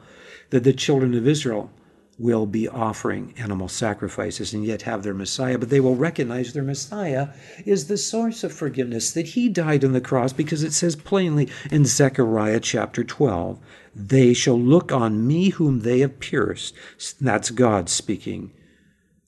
that 0.50 0.64
the 0.64 0.72
children 0.72 1.14
of 1.14 1.28
Israel 1.28 1.70
will 2.18 2.46
be 2.46 2.68
offering 2.68 3.32
animal 3.38 3.68
sacrifices 3.68 4.52
and 4.52 4.64
yet 4.64 4.82
have 4.82 5.02
their 5.02 5.14
Messiah, 5.14 5.56
but 5.56 5.70
they 5.70 5.80
will 5.80 5.94
recognize 5.94 6.52
their 6.52 6.62
Messiah 6.62 7.28
is 7.64 7.86
the 7.86 7.96
source 7.96 8.42
of 8.44 8.52
forgiveness, 8.52 9.12
that 9.12 9.28
he 9.28 9.48
died 9.48 9.84
on 9.84 9.92
the 9.92 10.00
cross 10.00 10.32
because 10.32 10.62
it 10.62 10.72
says 10.72 10.96
plainly 10.96 11.48
in 11.70 11.84
Zechariah 11.84 12.60
chapter 12.60 13.02
12, 13.04 13.58
they 13.94 14.34
shall 14.34 14.58
look 14.58 14.92
on 14.92 15.26
me 15.26 15.50
whom 15.50 15.80
they 15.80 16.00
have 16.00 16.20
pierced. 16.20 16.74
That's 17.20 17.50
God 17.50 17.88
speaking 17.88 18.50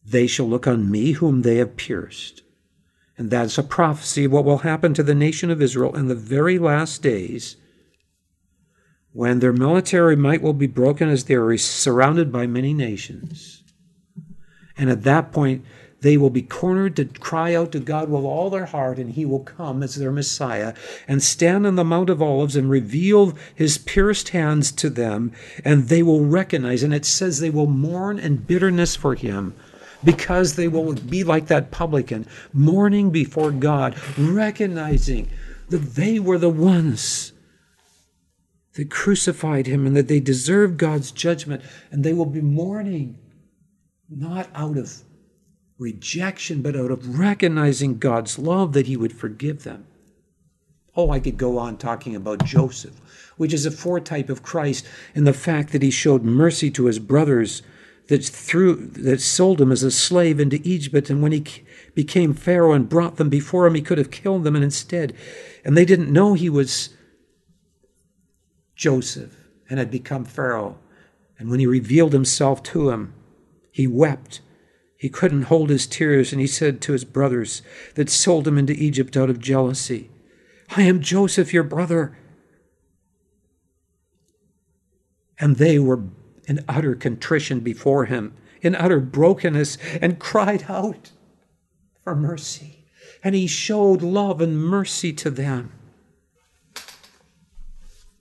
they 0.05 0.27
shall 0.27 0.49
look 0.49 0.67
on 0.67 0.91
me 0.91 1.13
whom 1.13 1.43
they 1.43 1.57
have 1.57 1.77
pierced. 1.77 2.43
And 3.17 3.31
that's 3.31 3.59
a 3.59 3.63
prophecy 3.63 4.25
of 4.25 4.33
what 4.33 4.45
will 4.45 4.59
happen 4.59 4.93
to 4.95 5.03
the 5.03 5.15
nation 5.15 5.51
of 5.51 5.63
Israel 5.63 5.97
in 5.97 6.09
the 6.09 6.15
very 6.15 6.59
last 6.59 7.03
days 7.03 7.57
when 9.13 9.39
their 9.39 9.53
military 9.53 10.17
might 10.17 10.43
will 10.43 10.53
be 10.53 10.67
broken 10.67 11.09
as 11.09 11.25
they 11.25 11.35
are 11.35 11.57
surrounded 11.57 12.33
by 12.33 12.47
many 12.47 12.75
nations. 12.75 13.63
And 14.77 14.91
at 14.91 15.05
that 15.05 15.31
point, 15.31 15.65
they 16.01 16.17
will 16.17 16.31
be 16.31 16.43
cornered 16.43 16.97
to 16.97 17.05
cry 17.07 17.55
out 17.55 17.73
to 17.73 17.81
God 17.81 18.11
with 18.11 18.25
all 18.25 18.51
their 18.51 18.67
heart, 18.67 18.99
and 18.99 19.13
He 19.13 19.25
will 19.25 19.41
come 19.41 19.83
as 19.83 19.95
their 19.95 20.11
Messiah 20.11 20.75
and 21.07 21.23
stand 21.23 21.65
on 21.67 21.77
the 21.77 21.85
Mount 21.85 22.11
of 22.11 22.21
Olives 22.21 22.57
and 22.57 22.69
reveal 22.69 23.35
His 23.55 23.79
pierced 23.79 24.31
hands 24.31 24.73
to 24.73 24.91
them, 24.91 25.33
and 25.65 25.85
they 25.85 26.03
will 26.03 26.27
recognize. 26.27 26.83
And 26.83 26.93
it 26.93 27.07
says 27.07 27.39
they 27.39 27.49
will 27.49 27.69
mourn 27.69 28.19
in 28.19 28.37
bitterness 28.37 28.97
for 28.97 29.15
Him 29.15 29.55
because 30.05 30.57
they 30.57 30.69
will 30.69 30.95
be 30.95 31.25
like 31.25 31.47
that 31.47 31.71
publican, 31.71 32.27
mourning 32.53 33.11
before 33.11 33.51
God, 33.51 33.97
recognizing 34.19 35.29
that 35.69 35.95
they 35.95 36.19
were 36.19 36.39
the 36.39 36.51
ones 36.51 37.33
that 38.75 38.91
crucified 38.91 39.67
him 39.67 39.87
and 39.87 39.97
that 39.97 40.09
they 40.09 40.21
deserved 40.21 40.79
God's 40.79 41.13
judgment, 41.13 41.63
and 41.91 42.05
they 42.05 42.13
will 42.13 42.27
be 42.27 42.41
mourning 42.41 43.19
not 44.11 44.49
out 44.55 44.77
of 44.77 45.03
rejection, 45.79 46.63
but 46.63 46.77
out 46.77 46.91
of 46.91 47.19
recognizing 47.19 47.99
God's 47.99 48.39
love 48.39 48.73
that 48.73 48.87
he 48.87 48.97
would 48.97 49.13
forgive 49.13 49.65
them. 49.65 49.87
Oh, 50.97 51.11
I 51.11 51.19
could 51.19 51.37
go 51.37 51.59
on 51.59 51.77
talking 51.77 52.15
about 52.15 52.45
Joseph, 52.45 53.01
which 53.37 53.53
is 53.53 53.67
a 53.67 53.71
foretype 53.71 54.29
of 54.29 54.43
Christ 54.43 54.87
in 55.15 55.25
the 55.25 55.33
fact 55.33 55.73
that 55.73 55.83
he 55.83 55.91
showed 55.91 56.23
mercy 56.23 56.71
to 56.73 56.87
his 56.87 57.01
brothers 57.01 57.63
that 58.09 58.25
threw 58.25 58.75
that 58.75 59.21
sold 59.21 59.61
him 59.61 59.73
as 59.73 59.83
a 59.83 59.91
slave 59.91 60.39
into 60.39 60.61
Egypt, 60.63 61.09
and 61.11 61.23
when 61.23 61.33
he 61.33 61.45
became 61.95 62.35
Pharaoh 62.35 62.73
and 62.73 62.89
brought 62.89 63.17
them 63.17 63.29
before 63.29 63.67
him, 63.67 63.75
he 63.75 63.83
could 63.83 63.99
have 63.99 64.11
killed 64.11 64.45
them, 64.45 64.55
and 64.55 64.65
instead, 64.65 65.15
and 65.65 65.77
they 65.77 65.85
didn't 65.85 66.13
know 66.13 66.35
he 66.35 66.51
was 66.51 66.91
Joseph 68.75 69.37
and 69.69 69.79
had 69.79 69.91
become 69.91 70.25
Pharaoh. 70.25 70.79
And 71.39 71.51
when 71.51 71.61
he 71.61 71.67
revealed 71.67 72.13
himself 72.13 72.63
to 72.65 72.91
him, 72.91 73.15
he 73.71 73.87
wept. 73.87 74.41
He 74.97 75.09
couldn't 75.09 75.43
hold 75.43 75.71
his 75.71 75.87
tears, 75.87 76.33
and 76.33 76.41
he 76.41 76.47
said 76.47 76.81
to 76.83 76.93
his 76.93 77.05
brothers 77.05 77.63
that 77.95 78.09
sold 78.09 78.47
him 78.47 78.59
into 78.59 78.73
Egypt 78.73 79.17
out 79.17 79.31
of 79.31 79.39
jealousy, 79.39 80.11
I 80.77 80.83
am 80.83 81.01
Joseph, 81.01 81.53
your 81.53 81.63
brother. 81.63 82.17
And 85.39 85.57
they 85.57 85.79
were 85.79 86.05
in 86.47 86.64
utter 86.68 86.95
contrition 86.95 87.61
before 87.61 88.07
him, 88.07 88.34
in 88.61 88.74
utter 88.74 89.01
brokenness, 89.01 89.78
and 90.01 90.18
cried 90.18 90.64
out 90.68 91.12
for 92.03 92.14
mercy. 92.14 92.86
And 93.22 93.34
he 93.34 93.47
showed 93.47 94.03
love 94.03 94.40
and 94.40 94.59
mercy 94.59 95.12
to 95.14 95.30
them. 95.30 95.72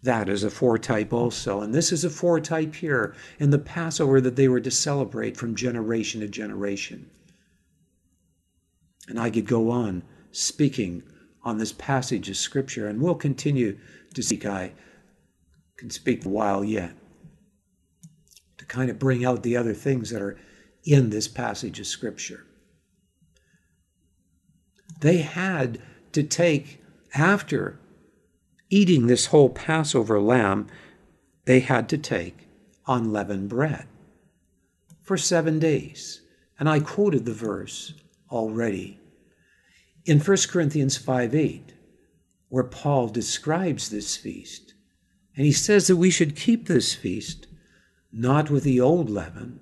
That 0.01 0.27
is 0.27 0.43
a 0.43 0.49
foretype 0.49 1.13
also. 1.13 1.61
And 1.61 1.73
this 1.73 1.91
is 1.91 2.03
a 2.03 2.09
foretype 2.09 2.75
here 2.75 3.15
in 3.39 3.51
the 3.51 3.59
Passover 3.59 4.19
that 4.21 4.35
they 4.35 4.49
were 4.49 4.59
to 4.59 4.71
celebrate 4.71 5.37
from 5.37 5.55
generation 5.55 6.21
to 6.21 6.27
generation. 6.27 7.09
And 9.07 9.19
I 9.19 9.29
could 9.29 9.47
go 9.47 9.69
on 9.71 10.03
speaking 10.31 11.03
on 11.43 11.57
this 11.57 11.73
passage 11.73 12.29
of 12.29 12.37
Scripture, 12.37 12.87
and 12.87 13.01
we'll 13.01 13.15
continue 13.15 13.77
to 14.13 14.23
speak. 14.23 14.45
I 14.45 14.73
can 15.77 15.89
speak 15.89 16.25
a 16.25 16.29
while 16.29 16.63
yet 16.63 16.93
to 18.63 18.75
kind 18.75 18.89
of 18.89 18.97
bring 18.97 19.25
out 19.25 19.43
the 19.43 19.57
other 19.57 19.73
things 19.73 20.09
that 20.09 20.21
are 20.21 20.37
in 20.85 21.09
this 21.09 21.27
passage 21.27 21.79
of 21.79 21.85
Scripture. 21.87 22.45
They 25.01 25.17
had 25.17 25.81
to 26.13 26.23
take, 26.23 26.81
after 27.13 27.77
eating 28.69 29.07
this 29.07 29.27
whole 29.27 29.49
Passover 29.49 30.19
lamb, 30.19 30.67
they 31.43 31.59
had 31.59 31.89
to 31.89 31.97
take 31.97 32.47
unleavened 32.87 33.49
bread 33.49 33.85
for 35.01 35.17
seven 35.17 35.59
days. 35.59 36.21
And 36.57 36.69
I 36.69 36.79
quoted 36.79 37.25
the 37.25 37.33
verse 37.33 37.93
already 38.31 38.99
in 40.05 40.19
1 40.19 40.37
Corinthians 40.47 40.95
5 40.95 41.35
8, 41.35 41.73
where 42.47 42.63
Paul 42.63 43.09
describes 43.09 43.89
this 43.89 44.15
feast. 44.15 44.73
And 45.35 45.45
he 45.45 45.51
says 45.51 45.87
that 45.87 45.97
we 45.97 46.09
should 46.09 46.37
keep 46.37 46.67
this 46.67 46.93
feast 46.93 47.47
not 48.13 48.51
with 48.51 48.63
the 48.63 48.79
old 48.79 49.09
leaven, 49.09 49.59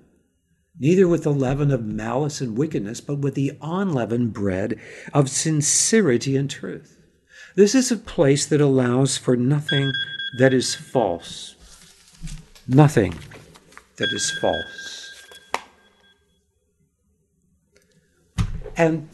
neither 0.78 1.08
with 1.08 1.24
the 1.24 1.32
leaven 1.32 1.70
of 1.70 1.84
malice 1.84 2.40
and 2.40 2.56
wickedness, 2.56 3.00
but 3.00 3.18
with 3.18 3.34
the 3.34 3.56
unleavened 3.62 4.32
bread 4.32 4.78
of 5.14 5.30
sincerity 5.30 6.36
and 6.36 6.50
truth. 6.50 7.00
This 7.56 7.74
is 7.74 7.90
a 7.90 7.96
place 7.96 8.46
that 8.46 8.60
allows 8.60 9.16
for 9.16 9.36
nothing 9.36 9.92
that 10.38 10.52
is 10.52 10.74
false. 10.74 11.56
Nothing 12.68 13.14
that 13.96 14.12
is 14.12 14.30
false. 14.40 14.92
And 18.76 19.08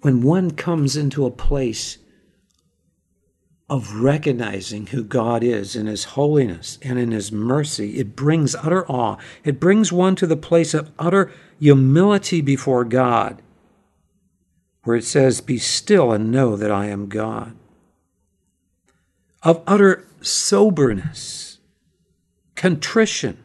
when 0.00 0.22
one 0.22 0.50
comes 0.52 0.96
into 0.96 1.26
a 1.26 1.30
place 1.30 1.98
of 3.72 4.02
recognizing 4.02 4.88
who 4.88 5.02
God 5.02 5.42
is 5.42 5.74
in 5.74 5.86
His 5.86 6.04
holiness 6.04 6.78
and 6.82 6.98
in 6.98 7.10
His 7.10 7.32
mercy, 7.32 7.98
it 7.98 8.14
brings 8.14 8.54
utter 8.54 8.86
awe. 8.86 9.16
It 9.44 9.58
brings 9.58 9.90
one 9.90 10.14
to 10.16 10.26
the 10.26 10.36
place 10.36 10.74
of 10.74 10.90
utter 10.98 11.32
humility 11.58 12.42
before 12.42 12.84
God, 12.84 13.40
where 14.84 14.96
it 14.96 15.04
says, 15.04 15.40
Be 15.40 15.56
still 15.56 16.12
and 16.12 16.30
know 16.30 16.54
that 16.54 16.70
I 16.70 16.88
am 16.88 17.08
God. 17.08 17.56
Of 19.42 19.62
utter 19.66 20.06
soberness, 20.20 21.58
contrition, 22.54 23.42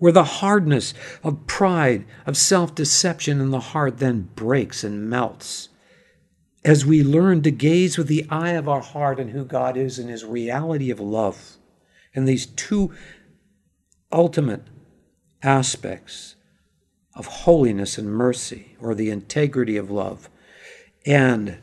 where 0.00 0.10
the 0.10 0.24
hardness 0.24 0.92
of 1.22 1.46
pride, 1.46 2.04
of 2.26 2.36
self 2.36 2.74
deception 2.74 3.40
in 3.40 3.52
the 3.52 3.60
heart 3.60 3.98
then 3.98 4.28
breaks 4.34 4.82
and 4.82 5.08
melts 5.08 5.68
as 6.64 6.86
we 6.86 7.02
learn 7.02 7.42
to 7.42 7.50
gaze 7.50 7.98
with 7.98 8.06
the 8.06 8.26
eye 8.30 8.52
of 8.52 8.68
our 8.68 8.80
heart 8.80 9.18
on 9.18 9.28
who 9.28 9.44
God 9.44 9.76
is 9.76 9.98
and 9.98 10.08
his 10.08 10.24
reality 10.24 10.90
of 10.90 11.00
love, 11.00 11.56
and 12.14 12.28
these 12.28 12.46
two 12.46 12.92
ultimate 14.12 14.62
aspects 15.42 16.36
of 17.14 17.26
holiness 17.26 17.98
and 17.98 18.08
mercy, 18.08 18.76
or 18.80 18.94
the 18.94 19.10
integrity 19.10 19.76
of 19.76 19.90
love, 19.90 20.28
and 21.04 21.58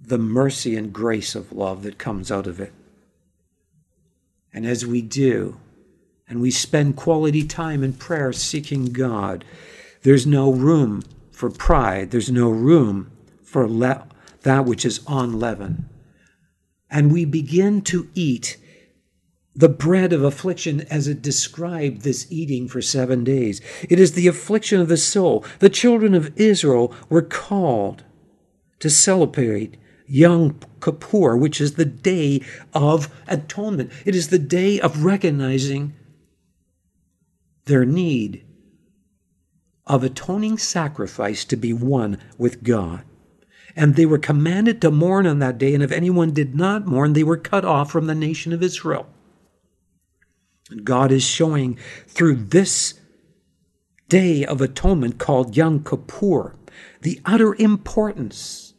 the 0.00 0.18
mercy 0.18 0.76
and 0.76 0.92
grace 0.92 1.34
of 1.34 1.52
love 1.52 1.82
that 1.82 1.98
comes 1.98 2.30
out 2.30 2.46
of 2.46 2.60
it. 2.60 2.72
And 4.52 4.66
as 4.66 4.84
we 4.84 5.02
do, 5.02 5.60
and 6.28 6.40
we 6.40 6.50
spend 6.50 6.96
quality 6.96 7.46
time 7.46 7.84
in 7.84 7.92
prayer 7.92 8.32
seeking 8.32 8.86
God, 8.86 9.44
there's 10.02 10.26
no 10.26 10.52
room 10.52 11.02
for 11.30 11.50
pride, 11.50 12.10
there's 12.10 12.30
no 12.30 12.50
room 12.50 13.10
for 13.46 13.68
le- 13.68 14.06
that 14.42 14.66
which 14.66 14.84
is 14.84 15.00
unleavened. 15.08 15.88
And 16.90 17.12
we 17.12 17.24
begin 17.24 17.80
to 17.82 18.08
eat 18.14 18.58
the 19.54 19.68
bread 19.68 20.12
of 20.12 20.22
affliction 20.22 20.82
as 20.90 21.08
it 21.08 21.22
described 21.22 22.02
this 22.02 22.26
eating 22.30 22.68
for 22.68 22.82
seven 22.82 23.24
days. 23.24 23.60
It 23.88 23.98
is 23.98 24.12
the 24.12 24.26
affliction 24.26 24.80
of 24.80 24.88
the 24.88 24.98
soul. 24.98 25.44
The 25.60 25.70
children 25.70 26.12
of 26.14 26.38
Israel 26.38 26.92
were 27.08 27.22
called 27.22 28.04
to 28.80 28.90
celebrate 28.90 29.78
Yom 30.06 30.60
Kippur, 30.80 31.36
which 31.36 31.60
is 31.60 31.74
the 31.74 31.86
day 31.86 32.42
of 32.74 33.08
atonement. 33.26 33.90
It 34.04 34.14
is 34.14 34.28
the 34.28 34.38
day 34.38 34.78
of 34.78 35.04
recognizing 35.04 35.94
their 37.64 37.84
need 37.84 38.44
of 39.86 40.02
atoning 40.02 40.58
sacrifice 40.58 41.44
to 41.44 41.56
be 41.56 41.72
one 41.72 42.18
with 42.36 42.62
God. 42.62 43.04
And 43.76 43.94
they 43.94 44.06
were 44.06 44.18
commanded 44.18 44.80
to 44.80 44.90
mourn 44.90 45.26
on 45.26 45.38
that 45.40 45.58
day, 45.58 45.74
and 45.74 45.82
if 45.82 45.92
anyone 45.92 46.32
did 46.32 46.56
not 46.56 46.86
mourn, 46.86 47.12
they 47.12 47.22
were 47.22 47.36
cut 47.36 47.64
off 47.64 47.90
from 47.90 48.06
the 48.06 48.14
nation 48.14 48.54
of 48.54 48.62
Israel. 48.62 49.06
And 50.70 50.84
God 50.84 51.12
is 51.12 51.22
showing 51.22 51.78
through 52.08 52.36
this 52.36 52.94
day 54.08 54.44
of 54.44 54.60
atonement 54.60 55.18
called 55.18 55.56
Yom 55.56 55.84
Kippur 55.84 56.56
the 57.02 57.20
utter 57.24 57.54
importance 57.56 58.74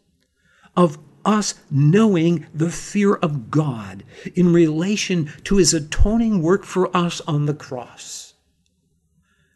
of 0.75 0.97
us 1.25 1.55
knowing 1.69 2.47
the 2.53 2.69
fear 2.69 3.15
of 3.15 3.51
God 3.51 4.03
in 4.33 4.53
relation 4.53 5.31
to 5.43 5.57
his 5.57 5.73
atoning 5.73 6.41
work 6.41 6.63
for 6.63 6.95
us 6.95 7.21
on 7.21 7.45
the 7.45 7.53
cross. 7.53 8.33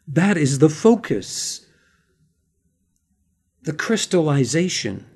That 0.06 0.36
is 0.36 0.58
the 0.58 0.68
focus, 0.68 1.66
the 3.62 3.72
crystallization 3.72 5.06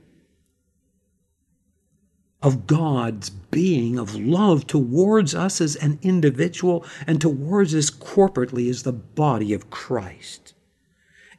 of 2.42 2.66
God's 2.66 3.30
being 3.30 3.98
of 3.98 4.14
love 4.14 4.66
towards 4.66 5.34
us 5.34 5.60
as 5.60 5.76
an 5.76 5.98
individual 6.02 6.84
and 7.06 7.20
towards 7.20 7.74
us 7.74 7.90
corporately 7.90 8.68
as 8.68 8.82
the 8.82 8.92
body 8.92 9.52
of 9.52 9.70
Christ. 9.70 10.54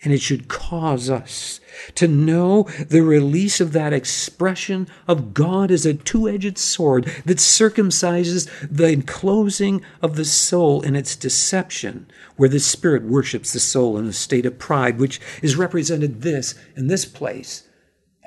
And 0.03 0.13
it 0.13 0.21
should 0.21 0.47
cause 0.47 1.09
us 1.09 1.59
to 1.95 2.07
know 2.07 2.63
the 2.87 3.01
release 3.01 3.59
of 3.59 3.73
that 3.73 3.93
expression 3.93 4.87
of 5.07 5.33
God 5.33 5.71
as 5.71 5.85
a 5.85 5.93
two 5.95 6.29
edged 6.29 6.57
sword 6.57 7.05
that 7.25 7.39
circumcises 7.39 8.47
the 8.69 8.89
enclosing 8.89 9.81
of 10.01 10.15
the 10.15 10.25
soul 10.25 10.81
in 10.81 10.95
its 10.95 11.15
deception, 11.15 12.07
where 12.35 12.49
the 12.49 12.59
spirit 12.59 13.03
worships 13.03 13.53
the 13.53 13.59
soul 13.59 13.97
in 13.97 14.05
a 14.05 14.13
state 14.13 14.45
of 14.45 14.59
pride, 14.59 14.99
which 14.99 15.19
is 15.41 15.55
represented 15.55 16.21
this 16.21 16.53
in 16.75 16.87
this 16.87 17.05
place 17.05 17.67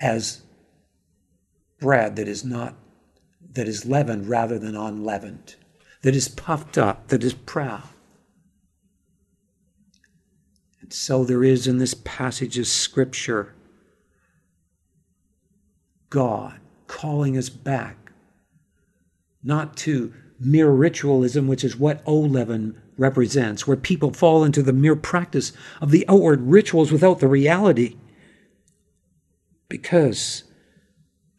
as 0.00 0.42
bread 1.80 2.16
that 2.16 2.28
is 2.28 2.44
not 2.44 2.74
that 3.52 3.66
is 3.66 3.84
leavened 3.84 4.28
rather 4.28 4.58
than 4.58 4.76
unleavened, 4.76 5.56
that 6.02 6.14
is 6.14 6.28
puffed 6.28 6.78
up, 6.78 7.08
that 7.08 7.24
is 7.24 7.34
proud. 7.34 7.88
And 10.80 10.92
so 10.92 11.24
there 11.24 11.42
is 11.42 11.66
in 11.66 11.78
this 11.78 11.94
passage 11.94 12.58
of 12.58 12.66
Scripture 12.66 13.54
God 16.10 16.60
calling 16.86 17.36
us 17.36 17.48
back, 17.48 18.12
not 19.42 19.76
to 19.78 20.12
mere 20.38 20.70
ritualism, 20.70 21.46
which 21.46 21.64
is 21.64 21.76
what 21.76 22.02
O 22.06 22.16
leaven 22.16 22.80
represents, 22.96 23.66
where 23.66 23.76
people 23.76 24.12
fall 24.12 24.44
into 24.44 24.62
the 24.62 24.72
mere 24.72 24.96
practice 24.96 25.52
of 25.80 25.90
the 25.90 26.04
outward 26.08 26.42
rituals 26.42 26.92
without 26.92 27.20
the 27.20 27.28
reality. 27.28 27.96
Because 29.68 30.44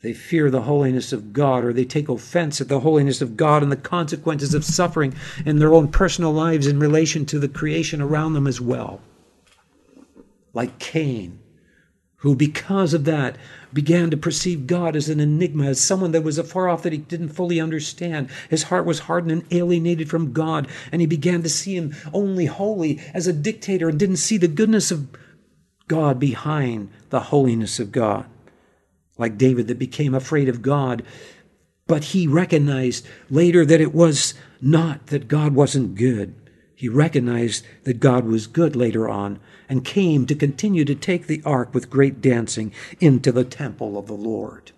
they 0.01 0.13
fear 0.13 0.49
the 0.49 0.63
holiness 0.63 1.13
of 1.13 1.31
God, 1.31 1.63
or 1.63 1.73
they 1.73 1.85
take 1.85 2.09
offense 2.09 2.59
at 2.59 2.67
the 2.67 2.79
holiness 2.79 3.21
of 3.21 3.37
God 3.37 3.61
and 3.61 3.71
the 3.71 3.75
consequences 3.75 4.55
of 4.55 4.65
suffering 4.65 5.13
in 5.45 5.59
their 5.59 5.73
own 5.73 5.89
personal 5.89 6.33
lives 6.33 6.65
in 6.65 6.79
relation 6.79 7.25
to 7.27 7.37
the 7.37 7.47
creation 7.47 8.01
around 8.01 8.33
them 8.33 8.47
as 8.47 8.59
well. 8.59 8.99
Like 10.53 10.79
Cain, 10.79 11.39
who, 12.17 12.35
because 12.35 12.95
of 12.95 13.05
that, 13.05 13.37
began 13.71 14.09
to 14.09 14.17
perceive 14.17 14.65
God 14.65 14.95
as 14.95 15.07
an 15.07 15.19
enigma, 15.19 15.65
as 15.65 15.79
someone 15.79 16.11
that 16.13 16.23
was 16.23 16.39
afar 16.39 16.67
off 16.67 16.81
that 16.81 16.93
he 16.93 16.99
didn't 16.99 17.29
fully 17.29 17.61
understand. 17.61 18.29
His 18.49 18.63
heart 18.63 18.87
was 18.87 18.99
hardened 18.99 19.31
and 19.31 19.53
alienated 19.53 20.09
from 20.09 20.33
God, 20.33 20.67
and 20.91 20.99
he 20.99 21.07
began 21.07 21.43
to 21.43 21.49
see 21.49 21.75
him 21.75 21.95
only 22.11 22.47
holy 22.47 22.99
as 23.13 23.27
a 23.27 23.33
dictator 23.33 23.89
and 23.89 23.99
didn't 23.99 24.17
see 24.17 24.37
the 24.37 24.47
goodness 24.47 24.89
of 24.89 25.09
God 25.87 26.19
behind 26.19 26.89
the 27.11 27.19
holiness 27.19 27.79
of 27.79 27.91
God 27.91 28.25
like 29.21 29.37
David 29.37 29.67
that 29.67 29.79
became 29.79 30.13
afraid 30.13 30.49
of 30.49 30.61
God. 30.61 31.03
But 31.87 32.05
he 32.05 32.27
recognized 32.27 33.07
later 33.29 33.65
that 33.65 33.81
it 33.81 33.93
was 33.93 34.33
not 34.61 35.07
that 35.07 35.27
God 35.27 35.55
wasn't 35.55 35.95
good. 35.95 36.35
He 36.75 36.89
recognized 36.89 37.65
that 37.83 37.99
God 37.99 38.25
was 38.25 38.47
good 38.47 38.75
later 38.75 39.07
on 39.07 39.39
and 39.69 39.85
came 39.85 40.25
to 40.25 40.35
continue 40.35 40.83
to 40.83 40.95
take 40.95 41.27
the 41.27 41.41
ark 41.45 41.73
with 41.73 41.89
great 41.89 42.21
dancing 42.21 42.73
into 42.99 43.31
the 43.31 43.45
temple 43.45 43.97
of 43.97 44.07
the 44.07 44.13
Lord. 44.13 44.71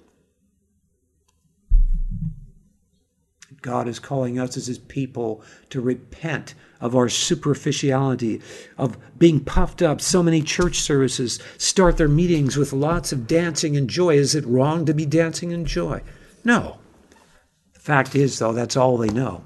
God 3.61 3.87
is 3.87 3.99
calling 3.99 4.37
us 4.37 4.57
as 4.57 4.67
his 4.67 4.77
people 4.77 5.41
to 5.69 5.79
repent 5.79 6.53
of 6.83 6.97
our 6.97 7.07
superficiality, 7.07 8.41
of 8.77 8.97
being 9.17 9.39
puffed 9.39 9.81
up. 9.81 10.01
So 10.01 10.21
many 10.21 10.41
church 10.41 10.81
services 10.81 11.39
start 11.57 11.95
their 11.95 12.09
meetings 12.09 12.57
with 12.57 12.73
lots 12.73 13.13
of 13.13 13.25
dancing 13.25 13.77
and 13.77 13.89
joy. 13.89 14.15
Is 14.15 14.35
it 14.35 14.45
wrong 14.45 14.85
to 14.85 14.93
be 14.93 15.05
dancing 15.05 15.53
and 15.53 15.65
joy? 15.65 16.01
No. 16.43 16.77
The 17.73 17.79
fact 17.79 18.15
is, 18.15 18.37
though, 18.37 18.51
that's 18.51 18.75
all 18.75 18.97
they 18.97 19.07
know. 19.07 19.43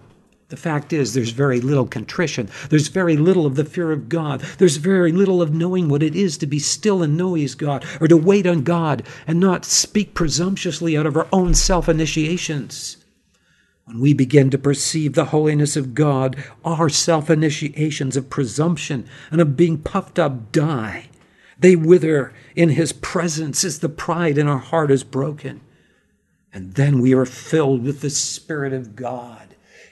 The 0.49 0.57
fact 0.57 0.93
is, 0.93 1.13
there's 1.13 1.29
very 1.29 1.61
little 1.61 1.85
contrition. 1.85 2.49
There's 2.69 2.87
very 2.87 3.17
little 3.17 3.45
of 3.45 3.55
the 3.55 3.65
fear 3.65 3.91
of 3.91 4.09
God. 4.09 4.39
There's 4.57 4.77
very 4.77 5.11
little 5.11 5.41
of 5.41 5.53
knowing 5.53 5.89
what 5.89 6.01
it 6.01 6.15
is 6.15 6.39
to 6.39 6.47
be 6.47 6.57
still 6.57 7.03
and 7.03 7.15
know 7.17 7.35
He's 7.35 7.53
God, 7.53 7.85
or 8.01 8.07
to 8.07 8.17
wait 8.17 8.47
on 8.47 8.63
God 8.63 9.03
and 9.27 9.39
not 9.39 9.63
speak 9.63 10.15
presumptuously 10.15 10.97
out 10.97 11.05
of 11.05 11.17
our 11.17 11.27
own 11.31 11.53
self 11.53 11.87
initiations. 11.87 12.97
When 13.87 14.01
we 14.01 14.13
begin 14.13 14.49
to 14.49 14.57
perceive 14.57 15.13
the 15.13 15.25
holiness 15.25 15.77
of 15.77 15.95
God, 15.95 16.35
our 16.65 16.89
self 16.89 17.29
initiations 17.29 18.17
of 18.17 18.29
presumption 18.29 19.07
and 19.31 19.39
of 19.39 19.55
being 19.55 19.77
puffed 19.77 20.19
up 20.19 20.51
die. 20.51 21.07
They 21.57 21.77
wither 21.77 22.33
in 22.53 22.69
His 22.69 22.91
presence 22.91 23.63
as 23.63 23.79
the 23.79 23.87
pride 23.87 24.37
in 24.37 24.45
our 24.45 24.57
heart 24.57 24.91
is 24.91 25.05
broken. 25.05 25.61
And 26.51 26.73
then 26.73 26.99
we 26.99 27.13
are 27.13 27.25
filled 27.25 27.83
with 27.83 28.01
the 28.01 28.09
Spirit 28.09 28.73
of 28.73 28.97
God. 28.97 29.46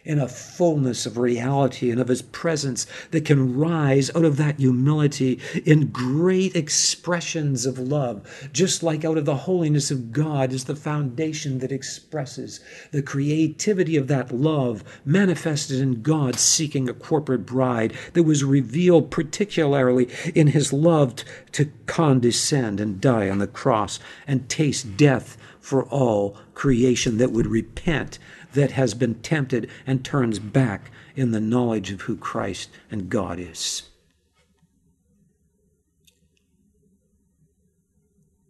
In 0.06 0.20
a 0.20 0.28
fullness 0.28 1.06
of 1.06 1.18
reality 1.18 1.92
and 1.92 2.00
of 2.00 2.08
his 2.08 2.22
presence 2.22 2.86
that 3.12 3.26
can 3.26 3.58
rise 3.58 4.16
out 4.16 4.24
of 4.24 4.38
that 4.38 4.60
humility 4.60 5.40
in 5.66 5.88
great 5.88 6.56
expressions 6.56 7.66
of 7.66 7.80
love, 7.80 8.50
just 8.54 8.84
like 8.84 9.04
out 9.04 9.18
of 9.18 9.26
the 9.26 9.36
holiness 9.36 9.92
of 9.92 10.12
God 10.12 10.54
is 10.54 10.66
the 10.66 10.76
foundation 10.76 11.60
that 11.60 11.72
expresses 11.72 12.60
the 12.92 13.02
creativity 13.02 13.98
of 13.98 14.08
that 14.08 14.32
love 14.32 14.84
manifested 15.04 15.80
in 15.80 16.02
God 16.02 16.36
seeking 16.36 16.88
a 16.88 16.94
corporate 16.94 17.46
bride 17.46 17.94
that 18.14 18.24
was 18.24 18.44
revealed 18.44 19.10
particularly 19.10 20.08
in 20.34 20.48
his 20.48 20.72
love 20.72 21.16
to 21.52 21.72
condescend 21.88 22.80
and 22.80 23.02
die 23.02 23.30
on 23.30 23.40
the 23.40 23.48
cross 23.48 24.00
and 24.28 24.48
taste 24.48 24.98
death 24.98 25.38
for 25.60 25.84
all 25.86 26.38
creation 26.54 27.18
that 27.18 27.32
would 27.32 27.48
repent 27.48 28.20
that 28.56 28.72
has 28.72 28.94
been 28.94 29.16
tempted 29.16 29.70
and 29.86 30.04
turns 30.04 30.40
back 30.40 30.92
in 31.16 31.32
the 31.32 31.40
knowledge 31.40 31.92
of 31.92 32.02
who 32.02 32.18
Christ 32.18 32.70
and 32.90 33.10
God 33.10 33.40
is. 33.40 33.84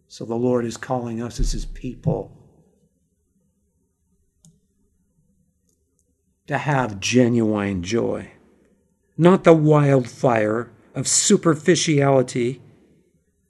So 0.08 0.24
the 0.24 0.34
Lord 0.34 0.64
is 0.64 0.78
calling 0.78 1.20
us 1.20 1.38
as 1.38 1.52
His 1.52 1.66
people 1.66 2.32
to 6.46 6.56
have 6.56 7.00
genuine 7.00 7.82
joy, 7.82 8.30
not 9.18 9.44
the 9.44 9.52
wildfire 9.52 10.70
of 10.94 11.06
superficiality 11.06 12.62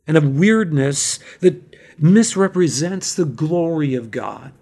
and 0.07 0.17
of 0.17 0.37
weirdness 0.37 1.21
that 1.41 1.77
misrepresents 1.99 3.15
the 3.15 3.25
glory 3.25 3.95
of 3.95 4.11
God 4.11 4.53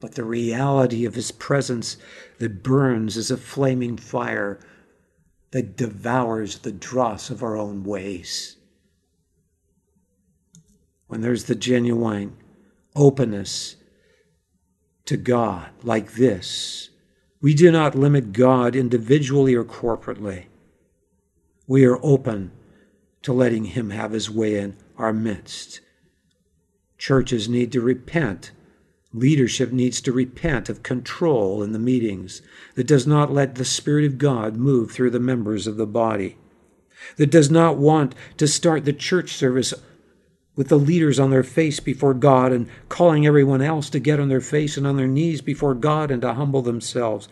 but 0.00 0.14
the 0.14 0.24
reality 0.24 1.04
of 1.04 1.14
his 1.14 1.30
presence 1.30 1.98
that 2.38 2.62
burns 2.62 3.16
as 3.16 3.30
a 3.30 3.36
flaming 3.36 3.96
fire 3.96 4.58
that 5.50 5.76
devours 5.76 6.58
the 6.58 6.72
dross 6.72 7.28
of 7.28 7.42
our 7.42 7.56
own 7.56 7.84
ways. 7.84 8.56
When 11.06 11.20
there's 11.20 11.44
the 11.44 11.54
genuine 11.54 12.36
openness 12.96 13.76
to 15.06 15.16
God 15.16 15.70
like 15.82 16.12
this, 16.12 16.88
we 17.42 17.52
do 17.54 17.70
not 17.70 17.94
limit 17.94 18.32
God 18.32 18.76
individually 18.76 19.54
or 19.54 19.64
corporately. 19.64 20.46
We 21.66 21.84
are 21.84 21.98
open 22.02 22.52
to 23.22 23.32
letting 23.32 23.64
Him 23.66 23.90
have 23.90 24.12
His 24.12 24.30
way 24.30 24.56
in 24.56 24.76
our 24.96 25.12
midst. 25.12 25.80
Churches 26.96 27.48
need 27.48 27.72
to 27.72 27.80
repent 27.80 28.52
Leadership 29.12 29.72
needs 29.72 30.00
to 30.00 30.12
repent 30.12 30.68
of 30.68 30.82
control 30.82 31.62
in 31.62 31.72
the 31.72 31.78
meetings 31.78 32.42
that 32.74 32.86
does 32.86 33.06
not 33.06 33.32
let 33.32 33.56
the 33.56 33.64
Spirit 33.64 34.04
of 34.04 34.18
God 34.18 34.56
move 34.56 34.92
through 34.92 35.10
the 35.10 35.18
members 35.18 35.66
of 35.66 35.76
the 35.76 35.86
body, 35.86 36.36
that 37.16 37.30
does 37.30 37.50
not 37.50 37.76
want 37.76 38.14
to 38.36 38.46
start 38.46 38.84
the 38.84 38.92
church 38.92 39.32
service 39.32 39.74
with 40.54 40.68
the 40.68 40.78
leaders 40.78 41.18
on 41.18 41.30
their 41.30 41.42
face 41.42 41.80
before 41.80 42.14
God 42.14 42.52
and 42.52 42.68
calling 42.88 43.26
everyone 43.26 43.62
else 43.62 43.90
to 43.90 43.98
get 43.98 44.20
on 44.20 44.28
their 44.28 44.40
face 44.40 44.76
and 44.76 44.86
on 44.86 44.96
their 44.96 45.08
knees 45.08 45.40
before 45.40 45.74
God 45.74 46.10
and 46.10 46.22
to 46.22 46.34
humble 46.34 46.62
themselves 46.62 47.28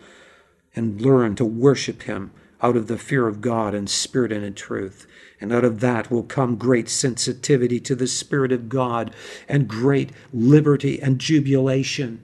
and 0.75 0.99
learn 0.99 1.35
to 1.35 1.45
worship 1.45 2.03
Him 2.03 2.31
out 2.61 2.75
of 2.75 2.87
the 2.87 2.97
fear 2.97 3.27
of 3.27 3.39
God 3.41 3.73
in 3.73 3.87
spirit 3.87 4.31
and 4.31 4.43
in 4.43 4.53
truth. 4.53 5.07
And 5.41 5.53
out 5.53 5.63
of 5.63 5.79
that 5.79 6.11
will 6.11 6.23
come 6.23 6.55
great 6.55 6.89
sensitivity 6.89 7.79
to 7.81 7.95
the 7.95 8.07
Spirit 8.07 8.51
of 8.51 8.67
God 8.67 9.13
and 9.47 9.67
great 9.67 10.11
liberty 10.33 11.01
and 11.01 11.19
jubilation 11.19 12.21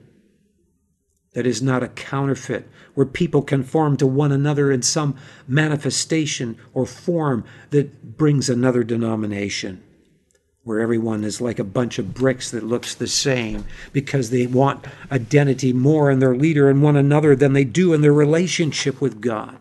that 1.36 1.46
is 1.46 1.60
not 1.60 1.82
a 1.82 1.88
counterfeit, 1.88 2.66
where 2.94 3.04
people 3.04 3.42
conform 3.42 3.94
to 3.98 4.06
one 4.06 4.32
another 4.32 4.72
in 4.72 4.80
some 4.80 5.14
manifestation 5.46 6.56
or 6.72 6.86
form 6.86 7.44
that 7.68 8.16
brings 8.16 8.48
another 8.48 8.82
denomination, 8.82 9.82
where 10.64 10.80
everyone 10.80 11.24
is 11.24 11.38
like 11.38 11.58
a 11.58 11.64
bunch 11.64 11.98
of 11.98 12.14
bricks 12.14 12.50
that 12.50 12.64
looks 12.64 12.94
the 12.94 13.06
same 13.06 13.66
because 13.92 14.30
they 14.30 14.46
want 14.46 14.86
identity 15.12 15.74
more 15.74 16.10
in 16.10 16.20
their 16.20 16.34
leader 16.34 16.70
and 16.70 16.82
one 16.82 16.96
another 16.96 17.36
than 17.36 17.52
they 17.52 17.64
do 17.64 17.92
in 17.92 18.00
their 18.00 18.14
relationship 18.14 18.98
with 18.98 19.20
God 19.20 19.58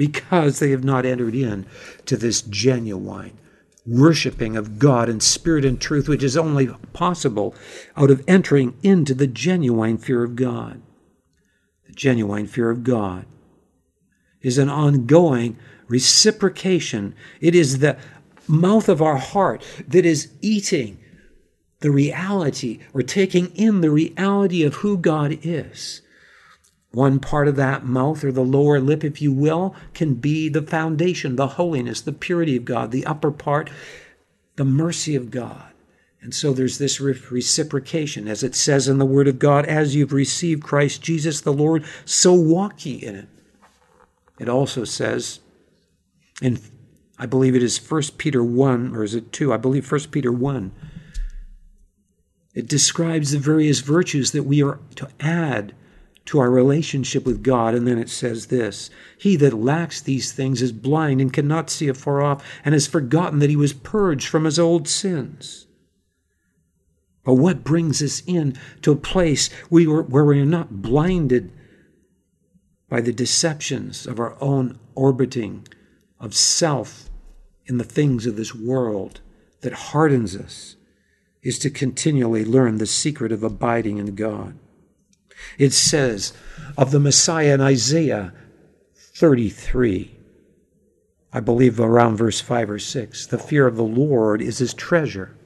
because 0.00 0.60
they 0.60 0.70
have 0.70 0.82
not 0.82 1.04
entered 1.04 1.34
in 1.34 1.66
to 2.06 2.16
this 2.16 2.40
genuine 2.40 3.36
worshiping 3.84 4.56
of 4.56 4.78
God 4.78 5.10
in 5.10 5.20
spirit 5.20 5.62
and 5.62 5.78
truth, 5.78 6.08
which 6.08 6.22
is 6.22 6.38
only 6.38 6.68
possible 6.94 7.54
out 7.98 8.10
of 8.10 8.24
entering 8.26 8.78
into 8.82 9.12
the 9.12 9.26
genuine 9.26 9.98
fear 9.98 10.24
of 10.24 10.36
God. 10.36 10.80
The 11.86 11.92
genuine 11.92 12.46
fear 12.46 12.70
of 12.70 12.82
God 12.82 13.26
is 14.40 14.56
an 14.56 14.70
ongoing 14.70 15.58
reciprocation. 15.86 17.14
It 17.42 17.54
is 17.54 17.80
the 17.80 17.98
mouth 18.48 18.88
of 18.88 19.02
our 19.02 19.18
heart 19.18 19.62
that 19.86 20.06
is 20.06 20.32
eating 20.40 20.98
the 21.80 21.90
reality 21.90 22.80
or 22.94 23.02
taking 23.02 23.48
in 23.54 23.82
the 23.82 23.90
reality 23.90 24.62
of 24.62 24.76
who 24.76 24.96
God 24.96 25.38
is. 25.42 26.00
One 26.92 27.20
part 27.20 27.46
of 27.46 27.56
that 27.56 27.84
mouth, 27.84 28.24
or 28.24 28.32
the 28.32 28.40
lower 28.40 28.80
lip, 28.80 29.04
if 29.04 29.22
you 29.22 29.32
will, 29.32 29.76
can 29.94 30.14
be 30.14 30.48
the 30.48 30.62
foundation, 30.62 31.36
the 31.36 31.46
holiness, 31.46 32.00
the 32.00 32.12
purity 32.12 32.56
of 32.56 32.64
God. 32.64 32.90
The 32.90 33.06
upper 33.06 33.30
part, 33.30 33.70
the 34.56 34.64
mercy 34.64 35.14
of 35.14 35.30
God. 35.30 35.70
And 36.22 36.34
so 36.34 36.52
there's 36.52 36.78
this 36.78 37.00
reciprocation, 37.00 38.28
as 38.28 38.42
it 38.42 38.54
says 38.54 38.88
in 38.88 38.98
the 38.98 39.06
Word 39.06 39.28
of 39.28 39.38
God, 39.38 39.64
as 39.66 39.94
you've 39.94 40.12
received 40.12 40.62
Christ 40.62 41.00
Jesus 41.00 41.40
the 41.40 41.52
Lord, 41.52 41.84
so 42.04 42.34
walk 42.34 42.84
ye 42.84 42.94
in 42.96 43.14
it. 43.14 43.28
It 44.38 44.48
also 44.48 44.84
says 44.84 45.40
in, 46.42 46.58
I 47.18 47.26
believe 47.26 47.54
it 47.54 47.62
is 47.62 47.78
1 47.78 48.02
Peter 48.18 48.42
1, 48.42 48.94
or 48.94 49.04
is 49.04 49.14
it 49.14 49.32
2? 49.32 49.52
I 49.52 49.56
believe 49.56 49.90
1 49.90 50.00
Peter 50.10 50.32
1. 50.32 50.72
It 52.54 52.68
describes 52.68 53.30
the 53.30 53.38
various 53.38 53.80
virtues 53.80 54.32
that 54.32 54.42
we 54.42 54.62
are 54.62 54.78
to 54.96 55.08
add 55.20 55.74
to 56.26 56.38
our 56.38 56.50
relationship 56.50 57.24
with 57.24 57.42
God. 57.42 57.74
And 57.74 57.86
then 57.86 57.98
it 57.98 58.10
says 58.10 58.46
this 58.46 58.90
He 59.18 59.36
that 59.36 59.54
lacks 59.54 60.00
these 60.00 60.32
things 60.32 60.62
is 60.62 60.72
blind 60.72 61.20
and 61.20 61.32
cannot 61.32 61.70
see 61.70 61.88
afar 61.88 62.22
off, 62.22 62.44
and 62.64 62.72
has 62.72 62.86
forgotten 62.86 63.38
that 63.40 63.50
he 63.50 63.56
was 63.56 63.72
purged 63.72 64.28
from 64.28 64.44
his 64.44 64.58
old 64.58 64.88
sins. 64.88 65.66
But 67.24 67.34
what 67.34 67.64
brings 67.64 68.02
us 68.02 68.22
in 68.26 68.56
to 68.82 68.92
a 68.92 68.96
place 68.96 69.52
where 69.68 70.02
we 70.02 70.40
are 70.40 70.46
not 70.46 70.82
blinded 70.82 71.52
by 72.88 73.00
the 73.00 73.12
deceptions 73.12 74.06
of 74.06 74.18
our 74.18 74.36
own 74.42 74.78
orbiting 74.94 75.66
of 76.18 76.34
self 76.34 77.08
in 77.66 77.78
the 77.78 77.84
things 77.84 78.26
of 78.26 78.36
this 78.36 78.54
world 78.54 79.20
that 79.60 79.72
hardens 79.72 80.34
us 80.34 80.76
is 81.42 81.58
to 81.58 81.70
continually 81.70 82.44
learn 82.44 82.78
the 82.78 82.86
secret 82.86 83.32
of 83.32 83.42
abiding 83.42 83.98
in 83.98 84.14
God. 84.14 84.58
It 85.58 85.72
says 85.72 86.32
of 86.76 86.90
the 86.90 87.00
Messiah 87.00 87.54
in 87.54 87.60
Isaiah 87.60 88.32
33, 88.94 90.16
I 91.32 91.40
believe 91.40 91.78
around 91.78 92.16
verse 92.16 92.40
5 92.40 92.70
or 92.70 92.78
6, 92.78 93.26
the 93.26 93.38
fear 93.38 93.66
of 93.66 93.76
the 93.76 93.82
Lord 93.82 94.42
is 94.42 94.58
his 94.58 94.74
treasure. 94.74 95.36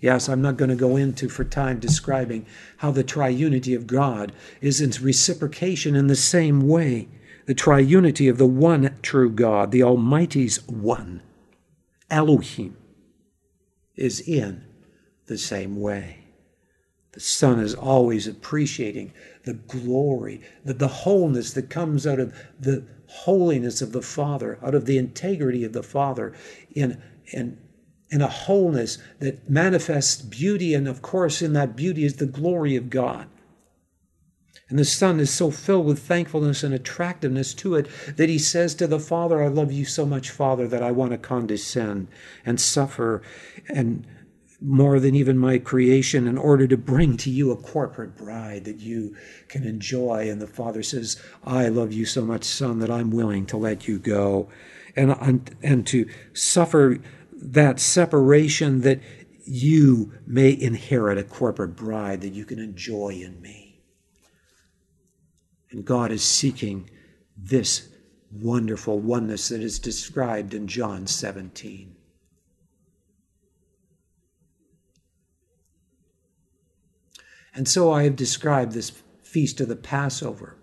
Yes, 0.00 0.28
I'm 0.28 0.42
not 0.42 0.56
going 0.56 0.70
to 0.70 0.76
go 0.76 0.96
into 0.96 1.28
for 1.28 1.44
time 1.44 1.78
describing 1.78 2.44
how 2.78 2.90
the 2.90 3.04
triunity 3.04 3.76
of 3.76 3.86
God 3.86 4.32
is 4.60 4.80
in 4.80 4.90
reciprocation 5.04 5.94
in 5.94 6.08
the 6.08 6.16
same 6.16 6.66
way. 6.66 7.08
The 7.46 7.54
triunity 7.54 8.28
of 8.28 8.38
the 8.38 8.46
one 8.46 8.96
true 9.02 9.30
God, 9.30 9.70
the 9.70 9.84
Almighty's 9.84 10.66
one, 10.66 11.22
Elohim, 12.10 12.76
is 13.94 14.20
in 14.20 14.64
the 15.26 15.38
same 15.38 15.80
way. 15.80 16.21
The 17.12 17.20
Son 17.20 17.60
is 17.60 17.74
always 17.74 18.26
appreciating 18.26 19.12
the 19.44 19.54
glory, 19.54 20.40
the, 20.64 20.72
the 20.72 20.88
wholeness 20.88 21.52
that 21.52 21.68
comes 21.68 22.06
out 22.06 22.18
of 22.18 22.34
the 22.58 22.84
holiness 23.06 23.82
of 23.82 23.92
the 23.92 24.02
Father, 24.02 24.58
out 24.62 24.74
of 24.74 24.86
the 24.86 24.96
integrity 24.96 25.64
of 25.64 25.74
the 25.74 25.82
Father, 25.82 26.32
in, 26.74 27.02
in, 27.26 27.58
in 28.10 28.22
a 28.22 28.28
wholeness 28.28 28.96
that 29.18 29.48
manifests 29.48 30.22
beauty. 30.22 30.72
And 30.72 30.88
of 30.88 31.02
course, 31.02 31.42
in 31.42 31.52
that 31.52 31.76
beauty 31.76 32.04
is 32.04 32.16
the 32.16 32.26
glory 32.26 32.76
of 32.76 32.88
God. 32.88 33.28
And 34.70 34.78
the 34.78 34.86
Son 34.86 35.20
is 35.20 35.30
so 35.30 35.50
filled 35.50 35.84
with 35.84 35.98
thankfulness 35.98 36.62
and 36.62 36.72
attractiveness 36.72 37.52
to 37.54 37.74
it 37.74 37.88
that 38.16 38.30
he 38.30 38.38
says 38.38 38.74
to 38.76 38.86
the 38.86 38.98
Father, 38.98 39.42
I 39.42 39.48
love 39.48 39.70
you 39.70 39.84
so 39.84 40.06
much, 40.06 40.30
Father, 40.30 40.66
that 40.66 40.82
I 40.82 40.92
want 40.92 41.10
to 41.12 41.18
condescend 41.18 42.08
and 42.46 42.58
suffer 42.58 43.20
and 43.68 44.06
more 44.62 45.00
than 45.00 45.14
even 45.14 45.36
my 45.38 45.58
creation 45.58 46.28
in 46.28 46.38
order 46.38 46.66
to 46.66 46.76
bring 46.76 47.16
to 47.16 47.30
you 47.30 47.50
a 47.50 47.56
corporate 47.56 48.16
bride 48.16 48.64
that 48.64 48.80
you 48.80 49.16
can 49.48 49.64
enjoy. 49.64 50.30
And 50.30 50.40
the 50.40 50.46
Father 50.46 50.82
says, 50.82 51.20
I 51.44 51.68
love 51.68 51.92
you 51.92 52.04
so 52.04 52.24
much, 52.24 52.44
Son, 52.44 52.78
that 52.78 52.90
I'm 52.90 53.10
willing 53.10 53.46
to 53.46 53.56
let 53.56 53.88
you 53.88 53.98
go 53.98 54.48
and, 54.96 55.50
and, 55.62 55.86
to 55.88 56.08
suffer 56.32 56.98
that 57.32 57.80
separation 57.80 58.82
that 58.82 59.00
you 59.44 60.12
may 60.26 60.52
inherit 60.52 61.18
a 61.18 61.24
corporate 61.24 61.74
bride 61.74 62.20
that 62.20 62.32
you 62.32 62.44
can 62.44 62.58
enjoy 62.58 63.08
in 63.08 63.40
me. 63.40 63.80
And 65.70 65.84
God 65.84 66.12
is 66.12 66.22
seeking 66.22 66.90
this 67.36 67.88
wonderful 68.30 68.98
oneness 68.98 69.48
that 69.48 69.60
is 69.60 69.78
described 69.78 70.54
in 70.54 70.68
John 70.68 71.06
17. 71.06 71.91
And 77.54 77.68
so 77.68 77.92
I 77.92 78.04
have 78.04 78.16
described 78.16 78.72
this 78.72 78.92
feast 79.22 79.60
of 79.60 79.68
the 79.68 79.76
Passover. 79.76 80.56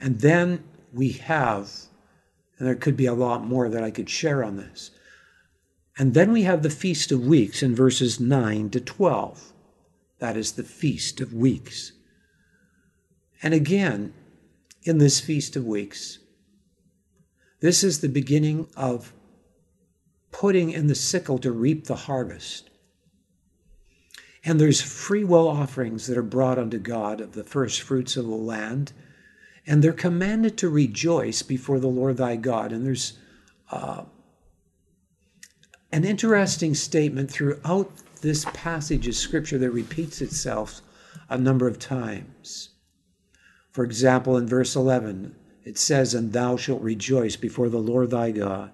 And 0.00 0.20
then 0.20 0.64
we 0.92 1.10
have, 1.10 1.70
and 2.58 2.66
there 2.66 2.74
could 2.74 2.96
be 2.96 3.06
a 3.06 3.14
lot 3.14 3.44
more 3.44 3.68
that 3.68 3.84
I 3.84 3.90
could 3.90 4.10
share 4.10 4.42
on 4.42 4.56
this. 4.56 4.90
And 5.98 6.14
then 6.14 6.32
we 6.32 6.42
have 6.42 6.62
the 6.62 6.70
Feast 6.70 7.12
of 7.12 7.26
Weeks 7.26 7.62
in 7.62 7.74
verses 7.74 8.18
9 8.18 8.70
to 8.70 8.80
12. 8.80 9.52
That 10.18 10.36
is 10.36 10.52
the 10.52 10.62
Feast 10.62 11.20
of 11.20 11.34
Weeks. 11.34 11.92
And 13.42 13.52
again, 13.52 14.14
in 14.84 14.98
this 14.98 15.20
Feast 15.20 15.56
of 15.56 15.66
Weeks, 15.66 16.18
this 17.60 17.84
is 17.84 18.00
the 18.00 18.08
beginning 18.08 18.68
of 18.76 19.12
putting 20.30 20.70
in 20.70 20.86
the 20.86 20.94
sickle 20.94 21.38
to 21.38 21.52
reap 21.52 21.84
the 21.84 21.94
harvest. 21.94 22.70
And 24.44 24.60
there's 24.60 24.80
free 24.80 25.24
will 25.24 25.48
offerings 25.48 26.06
that 26.06 26.18
are 26.18 26.22
brought 26.22 26.58
unto 26.58 26.78
God 26.78 27.20
of 27.20 27.32
the 27.32 27.44
first 27.44 27.80
fruits 27.82 28.16
of 28.16 28.26
the 28.26 28.30
land. 28.30 28.92
And 29.66 29.82
they're 29.82 29.92
commanded 29.92 30.56
to 30.58 30.68
rejoice 30.68 31.42
before 31.42 31.78
the 31.78 31.88
Lord 31.88 32.16
thy 32.16 32.36
God. 32.36 32.72
And 32.72 32.84
there's 32.84 33.18
uh, 33.70 34.04
an 35.92 36.04
interesting 36.04 36.74
statement 36.74 37.30
throughout 37.30 37.92
this 38.20 38.44
passage 38.52 39.06
of 39.06 39.14
Scripture 39.14 39.58
that 39.58 39.70
repeats 39.70 40.20
itself 40.20 40.80
a 41.28 41.38
number 41.38 41.68
of 41.68 41.78
times. 41.78 42.70
For 43.70 43.84
example, 43.84 44.36
in 44.36 44.46
verse 44.46 44.74
11, 44.74 45.34
it 45.64 45.78
says, 45.78 46.14
And 46.14 46.32
thou 46.32 46.56
shalt 46.56 46.82
rejoice 46.82 47.36
before 47.36 47.68
the 47.68 47.78
Lord 47.78 48.10
thy 48.10 48.32
God. 48.32 48.70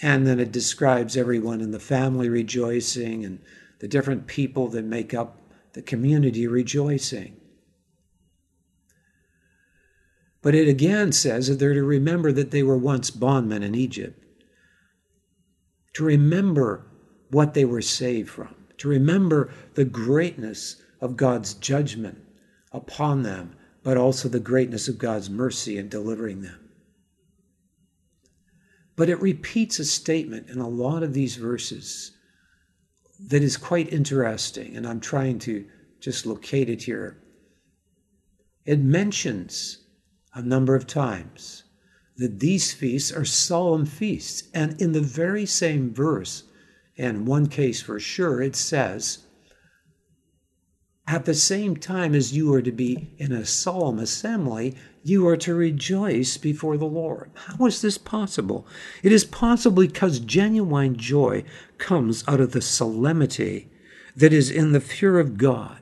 And 0.00 0.26
then 0.26 0.38
it 0.38 0.52
describes 0.52 1.16
everyone 1.16 1.60
in 1.60 1.70
the 1.72 1.80
family 1.80 2.28
rejoicing 2.28 3.24
and 3.24 3.40
the 3.78 3.88
different 3.88 4.26
people 4.26 4.68
that 4.68 4.84
make 4.84 5.12
up 5.12 5.40
the 5.72 5.82
community 5.82 6.46
rejoicing. 6.46 7.36
But 10.42 10.54
it 10.54 10.68
again 10.68 11.12
says 11.12 11.48
that 11.48 11.58
they're 11.58 11.74
to 11.74 11.82
remember 11.82 12.32
that 12.32 12.50
they 12.50 12.62
were 12.62 12.78
once 12.78 13.10
bondmen 13.10 13.62
in 13.62 13.74
Egypt, 13.74 14.22
to 15.94 16.04
remember 16.04 16.86
what 17.30 17.54
they 17.54 17.64
were 17.64 17.82
saved 17.82 18.30
from, 18.30 18.54
to 18.78 18.88
remember 18.88 19.52
the 19.74 19.84
greatness 19.84 20.80
of 21.00 21.16
God's 21.16 21.54
judgment 21.54 22.18
upon 22.72 23.22
them, 23.22 23.56
but 23.82 23.96
also 23.96 24.28
the 24.28 24.40
greatness 24.40 24.88
of 24.88 24.98
God's 24.98 25.28
mercy 25.28 25.78
in 25.78 25.88
delivering 25.88 26.42
them. 26.42 26.70
But 28.94 29.10
it 29.10 29.20
repeats 29.20 29.78
a 29.78 29.84
statement 29.84 30.48
in 30.48 30.58
a 30.58 30.68
lot 30.68 31.02
of 31.02 31.12
these 31.12 31.36
verses 31.36 32.12
that 33.18 33.42
is 33.42 33.56
quite 33.56 33.92
interesting, 33.92 34.76
and 34.76 34.86
I'm 34.86 35.00
trying 35.00 35.38
to 35.40 35.64
just 36.00 36.26
locate 36.26 36.68
it 36.68 36.82
here. 36.82 37.18
It 38.64 38.80
mentions 38.80 39.78
a 40.34 40.42
number 40.42 40.74
of 40.74 40.86
times 40.86 41.64
that 42.16 42.40
these 42.40 42.72
feasts 42.72 43.12
are 43.12 43.24
solemn 43.24 43.86
feasts, 43.86 44.48
and 44.54 44.80
in 44.80 44.92
the 44.92 45.00
very 45.00 45.46
same 45.46 45.92
verse, 45.92 46.44
in 46.96 47.24
one 47.24 47.46
case 47.46 47.82
for 47.82 47.98
sure, 48.00 48.40
it 48.42 48.56
says, 48.56 49.18
at 51.06 51.24
the 51.24 51.34
same 51.34 51.76
time 51.76 52.14
as 52.14 52.36
you 52.36 52.52
are 52.52 52.62
to 52.62 52.72
be 52.72 53.14
in 53.18 53.32
a 53.32 53.46
solemn 53.46 53.98
assembly, 53.98 54.74
you 55.08 55.26
are 55.28 55.36
to 55.36 55.54
rejoice 55.54 56.36
before 56.36 56.76
the 56.76 56.84
Lord. 56.84 57.30
How 57.34 57.66
is 57.66 57.80
this 57.80 57.96
possible? 57.96 58.66
It 59.04 59.12
is 59.12 59.24
possible 59.24 59.82
because 59.82 60.18
genuine 60.18 60.96
joy 60.96 61.44
comes 61.78 62.24
out 62.26 62.40
of 62.40 62.50
the 62.50 62.60
solemnity 62.60 63.68
that 64.16 64.32
is 64.32 64.50
in 64.50 64.72
the 64.72 64.80
fear 64.80 65.20
of 65.20 65.38
God. 65.38 65.78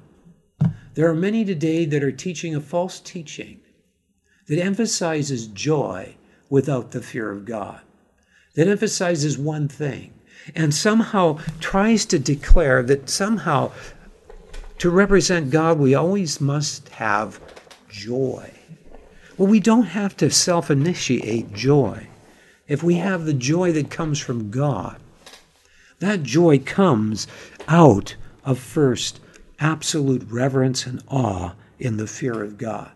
There 0.93 1.09
are 1.09 1.15
many 1.15 1.43
today 1.45 1.87
that 1.87 2.05
are 2.05 2.13
teaching 2.13 2.55
a 2.55 2.61
false 2.61 3.01
teaching 3.01 3.61
that 4.47 4.61
emphasizes 4.61 5.47
joy 5.47 6.17
without 6.51 6.91
the 6.91 7.01
fear 7.01 7.31
of 7.31 7.47
God, 7.47 7.81
that 8.57 8.69
emphasizes 8.69 9.39
one 9.39 9.69
thing, 9.69 10.13
and 10.55 10.75
somehow 10.75 11.39
tries 11.61 12.05
to 12.07 12.19
declare 12.19 12.83
that 12.83 13.09
somehow 13.09 13.73
to 14.79 14.91
represent 14.91 15.51
God, 15.51 15.79
we 15.79 15.95
always 15.95 16.43
must 16.43 16.91
have 16.91 17.41
joy. 17.89 18.51
Well, 19.37 19.49
we 19.49 19.61
don't 19.61 19.85
have 19.85 20.17
to 20.19 20.31
self 20.31 20.71
initiate 20.71 21.53
joy. 21.53 22.09
If 22.69 22.83
we 22.83 22.95
have 22.95 23.25
the 23.25 23.35
joy 23.35 23.73
that 23.73 23.91
comes 23.91 24.19
from 24.21 24.51
God, 24.51 25.01
that 25.99 26.23
joy 26.23 26.59
comes 26.59 27.27
out 27.69 28.17
of 28.45 28.59
first 28.59 29.21
absolute 29.59 30.23
reverence 30.31 30.87
and 30.87 31.03
awe 31.09 31.55
in 31.79 31.97
the 31.97 32.07
fear 32.07 32.43
of 32.43 32.59
God 32.59 32.93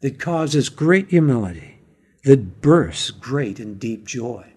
that 0.00 0.18
causes 0.18 0.68
great 0.68 1.08
humility, 1.08 1.78
that 2.24 2.60
bursts 2.60 3.10
great 3.10 3.58
and 3.58 3.78
deep 3.78 4.06
joy. 4.06 4.52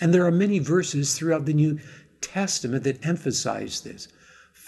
And 0.00 0.12
there 0.12 0.26
are 0.26 0.32
many 0.32 0.58
verses 0.58 1.16
throughout 1.16 1.44
the 1.44 1.54
New 1.54 1.78
Testament 2.20 2.84
that 2.84 3.04
emphasize 3.06 3.82
this. 3.82 4.08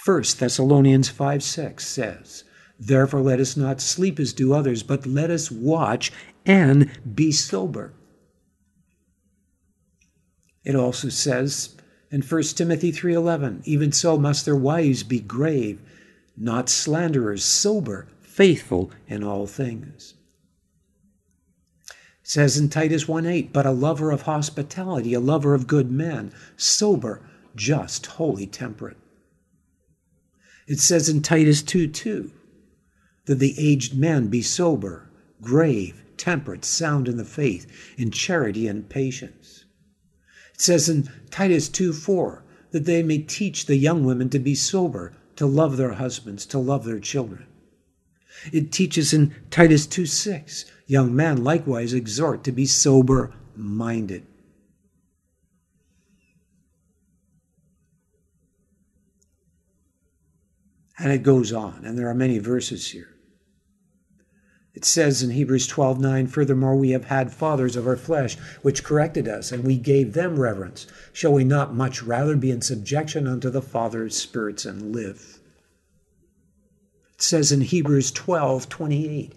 1 0.05 0.23
Thessalonians 0.39 1.09
5 1.09 1.43
6 1.43 1.87
says, 1.87 2.45
Therefore 2.85 3.21
let 3.21 3.39
us 3.39 3.57
not 3.57 3.81
sleep 3.81 4.19
as 4.19 4.33
do 4.33 4.53
others, 4.53 4.83
but 4.83 5.07
let 5.07 5.31
us 5.31 5.53
watch 5.53 6.11
and 6.45 6.91
be 7.15 7.31
sober. 7.31 7.93
It 10.65 10.75
also 10.75 11.09
says 11.09 11.77
in 12.11 12.23
1 12.23 12.57
Timothy 12.57 12.91
3:11, 12.91 13.63
even 13.65 13.93
so 13.93 14.19
must 14.19 14.45
their 14.45 14.57
wives 14.57 15.05
be 15.05 15.21
grave, 15.21 15.81
not 16.37 16.69
slanderers, 16.69 17.45
sober, 17.45 18.09
faithful 18.21 18.91
in 19.07 19.23
all 19.23 19.47
things. 19.47 20.15
It 21.89 22.29
says 22.29 22.59
in 22.59 22.69
Titus 22.69 23.05
1:8, 23.07 23.53
but 23.53 23.65
a 23.65 23.71
lover 23.71 24.11
of 24.11 24.23
hospitality, 24.23 25.15
a 25.15 25.21
lover 25.21 25.55
of 25.55 25.69
good 25.69 25.93
men, 25.93 26.33
sober, 26.57 27.21
just, 27.55 28.07
holy, 28.07 28.49
temperate. 28.49 28.97
It 30.67 30.81
says 30.81 31.09
in 31.09 31.23
Titus 31.23 31.63
2 31.63 31.87
2 31.87 32.33
that 33.27 33.39
the 33.39 33.55
aged 33.57 33.97
men 33.97 34.29
be 34.29 34.43
sober, 34.43 35.09
grave, 35.41 36.03
temperate, 36.17 36.65
sound 36.65 37.09
in 37.09 37.17
the 37.17 37.25
faith, 37.25 37.67
in 37.97 38.11
charity 38.11 38.67
and 38.67 38.89
patience. 38.89 39.65
It 40.55 40.61
says 40.61 40.89
in 40.89 41.09
Titus 41.31 41.69
2 41.69 41.93
4 41.93 42.45
that 42.71 42.85
they 42.85 43.03
may 43.03 43.19
teach 43.19 43.67
the 43.67 43.77
young 43.77 44.05
women 44.05 44.29
to 44.31 44.39
be 44.39 44.55
sober, 44.55 45.13
to 45.37 45.47
love 45.47 45.77
their 45.77 45.95
husbands, 45.95 46.47
to 46.47 46.59
love 46.59 46.85
their 46.85 47.01
children. 47.01 47.47
It 48.53 48.73
teaches 48.73 49.13
in 49.13 49.35
Titus 49.51 49.87
2 49.87 50.07
6, 50.07 50.65
young 50.87 51.15
men 51.15 51.45
likewise 51.45 51.93
exhort 51.93 52.45
to 52.45 52.53
be 52.53 52.67
sober 52.67 53.35
minded. 53.55 54.27
And 60.99 61.11
it 61.11 61.23
goes 61.23 61.53
on, 61.53 61.85
and 61.85 61.99
there 61.99 62.09
are 62.09 62.15
many 62.15 62.39
verses 62.39 62.91
here. 62.91 63.12
It 64.75 64.87
says 64.87 65.23
in 65.23 65.31
Hebrews 65.31 65.67
12 65.67 66.01
9, 66.01 66.27
Furthermore, 66.29 66.77
we 66.77 66.91
have 66.91 67.05
had 67.05 67.33
fathers 67.33 67.77
of 67.77 67.87
our 67.87 67.97
flesh, 67.97 68.39
which 68.63 68.83
corrected 68.83 69.29
us, 69.29 69.53
and 69.53 69.65
we 69.65 69.77
gave 69.77 70.15
them 70.15 70.41
reverence. 70.41 70.87
Shall 71.13 71.35
we 71.35 71.45
not 71.45 71.75
much 71.75 72.03
rather 72.03 72.37
be 72.37 72.51
in 72.51 72.63
subjection 72.63 73.27
unto 73.27 73.51
the 73.51 73.61
fathers' 73.61 74.17
spirits 74.17 74.65
and 74.65 74.95
live? 74.95 75.41
It 77.15 77.23
says 77.23 77.53
in 77.53 77.61
Hebrews 77.61 78.13
12 78.13 78.69
28, 78.69 79.35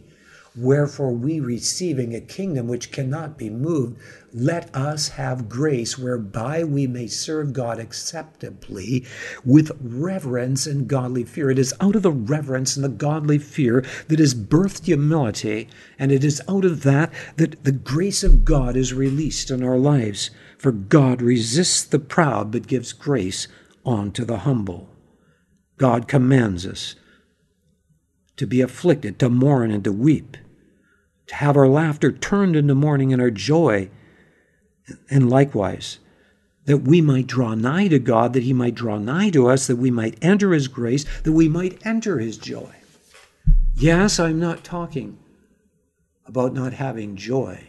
Wherefore 0.58 1.12
we 1.12 1.42
receiving 1.42 2.16
a 2.16 2.22
kingdom 2.22 2.70
which 2.70 2.92
cannot 2.92 3.38
be 3.38 3.50
moved, 3.50 4.00
let 4.34 4.74
us 4.74 5.10
have 5.10 5.50
grace 5.50 5.98
whereby 5.98 6.64
we 6.64 6.88
may 6.88 7.08
serve 7.08 7.52
God 7.52 7.78
acceptably 7.78 9.06
with 9.44 9.78
reverence 9.82 10.66
and 10.66 10.88
godly 10.88 11.26
fear. 11.26 11.50
It 11.50 11.60
is 11.60 11.74
out 11.82 11.98
of 11.98 12.04
the 12.04 12.12
reverence 12.12 12.78
and 12.78 12.86
the 12.86 12.90
godly 12.90 13.38
fear 13.38 13.84
that 14.08 14.22
is 14.22 14.34
birthed 14.34 14.86
humility, 14.86 15.68
and 16.00 16.10
it 16.10 16.24
is 16.24 16.42
out 16.48 16.64
of 16.64 16.84
that 16.84 17.12
that 17.36 17.66
the 17.66 17.74
grace 17.74 18.24
of 18.24 18.46
God 18.46 18.78
is 18.78 18.94
released 18.94 19.52
in 19.52 19.62
our 19.62 19.78
lives. 19.78 20.30
For 20.58 20.72
God 20.72 21.22
resists 21.22 21.84
the 21.84 22.00
proud 22.00 22.52
but 22.52 22.68
gives 22.68 22.94
grace 22.94 23.50
unto 23.86 24.24
the 24.24 24.40
humble. 24.40 24.90
God 25.78 26.08
commands 26.08 26.66
us 26.66 26.96
to 28.38 28.48
be 28.48 28.62
afflicted, 28.62 29.20
to 29.20 29.30
mourn, 29.30 29.70
and 29.70 29.84
to 29.84 29.92
weep 29.92 30.38
to 31.28 31.36
have 31.36 31.58
our 31.58 31.68
laughter 31.68 32.12
turned 32.12 32.56
into 32.56 32.76
mourning 32.76 33.14
and 33.14 33.22
our 33.22 33.32
joy. 33.32 33.90
And 35.10 35.30
likewise, 35.30 36.00
that 36.66 36.80
we 36.80 37.02
might 37.02 37.28
draw 37.28 37.56
nigh 37.56 37.88
to 37.88 38.00
God, 38.00 38.34
that 38.34 38.44
He 38.44 38.54
might 38.54 38.76
draw 38.76 38.98
nigh 38.98 39.30
to 39.32 39.48
us, 39.48 39.68
that 39.68 39.78
we 39.78 39.92
might 39.92 40.18
enter 40.22 40.54
His 40.54 40.68
grace, 40.68 41.06
that 41.24 41.32
we 41.32 41.48
might 41.48 41.86
enter 41.86 42.20
His 42.20 42.38
joy. 42.38 42.74
Yes, 43.76 44.20
I'm 44.20 44.40
not 44.40 44.64
talking 44.64 45.18
about 46.26 46.54
not 46.54 46.74
having 46.74 47.16
joy, 47.16 47.64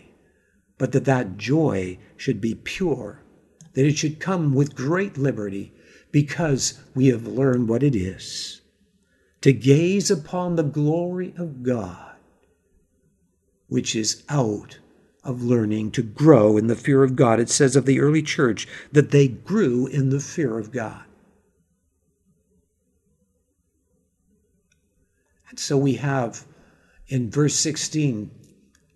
but 0.78 0.92
that 0.92 1.04
that 1.04 1.36
joy 1.36 1.98
should 2.16 2.40
be 2.40 2.54
pure, 2.54 3.22
that 3.74 3.86
it 3.86 3.98
should 3.98 4.20
come 4.20 4.54
with 4.54 4.76
great 4.76 5.18
liberty 5.18 5.72
because 6.12 6.80
we 6.94 7.08
have 7.08 7.26
learned 7.26 7.68
what 7.68 7.82
it 7.82 7.94
is 7.94 8.62
to 9.42 9.52
gaze 9.52 10.10
upon 10.10 10.56
the 10.56 10.62
glory 10.62 11.34
of 11.36 11.62
God, 11.62 12.05
which 13.68 13.96
is 13.96 14.22
out 14.28 14.78
of 15.24 15.42
learning 15.42 15.90
to 15.90 16.02
grow 16.02 16.56
in 16.56 16.68
the 16.68 16.76
fear 16.76 17.02
of 17.02 17.16
God. 17.16 17.40
It 17.40 17.50
says 17.50 17.74
of 17.74 17.84
the 17.84 18.00
early 18.00 18.22
church 18.22 18.68
that 18.92 19.10
they 19.10 19.28
grew 19.28 19.86
in 19.86 20.10
the 20.10 20.20
fear 20.20 20.58
of 20.58 20.70
God. 20.70 21.02
And 25.50 25.58
so 25.58 25.76
we 25.76 25.94
have 25.94 26.44
in 27.08 27.30
verse 27.30 27.54
16, 27.56 28.30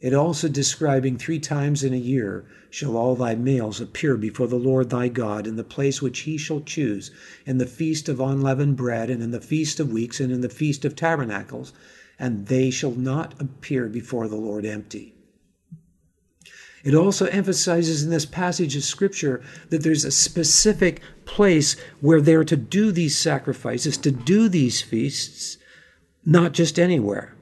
it 0.00 0.14
also 0.14 0.48
describing 0.48 1.16
three 1.16 1.38
times 1.38 1.84
in 1.84 1.92
a 1.92 1.98
year 1.98 2.44
shall 2.70 2.96
all 2.96 3.16
thy 3.16 3.34
males 3.34 3.80
appear 3.80 4.16
before 4.16 4.46
the 4.46 4.56
Lord 4.56 4.90
thy 4.90 5.08
God 5.08 5.46
in 5.46 5.56
the 5.56 5.64
place 5.64 6.00
which 6.00 6.20
he 6.20 6.38
shall 6.38 6.60
choose, 6.60 7.10
in 7.44 7.58
the 7.58 7.66
feast 7.66 8.08
of 8.08 8.20
unleavened 8.20 8.76
bread, 8.76 9.10
and 9.10 9.22
in 9.22 9.30
the 9.30 9.40
feast 9.40 9.80
of 9.80 9.92
weeks, 9.92 10.20
and 10.20 10.32
in 10.32 10.40
the 10.40 10.48
feast 10.48 10.84
of 10.84 10.96
tabernacles, 10.96 11.72
and 12.20 12.46
they 12.46 12.70
shall 12.70 12.92
not 12.92 13.34
appear 13.40 13.88
before 13.88 14.28
the 14.28 14.36
Lord 14.36 14.66
empty. 14.66 15.14
It 16.84 16.94
also 16.94 17.26
emphasizes 17.26 18.02
in 18.02 18.10
this 18.10 18.26
passage 18.26 18.76
of 18.76 18.84
Scripture 18.84 19.42
that 19.70 19.82
there's 19.82 20.04
a 20.04 20.10
specific 20.10 21.00
place 21.24 21.76
where 22.00 22.20
they're 22.20 22.44
to 22.44 22.56
do 22.56 22.92
these 22.92 23.18
sacrifices, 23.18 23.96
to 23.98 24.10
do 24.10 24.48
these 24.48 24.80
feasts, 24.82 25.56
not 26.24 26.52
just 26.52 26.78
anywhere. 26.78 27.34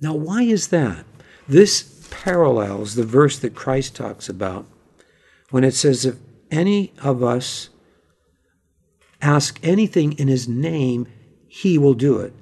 Now, 0.00 0.14
why 0.14 0.42
is 0.42 0.68
that? 0.68 1.04
This 1.48 2.06
parallels 2.10 2.94
the 2.94 3.04
verse 3.04 3.38
that 3.40 3.54
Christ 3.54 3.96
talks 3.96 4.28
about 4.28 4.66
when 5.50 5.64
it 5.64 5.74
says, 5.74 6.04
If 6.04 6.16
any 6.50 6.92
of 7.02 7.22
us 7.22 7.68
ask 9.20 9.58
anything 9.62 10.12
in 10.18 10.28
his 10.28 10.48
name, 10.48 11.06
he 11.48 11.78
will 11.78 11.94
do 11.94 12.18
it. 12.18 12.32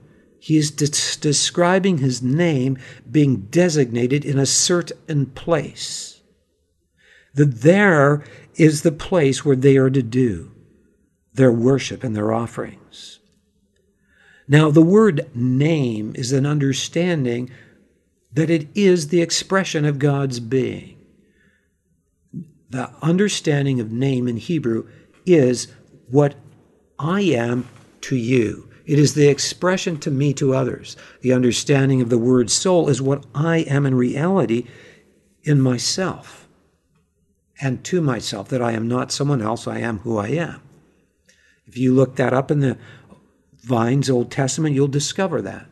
He 0.43 0.57
is 0.57 0.73
de- 0.73 1.21
describing 1.21 1.99
his 1.99 2.21
name 2.21 2.77
being 3.09 3.43
designated 3.43 4.25
in 4.25 4.41
a 4.41 4.45
certain 4.45 5.27
place. 5.27 6.21
That 7.35 7.61
there 7.61 8.25
is 8.57 8.83
the 8.83 8.91
place 8.91 9.45
where 9.45 9.55
they 9.55 9.77
are 9.77 9.89
to 9.89 10.03
do 10.03 10.51
their 11.33 11.53
worship 11.53 12.03
and 12.03 12.17
their 12.17 12.33
offerings. 12.33 13.21
Now, 14.49 14.69
the 14.73 14.83
word 14.83 15.31
name 15.33 16.13
is 16.17 16.33
an 16.33 16.45
understanding 16.45 17.49
that 18.33 18.51
it 18.51 18.67
is 18.75 19.09
the 19.09 19.23
expression 19.23 19.85
of 19.85 20.01
God's 20.01 20.41
being. 20.41 20.99
The 22.69 22.91
understanding 23.01 23.79
of 23.79 23.93
name 23.93 24.27
in 24.27 24.39
Hebrew 24.39 24.89
is 25.25 25.69
what 26.11 26.35
I 26.99 27.21
am 27.21 27.69
to 28.01 28.17
you. 28.17 28.72
It 28.85 28.99
is 28.99 29.15
the 29.15 29.29
expression 29.29 29.99
to 30.01 30.11
me 30.11 30.33
to 30.35 30.55
others. 30.55 30.97
The 31.21 31.33
understanding 31.33 32.01
of 32.01 32.09
the 32.09 32.19
word 32.19 32.51
soul 32.51 32.89
is 32.89 33.01
what 33.01 33.25
I 33.35 33.59
am 33.59 33.87
in 33.87 33.95
reality 33.95 34.67
in 35.43 35.61
myself 35.61 36.49
and 37.61 37.85
to 37.85 38.01
myself, 38.01 38.49
that 38.49 38.61
I 38.61 38.73
am 38.73 38.89
not 38.89 39.13
someone 39.13 39.41
else, 39.41 39.69
I 39.69 39.79
am 39.79 39.99
who 39.99 40.19
I 40.19 40.29
am. 40.29 40.61
If 41.67 41.77
you 41.77 41.95
look 41.95 42.17
that 42.17 42.33
up 42.33 42.51
in 42.51 42.59
the 42.59 42.77
Vine's 43.63 44.11
Old 44.11 44.33
Testament, 44.33 44.75
you'll 44.75 44.89
discover 44.89 45.41
that. 45.43 45.67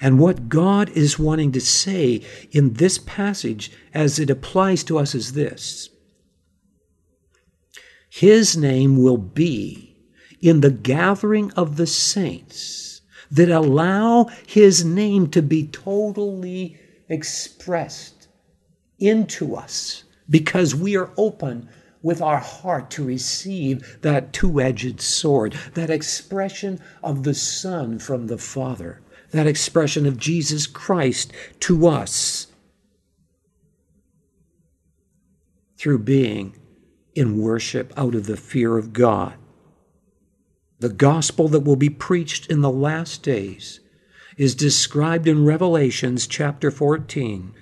And 0.00 0.18
what 0.18 0.48
God 0.48 0.90
is 0.90 1.18
wanting 1.18 1.52
to 1.52 1.60
say 1.60 2.20
in 2.50 2.74
this 2.74 2.98
passage 2.98 3.70
as 3.94 4.18
it 4.18 4.28
applies 4.28 4.82
to 4.84 4.98
us 4.98 5.14
is 5.14 5.34
this 5.34 5.88
His 8.10 8.56
name 8.56 9.00
will 9.00 9.16
be 9.16 9.83
in 10.44 10.60
the 10.60 10.70
gathering 10.70 11.50
of 11.52 11.78
the 11.78 11.86
saints 11.86 13.00
that 13.30 13.48
allow 13.48 14.26
His 14.46 14.84
name 14.84 15.30
to 15.30 15.40
be 15.40 15.66
totally 15.66 16.78
expressed 17.08 18.28
into 18.98 19.56
us 19.56 20.04
because 20.28 20.74
we 20.74 20.96
are 20.96 21.10
open 21.16 21.68
with 22.02 22.20
our 22.20 22.36
heart 22.38 22.90
to 22.90 23.02
receive 23.02 23.98
that 24.02 24.34
two 24.34 24.60
edged 24.60 25.00
sword, 25.00 25.54
that 25.72 25.88
expression 25.88 26.78
of 27.02 27.22
the 27.22 27.32
Son 27.32 27.98
from 27.98 28.26
the 28.26 28.36
Father, 28.36 29.00
that 29.30 29.46
expression 29.46 30.04
of 30.04 30.18
Jesus 30.18 30.66
Christ 30.66 31.32
to 31.60 31.86
us 31.86 32.48
through 35.78 36.00
being 36.00 36.54
in 37.14 37.40
worship 37.40 37.94
out 37.96 38.14
of 38.14 38.26
the 38.26 38.36
fear 38.36 38.76
of 38.76 38.92
God. 38.92 39.32
The 40.84 40.90
gospel 40.90 41.48
that 41.48 41.60
will 41.60 41.76
be 41.76 41.88
preached 41.88 42.50
in 42.50 42.60
the 42.60 42.70
last 42.70 43.22
days 43.22 43.80
is 44.36 44.54
described 44.54 45.26
in 45.26 45.46
Revelations 45.46 46.26
chapter 46.26 46.70
14 46.70 47.54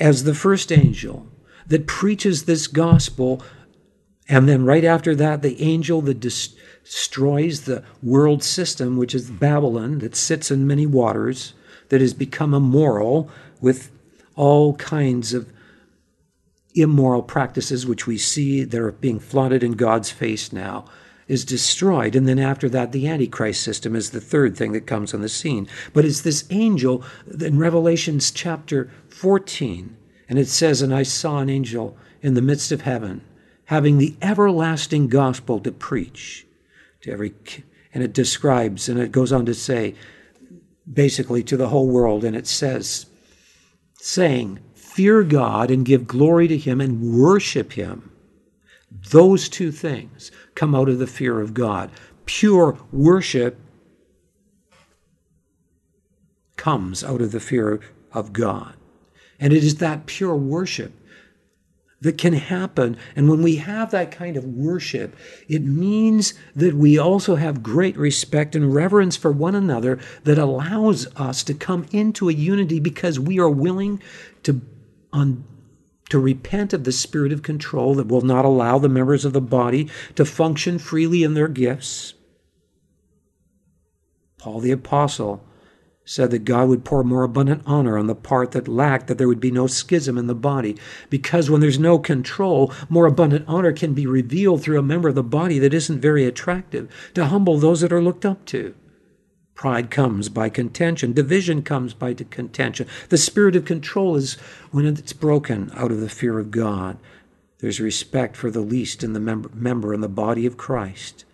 as 0.00 0.24
the 0.24 0.34
first 0.34 0.72
angel 0.72 1.28
that 1.68 1.86
preaches 1.86 2.42
this 2.42 2.66
gospel 2.66 3.40
and 4.28 4.48
then 4.48 4.64
right 4.64 4.82
after 4.82 5.14
that, 5.14 5.42
the 5.42 5.62
angel 5.62 6.00
that 6.02 6.18
destroys 6.18 7.60
the 7.60 7.84
world 8.02 8.42
system, 8.42 8.96
which 8.96 9.14
is 9.14 9.30
Babylon, 9.30 10.00
that 10.00 10.16
sits 10.16 10.50
in 10.50 10.66
many 10.66 10.86
waters, 10.86 11.54
that 11.90 12.00
has 12.00 12.14
become 12.14 12.52
immoral 12.52 13.30
with 13.60 13.92
all 14.34 14.74
kinds 14.74 15.32
of 15.32 15.52
immoral 16.74 17.22
practices, 17.22 17.86
which 17.86 18.08
we 18.08 18.18
see 18.18 18.64
that 18.64 18.80
are 18.80 18.90
being 18.90 19.20
flaunted 19.20 19.62
in 19.62 19.74
God's 19.74 20.10
face 20.10 20.52
now, 20.52 20.86
is 21.28 21.44
destroyed. 21.44 22.14
And 22.14 22.28
then 22.28 22.38
after 22.38 22.68
that, 22.68 22.92
the 22.92 23.08
Antichrist 23.08 23.62
system 23.62 23.96
is 23.96 24.10
the 24.10 24.20
third 24.20 24.56
thing 24.56 24.72
that 24.72 24.86
comes 24.86 25.12
on 25.12 25.22
the 25.22 25.28
scene. 25.28 25.68
But 25.92 26.04
it's 26.04 26.20
this 26.20 26.44
angel 26.50 27.04
in 27.40 27.58
Revelations 27.58 28.30
chapter 28.30 28.90
14, 29.08 29.96
and 30.28 30.38
it 30.38 30.48
says, 30.48 30.82
And 30.82 30.94
I 30.94 31.02
saw 31.02 31.38
an 31.38 31.50
angel 31.50 31.96
in 32.22 32.34
the 32.34 32.42
midst 32.42 32.72
of 32.72 32.82
heaven 32.82 33.22
having 33.66 33.98
the 33.98 34.16
everlasting 34.22 35.08
gospel 35.08 35.60
to 35.60 35.72
preach 35.72 36.46
to 37.02 37.12
every 37.12 37.34
and 37.92 38.02
it 38.02 38.12
describes 38.12 38.88
and 38.88 38.98
it 38.98 39.12
goes 39.12 39.32
on 39.32 39.46
to 39.46 39.54
say 39.54 39.94
basically 40.90 41.42
to 41.42 41.56
the 41.56 41.68
whole 41.68 41.88
world 41.88 42.24
and 42.24 42.36
it 42.36 42.46
says 42.46 43.06
saying 43.94 44.58
fear 44.74 45.22
God 45.22 45.70
and 45.70 45.84
give 45.84 46.06
glory 46.06 46.48
to 46.48 46.56
him 46.56 46.80
and 46.80 47.18
worship 47.18 47.72
him 47.72 48.10
those 48.90 49.48
two 49.48 49.72
things 49.72 50.30
come 50.54 50.74
out 50.74 50.88
of 50.88 50.98
the 50.98 51.06
fear 51.06 51.40
of 51.40 51.54
God 51.54 51.90
pure 52.24 52.78
worship 52.92 53.58
comes 56.56 57.04
out 57.04 57.20
of 57.20 57.32
the 57.32 57.40
fear 57.40 57.80
of 58.12 58.32
God 58.32 58.74
and 59.38 59.52
it 59.52 59.62
is 59.62 59.76
that 59.76 60.06
pure 60.06 60.36
worship 60.36 60.92
that 62.00 62.18
can 62.18 62.34
happen. 62.34 62.96
And 63.14 63.28
when 63.28 63.42
we 63.42 63.56
have 63.56 63.90
that 63.90 64.10
kind 64.10 64.36
of 64.36 64.44
worship, 64.44 65.16
it 65.48 65.62
means 65.62 66.34
that 66.54 66.74
we 66.74 66.98
also 66.98 67.36
have 67.36 67.62
great 67.62 67.96
respect 67.96 68.54
and 68.54 68.74
reverence 68.74 69.16
for 69.16 69.32
one 69.32 69.54
another 69.54 69.98
that 70.24 70.38
allows 70.38 71.06
us 71.16 71.42
to 71.44 71.54
come 71.54 71.86
into 71.92 72.28
a 72.28 72.34
unity 72.34 72.80
because 72.80 73.18
we 73.18 73.38
are 73.38 73.50
willing 73.50 74.02
to 74.42 74.60
un- 75.12 75.44
to 76.08 76.18
repent 76.18 76.72
of 76.72 76.84
the 76.84 76.92
spirit 76.92 77.32
of 77.32 77.42
control 77.42 77.94
that 77.94 78.08
will 78.08 78.20
not 78.20 78.44
allow 78.44 78.78
the 78.78 78.88
members 78.88 79.24
of 79.24 79.32
the 79.32 79.40
body 79.40 79.88
to 80.14 80.24
function 80.24 80.78
freely 80.78 81.22
in 81.22 81.34
their 81.34 81.48
gifts. 81.48 82.14
Paul 84.38 84.60
the 84.60 84.70
apostle 84.70 85.44
said 86.08 86.30
that 86.30 86.44
God 86.44 86.68
would 86.68 86.84
pour 86.84 87.02
more 87.02 87.24
abundant 87.24 87.62
honor 87.66 87.98
on 87.98 88.06
the 88.06 88.14
part 88.14 88.52
that 88.52 88.68
lacked, 88.68 89.08
that 89.08 89.18
there 89.18 89.26
would 89.26 89.40
be 89.40 89.50
no 89.50 89.66
schism 89.66 90.16
in 90.16 90.28
the 90.28 90.36
body. 90.36 90.76
Because 91.10 91.50
when 91.50 91.60
there's 91.60 91.80
no 91.80 91.98
control, 91.98 92.72
more 92.88 93.06
abundant 93.06 93.44
honor 93.48 93.72
can 93.72 93.92
be 93.92 94.06
revealed 94.06 94.62
through 94.62 94.78
a 94.78 94.82
member 94.82 95.08
of 95.08 95.16
the 95.16 95.24
body 95.24 95.58
that 95.58 95.74
isn't 95.74 96.00
very 96.00 96.24
attractive, 96.24 96.88
to 97.14 97.26
humble 97.26 97.58
those 97.58 97.80
that 97.80 97.92
are 97.92 98.00
looked 98.00 98.24
up 98.24 98.44
to. 98.46 98.72
Pride 99.56 99.90
comes 99.90 100.28
by 100.28 100.50
contention. 100.50 101.14
Division 101.14 101.62
comes 101.62 101.94
by 101.94 102.12
contention. 102.12 102.86
The 103.08 103.16
spirit 103.16 103.56
of 103.56 103.64
control 103.64 104.14
is 104.14 104.34
when 104.70 104.84
it's 104.84 105.14
broken 105.14 105.72
out 105.74 105.90
of 105.90 106.00
the 106.00 106.10
fear 106.10 106.38
of 106.38 106.50
God. 106.50 106.98
There's 107.58 107.80
respect 107.80 108.36
for 108.36 108.50
the 108.50 108.60
least 108.60 109.02
in 109.02 109.14
the 109.14 109.18
member, 109.18 109.50
member 109.54 109.94
in 109.94 110.02
the 110.02 110.08
body 110.08 110.44
of 110.44 110.58
Christ. 110.58 111.24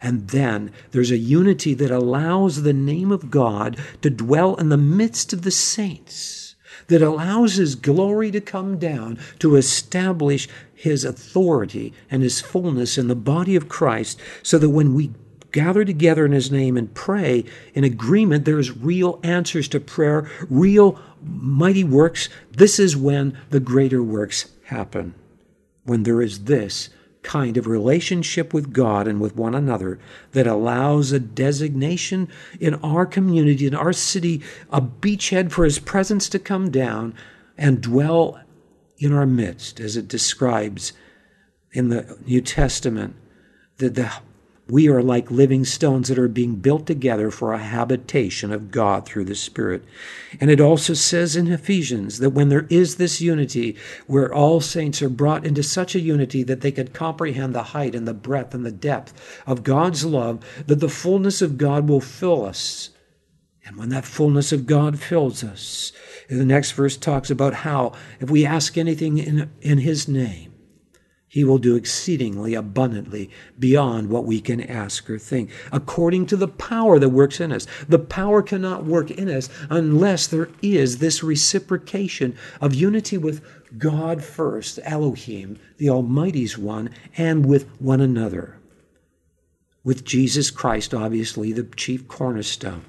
And 0.00 0.28
then 0.28 0.72
there's 0.92 1.10
a 1.10 1.18
unity 1.18 1.74
that 1.74 1.90
allows 1.90 2.62
the 2.62 2.72
name 2.72 3.12
of 3.12 3.30
God 3.30 3.76
to 4.00 4.08
dwell 4.08 4.54
in 4.54 4.70
the 4.70 4.78
midst 4.78 5.34
of 5.34 5.42
the 5.42 5.50
saints, 5.50 6.54
that 6.86 7.02
allows 7.02 7.56
His 7.56 7.74
glory 7.74 8.30
to 8.30 8.40
come 8.40 8.78
down 8.78 9.18
to 9.40 9.56
establish 9.56 10.48
His 10.74 11.04
authority 11.04 11.92
and 12.10 12.22
His 12.22 12.40
fullness 12.40 12.96
in 12.96 13.08
the 13.08 13.14
body 13.14 13.56
of 13.56 13.68
Christ, 13.68 14.18
so 14.42 14.56
that 14.56 14.70
when 14.70 14.94
we 14.94 15.10
gather 15.52 15.84
together 15.84 16.24
in 16.24 16.32
his 16.32 16.50
name 16.50 16.76
and 16.76 16.94
pray 16.94 17.44
in 17.74 17.84
agreement, 17.84 18.44
there's 18.44 18.76
real 18.76 19.20
answers 19.22 19.68
to 19.68 19.80
prayer, 19.80 20.30
real 20.48 21.00
mighty 21.22 21.84
works. 21.84 22.28
This 22.50 22.78
is 22.78 22.96
when 22.96 23.38
the 23.50 23.60
greater 23.60 24.02
works 24.02 24.50
happen. 24.64 25.14
When 25.84 26.02
there 26.02 26.20
is 26.20 26.44
this 26.44 26.90
kind 27.22 27.56
of 27.56 27.66
relationship 27.66 28.54
with 28.54 28.72
God 28.72 29.08
and 29.08 29.20
with 29.20 29.36
one 29.36 29.54
another 29.54 29.98
that 30.32 30.46
allows 30.46 31.12
a 31.12 31.18
designation 31.18 32.28
in 32.60 32.74
our 32.76 33.04
community, 33.04 33.66
in 33.66 33.74
our 33.74 33.92
city, 33.92 34.42
a 34.70 34.80
beachhead 34.80 35.50
for 35.50 35.64
his 35.64 35.78
presence 35.78 36.28
to 36.30 36.38
come 36.38 36.70
down 36.70 37.14
and 37.56 37.80
dwell 37.80 38.40
in 38.98 39.12
our 39.12 39.26
midst, 39.26 39.80
as 39.80 39.96
it 39.96 40.08
describes 40.08 40.92
in 41.72 41.88
the 41.88 42.18
New 42.26 42.40
Testament, 42.40 43.14
that 43.78 43.94
the 43.94 44.12
we 44.70 44.86
are 44.88 45.02
like 45.02 45.30
living 45.30 45.64
stones 45.64 46.08
that 46.08 46.18
are 46.18 46.28
being 46.28 46.56
built 46.56 46.86
together 46.86 47.30
for 47.30 47.52
a 47.52 47.58
habitation 47.58 48.52
of 48.52 48.70
God 48.70 49.06
through 49.06 49.24
the 49.24 49.34
Spirit. 49.34 49.82
And 50.40 50.50
it 50.50 50.60
also 50.60 50.92
says 50.92 51.36
in 51.36 51.50
Ephesians 51.50 52.18
that 52.18 52.30
when 52.30 52.50
there 52.50 52.66
is 52.68 52.96
this 52.96 53.20
unity, 53.20 53.76
where 54.06 54.32
all 54.32 54.60
saints 54.60 55.00
are 55.00 55.08
brought 55.08 55.46
into 55.46 55.62
such 55.62 55.94
a 55.94 56.00
unity 56.00 56.42
that 56.42 56.60
they 56.60 56.70
could 56.70 56.92
comprehend 56.92 57.54
the 57.54 57.62
height 57.62 57.94
and 57.94 58.06
the 58.06 58.12
breadth 58.12 58.54
and 58.54 58.66
the 58.66 58.70
depth 58.70 59.40
of 59.46 59.62
God's 59.62 60.04
love, 60.04 60.44
that 60.66 60.80
the 60.80 60.88
fullness 60.88 61.40
of 61.40 61.56
God 61.56 61.88
will 61.88 62.02
fill 62.02 62.44
us. 62.44 62.90
And 63.64 63.76
when 63.76 63.88
that 63.88 64.04
fullness 64.04 64.52
of 64.52 64.66
God 64.66 64.98
fills 64.98 65.42
us, 65.42 65.92
the 66.28 66.44
next 66.44 66.72
verse 66.72 66.96
talks 66.96 67.30
about 67.30 67.54
how 67.54 67.92
if 68.20 68.30
we 68.30 68.44
ask 68.44 68.76
anything 68.76 69.16
in, 69.16 69.50
in 69.62 69.78
His 69.78 70.08
name, 70.08 70.47
he 71.28 71.44
will 71.44 71.58
do 71.58 71.76
exceedingly 71.76 72.54
abundantly 72.54 73.30
beyond 73.58 74.08
what 74.08 74.24
we 74.24 74.40
can 74.40 74.62
ask 74.62 75.08
or 75.10 75.18
think, 75.18 75.50
according 75.70 76.24
to 76.26 76.36
the 76.36 76.48
power 76.48 76.98
that 76.98 77.10
works 77.10 77.38
in 77.38 77.52
us. 77.52 77.66
The 77.86 77.98
power 77.98 78.42
cannot 78.42 78.86
work 78.86 79.10
in 79.10 79.28
us 79.28 79.50
unless 79.68 80.26
there 80.26 80.48
is 80.62 80.98
this 80.98 81.22
reciprocation 81.22 82.34
of 82.60 82.74
unity 82.74 83.18
with 83.18 83.44
God 83.76 84.24
first, 84.24 84.78
Elohim, 84.82 85.58
the 85.76 85.90
Almighty's 85.90 86.56
one, 86.56 86.90
and 87.16 87.44
with 87.44 87.68
one 87.78 88.00
another. 88.00 88.58
With 89.84 90.04
Jesus 90.04 90.50
Christ, 90.50 90.94
obviously, 90.94 91.52
the 91.52 91.64
chief 91.64 92.08
cornerstone. 92.08 92.84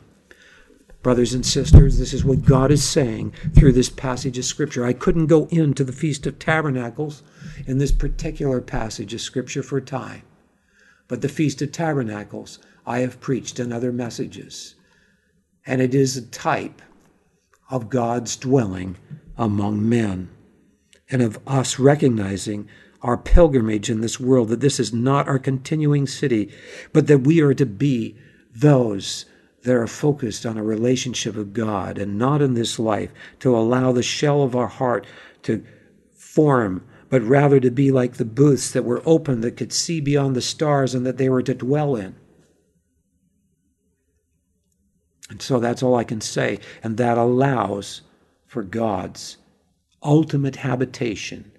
Brothers 1.02 1.34
and 1.34 1.46
sisters, 1.46 1.98
this 1.98 2.14
is 2.14 2.26
what 2.26 2.44
God 2.44 2.72
is 2.72 2.88
saying 2.88 3.32
through 3.56 3.72
this 3.72 3.90
passage 3.90 4.38
of 4.38 4.44
Scripture. 4.44 4.86
I 4.86 4.92
couldn't 4.92 5.28
go 5.28 5.46
into 5.46 5.86
the 5.86 5.94
Feast 5.94 6.28
of 6.28 6.40
Tabernacles 6.40 7.24
in 7.66 7.78
this 7.78 7.92
particular 7.92 8.62
passage 8.62 9.14
of 9.14 9.22
Scripture 9.22 9.64
for 9.64 9.82
time, 9.82 10.24
but 11.08 11.22
the 11.22 11.30
Feast 11.30 11.62
of 11.62 11.72
Tabernacles 11.72 12.60
I 12.86 13.00
have 13.00 13.20
preached 13.20 13.60
in 13.60 13.72
other 13.72 13.92
messages. 13.92 14.76
And 15.66 15.82
it 15.82 15.94
is 15.94 16.18
a 16.18 16.26
type 16.26 16.82
of 17.70 17.90
God's 17.90 18.36
dwelling 18.36 18.98
among 19.38 19.88
men 19.88 20.30
and 21.10 21.22
of 21.22 21.40
us 21.48 21.80
recognizing 21.80 22.68
our 23.02 23.18
pilgrimage 23.18 23.90
in 23.90 24.02
this 24.02 24.20
world, 24.20 24.50
that 24.50 24.60
this 24.60 24.80
is 24.80 24.94
not 24.94 25.28
our 25.28 25.40
continuing 25.40 26.06
city, 26.06 26.52
but 26.92 27.08
that 27.08 27.20
we 27.20 27.42
are 27.42 27.54
to 27.54 27.66
be 27.66 28.18
those 28.54 29.26
that 29.64 29.76
are 29.76 29.88
focused 29.88 30.46
on 30.46 30.58
a 30.58 30.64
relationship 30.64 31.36
with 31.36 31.54
God 31.54 31.98
and 31.98 32.18
not 32.18 32.42
in 32.42 32.54
this 32.54 32.80
life, 32.80 33.12
to 33.40 33.56
allow 33.56 33.92
the 33.92 34.04
shell 34.04 34.44
of 34.44 34.56
our 34.56 34.68
heart 34.68 35.08
to 35.44 35.64
form, 36.14 36.84
but 37.10 37.22
rather 37.22 37.60
to 37.60 37.72
be 37.72 37.92
like 37.92 38.14
the 38.14 38.26
booths 38.26 38.72
that 38.72 38.84
were 38.84 39.02
open 39.06 39.42
that 39.42 39.58
could 39.58 39.74
see 39.74 40.00
beyond 40.00 40.36
the 40.36 40.42
stars 40.42 40.94
and 40.94 41.06
that 41.06 41.18
they 41.18 41.30
were 41.30 41.42
to 41.42 41.54
dwell 41.54 41.96
in. 41.96 42.16
And 45.30 45.42
so 45.42 45.60
that's 45.60 45.84
all 45.84 45.96
I 45.96 46.04
can 46.04 46.22
say. 46.22 46.60
And 46.84 46.98
that 46.98 47.18
allows 47.18 48.02
for 48.46 48.64
God's 48.64 49.38
ultimate 50.02 50.58
habitation 50.58 51.52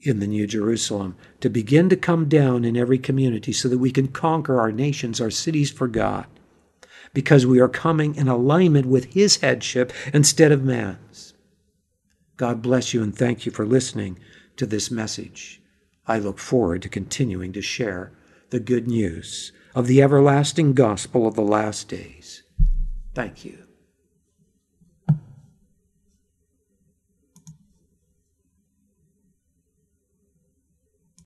in 0.00 0.20
the 0.20 0.26
New 0.26 0.46
Jerusalem 0.46 1.16
to 1.40 1.48
begin 1.48 1.88
to 1.88 1.96
come 1.96 2.28
down 2.28 2.64
in 2.64 2.76
every 2.76 2.98
community 2.98 3.52
so 3.52 3.68
that 3.68 3.78
we 3.78 3.90
can 3.90 4.08
conquer 4.08 4.60
our 4.60 4.72
nations, 4.72 5.20
our 5.20 5.30
cities 5.30 5.70
for 5.70 5.88
God 5.88 6.26
because 7.14 7.46
we 7.46 7.60
are 7.60 7.68
coming 7.68 8.14
in 8.14 8.28
alignment 8.28 8.86
with 8.86 9.12
His 9.14 9.38
headship 9.38 9.92
instead 10.12 10.52
of 10.52 10.64
man's. 10.64 11.34
God 12.36 12.62
bless 12.62 12.94
you 12.94 13.02
and 13.02 13.16
thank 13.16 13.46
you 13.46 13.52
for 13.52 13.66
listening 13.66 14.18
to 14.56 14.66
this 14.66 14.90
message. 14.90 15.60
I 16.06 16.18
look 16.18 16.38
forward 16.38 16.82
to 16.82 16.88
continuing 16.88 17.52
to 17.52 17.62
share 17.62 18.12
the 18.50 18.60
good 18.60 18.86
news 18.86 19.52
of 19.74 19.86
the 19.86 20.02
everlasting 20.02 20.74
gospel 20.74 21.26
of 21.26 21.34
the 21.34 21.42
last 21.42 21.88
days. 21.88 22.42
Thank 23.14 23.44
you. 23.44 23.61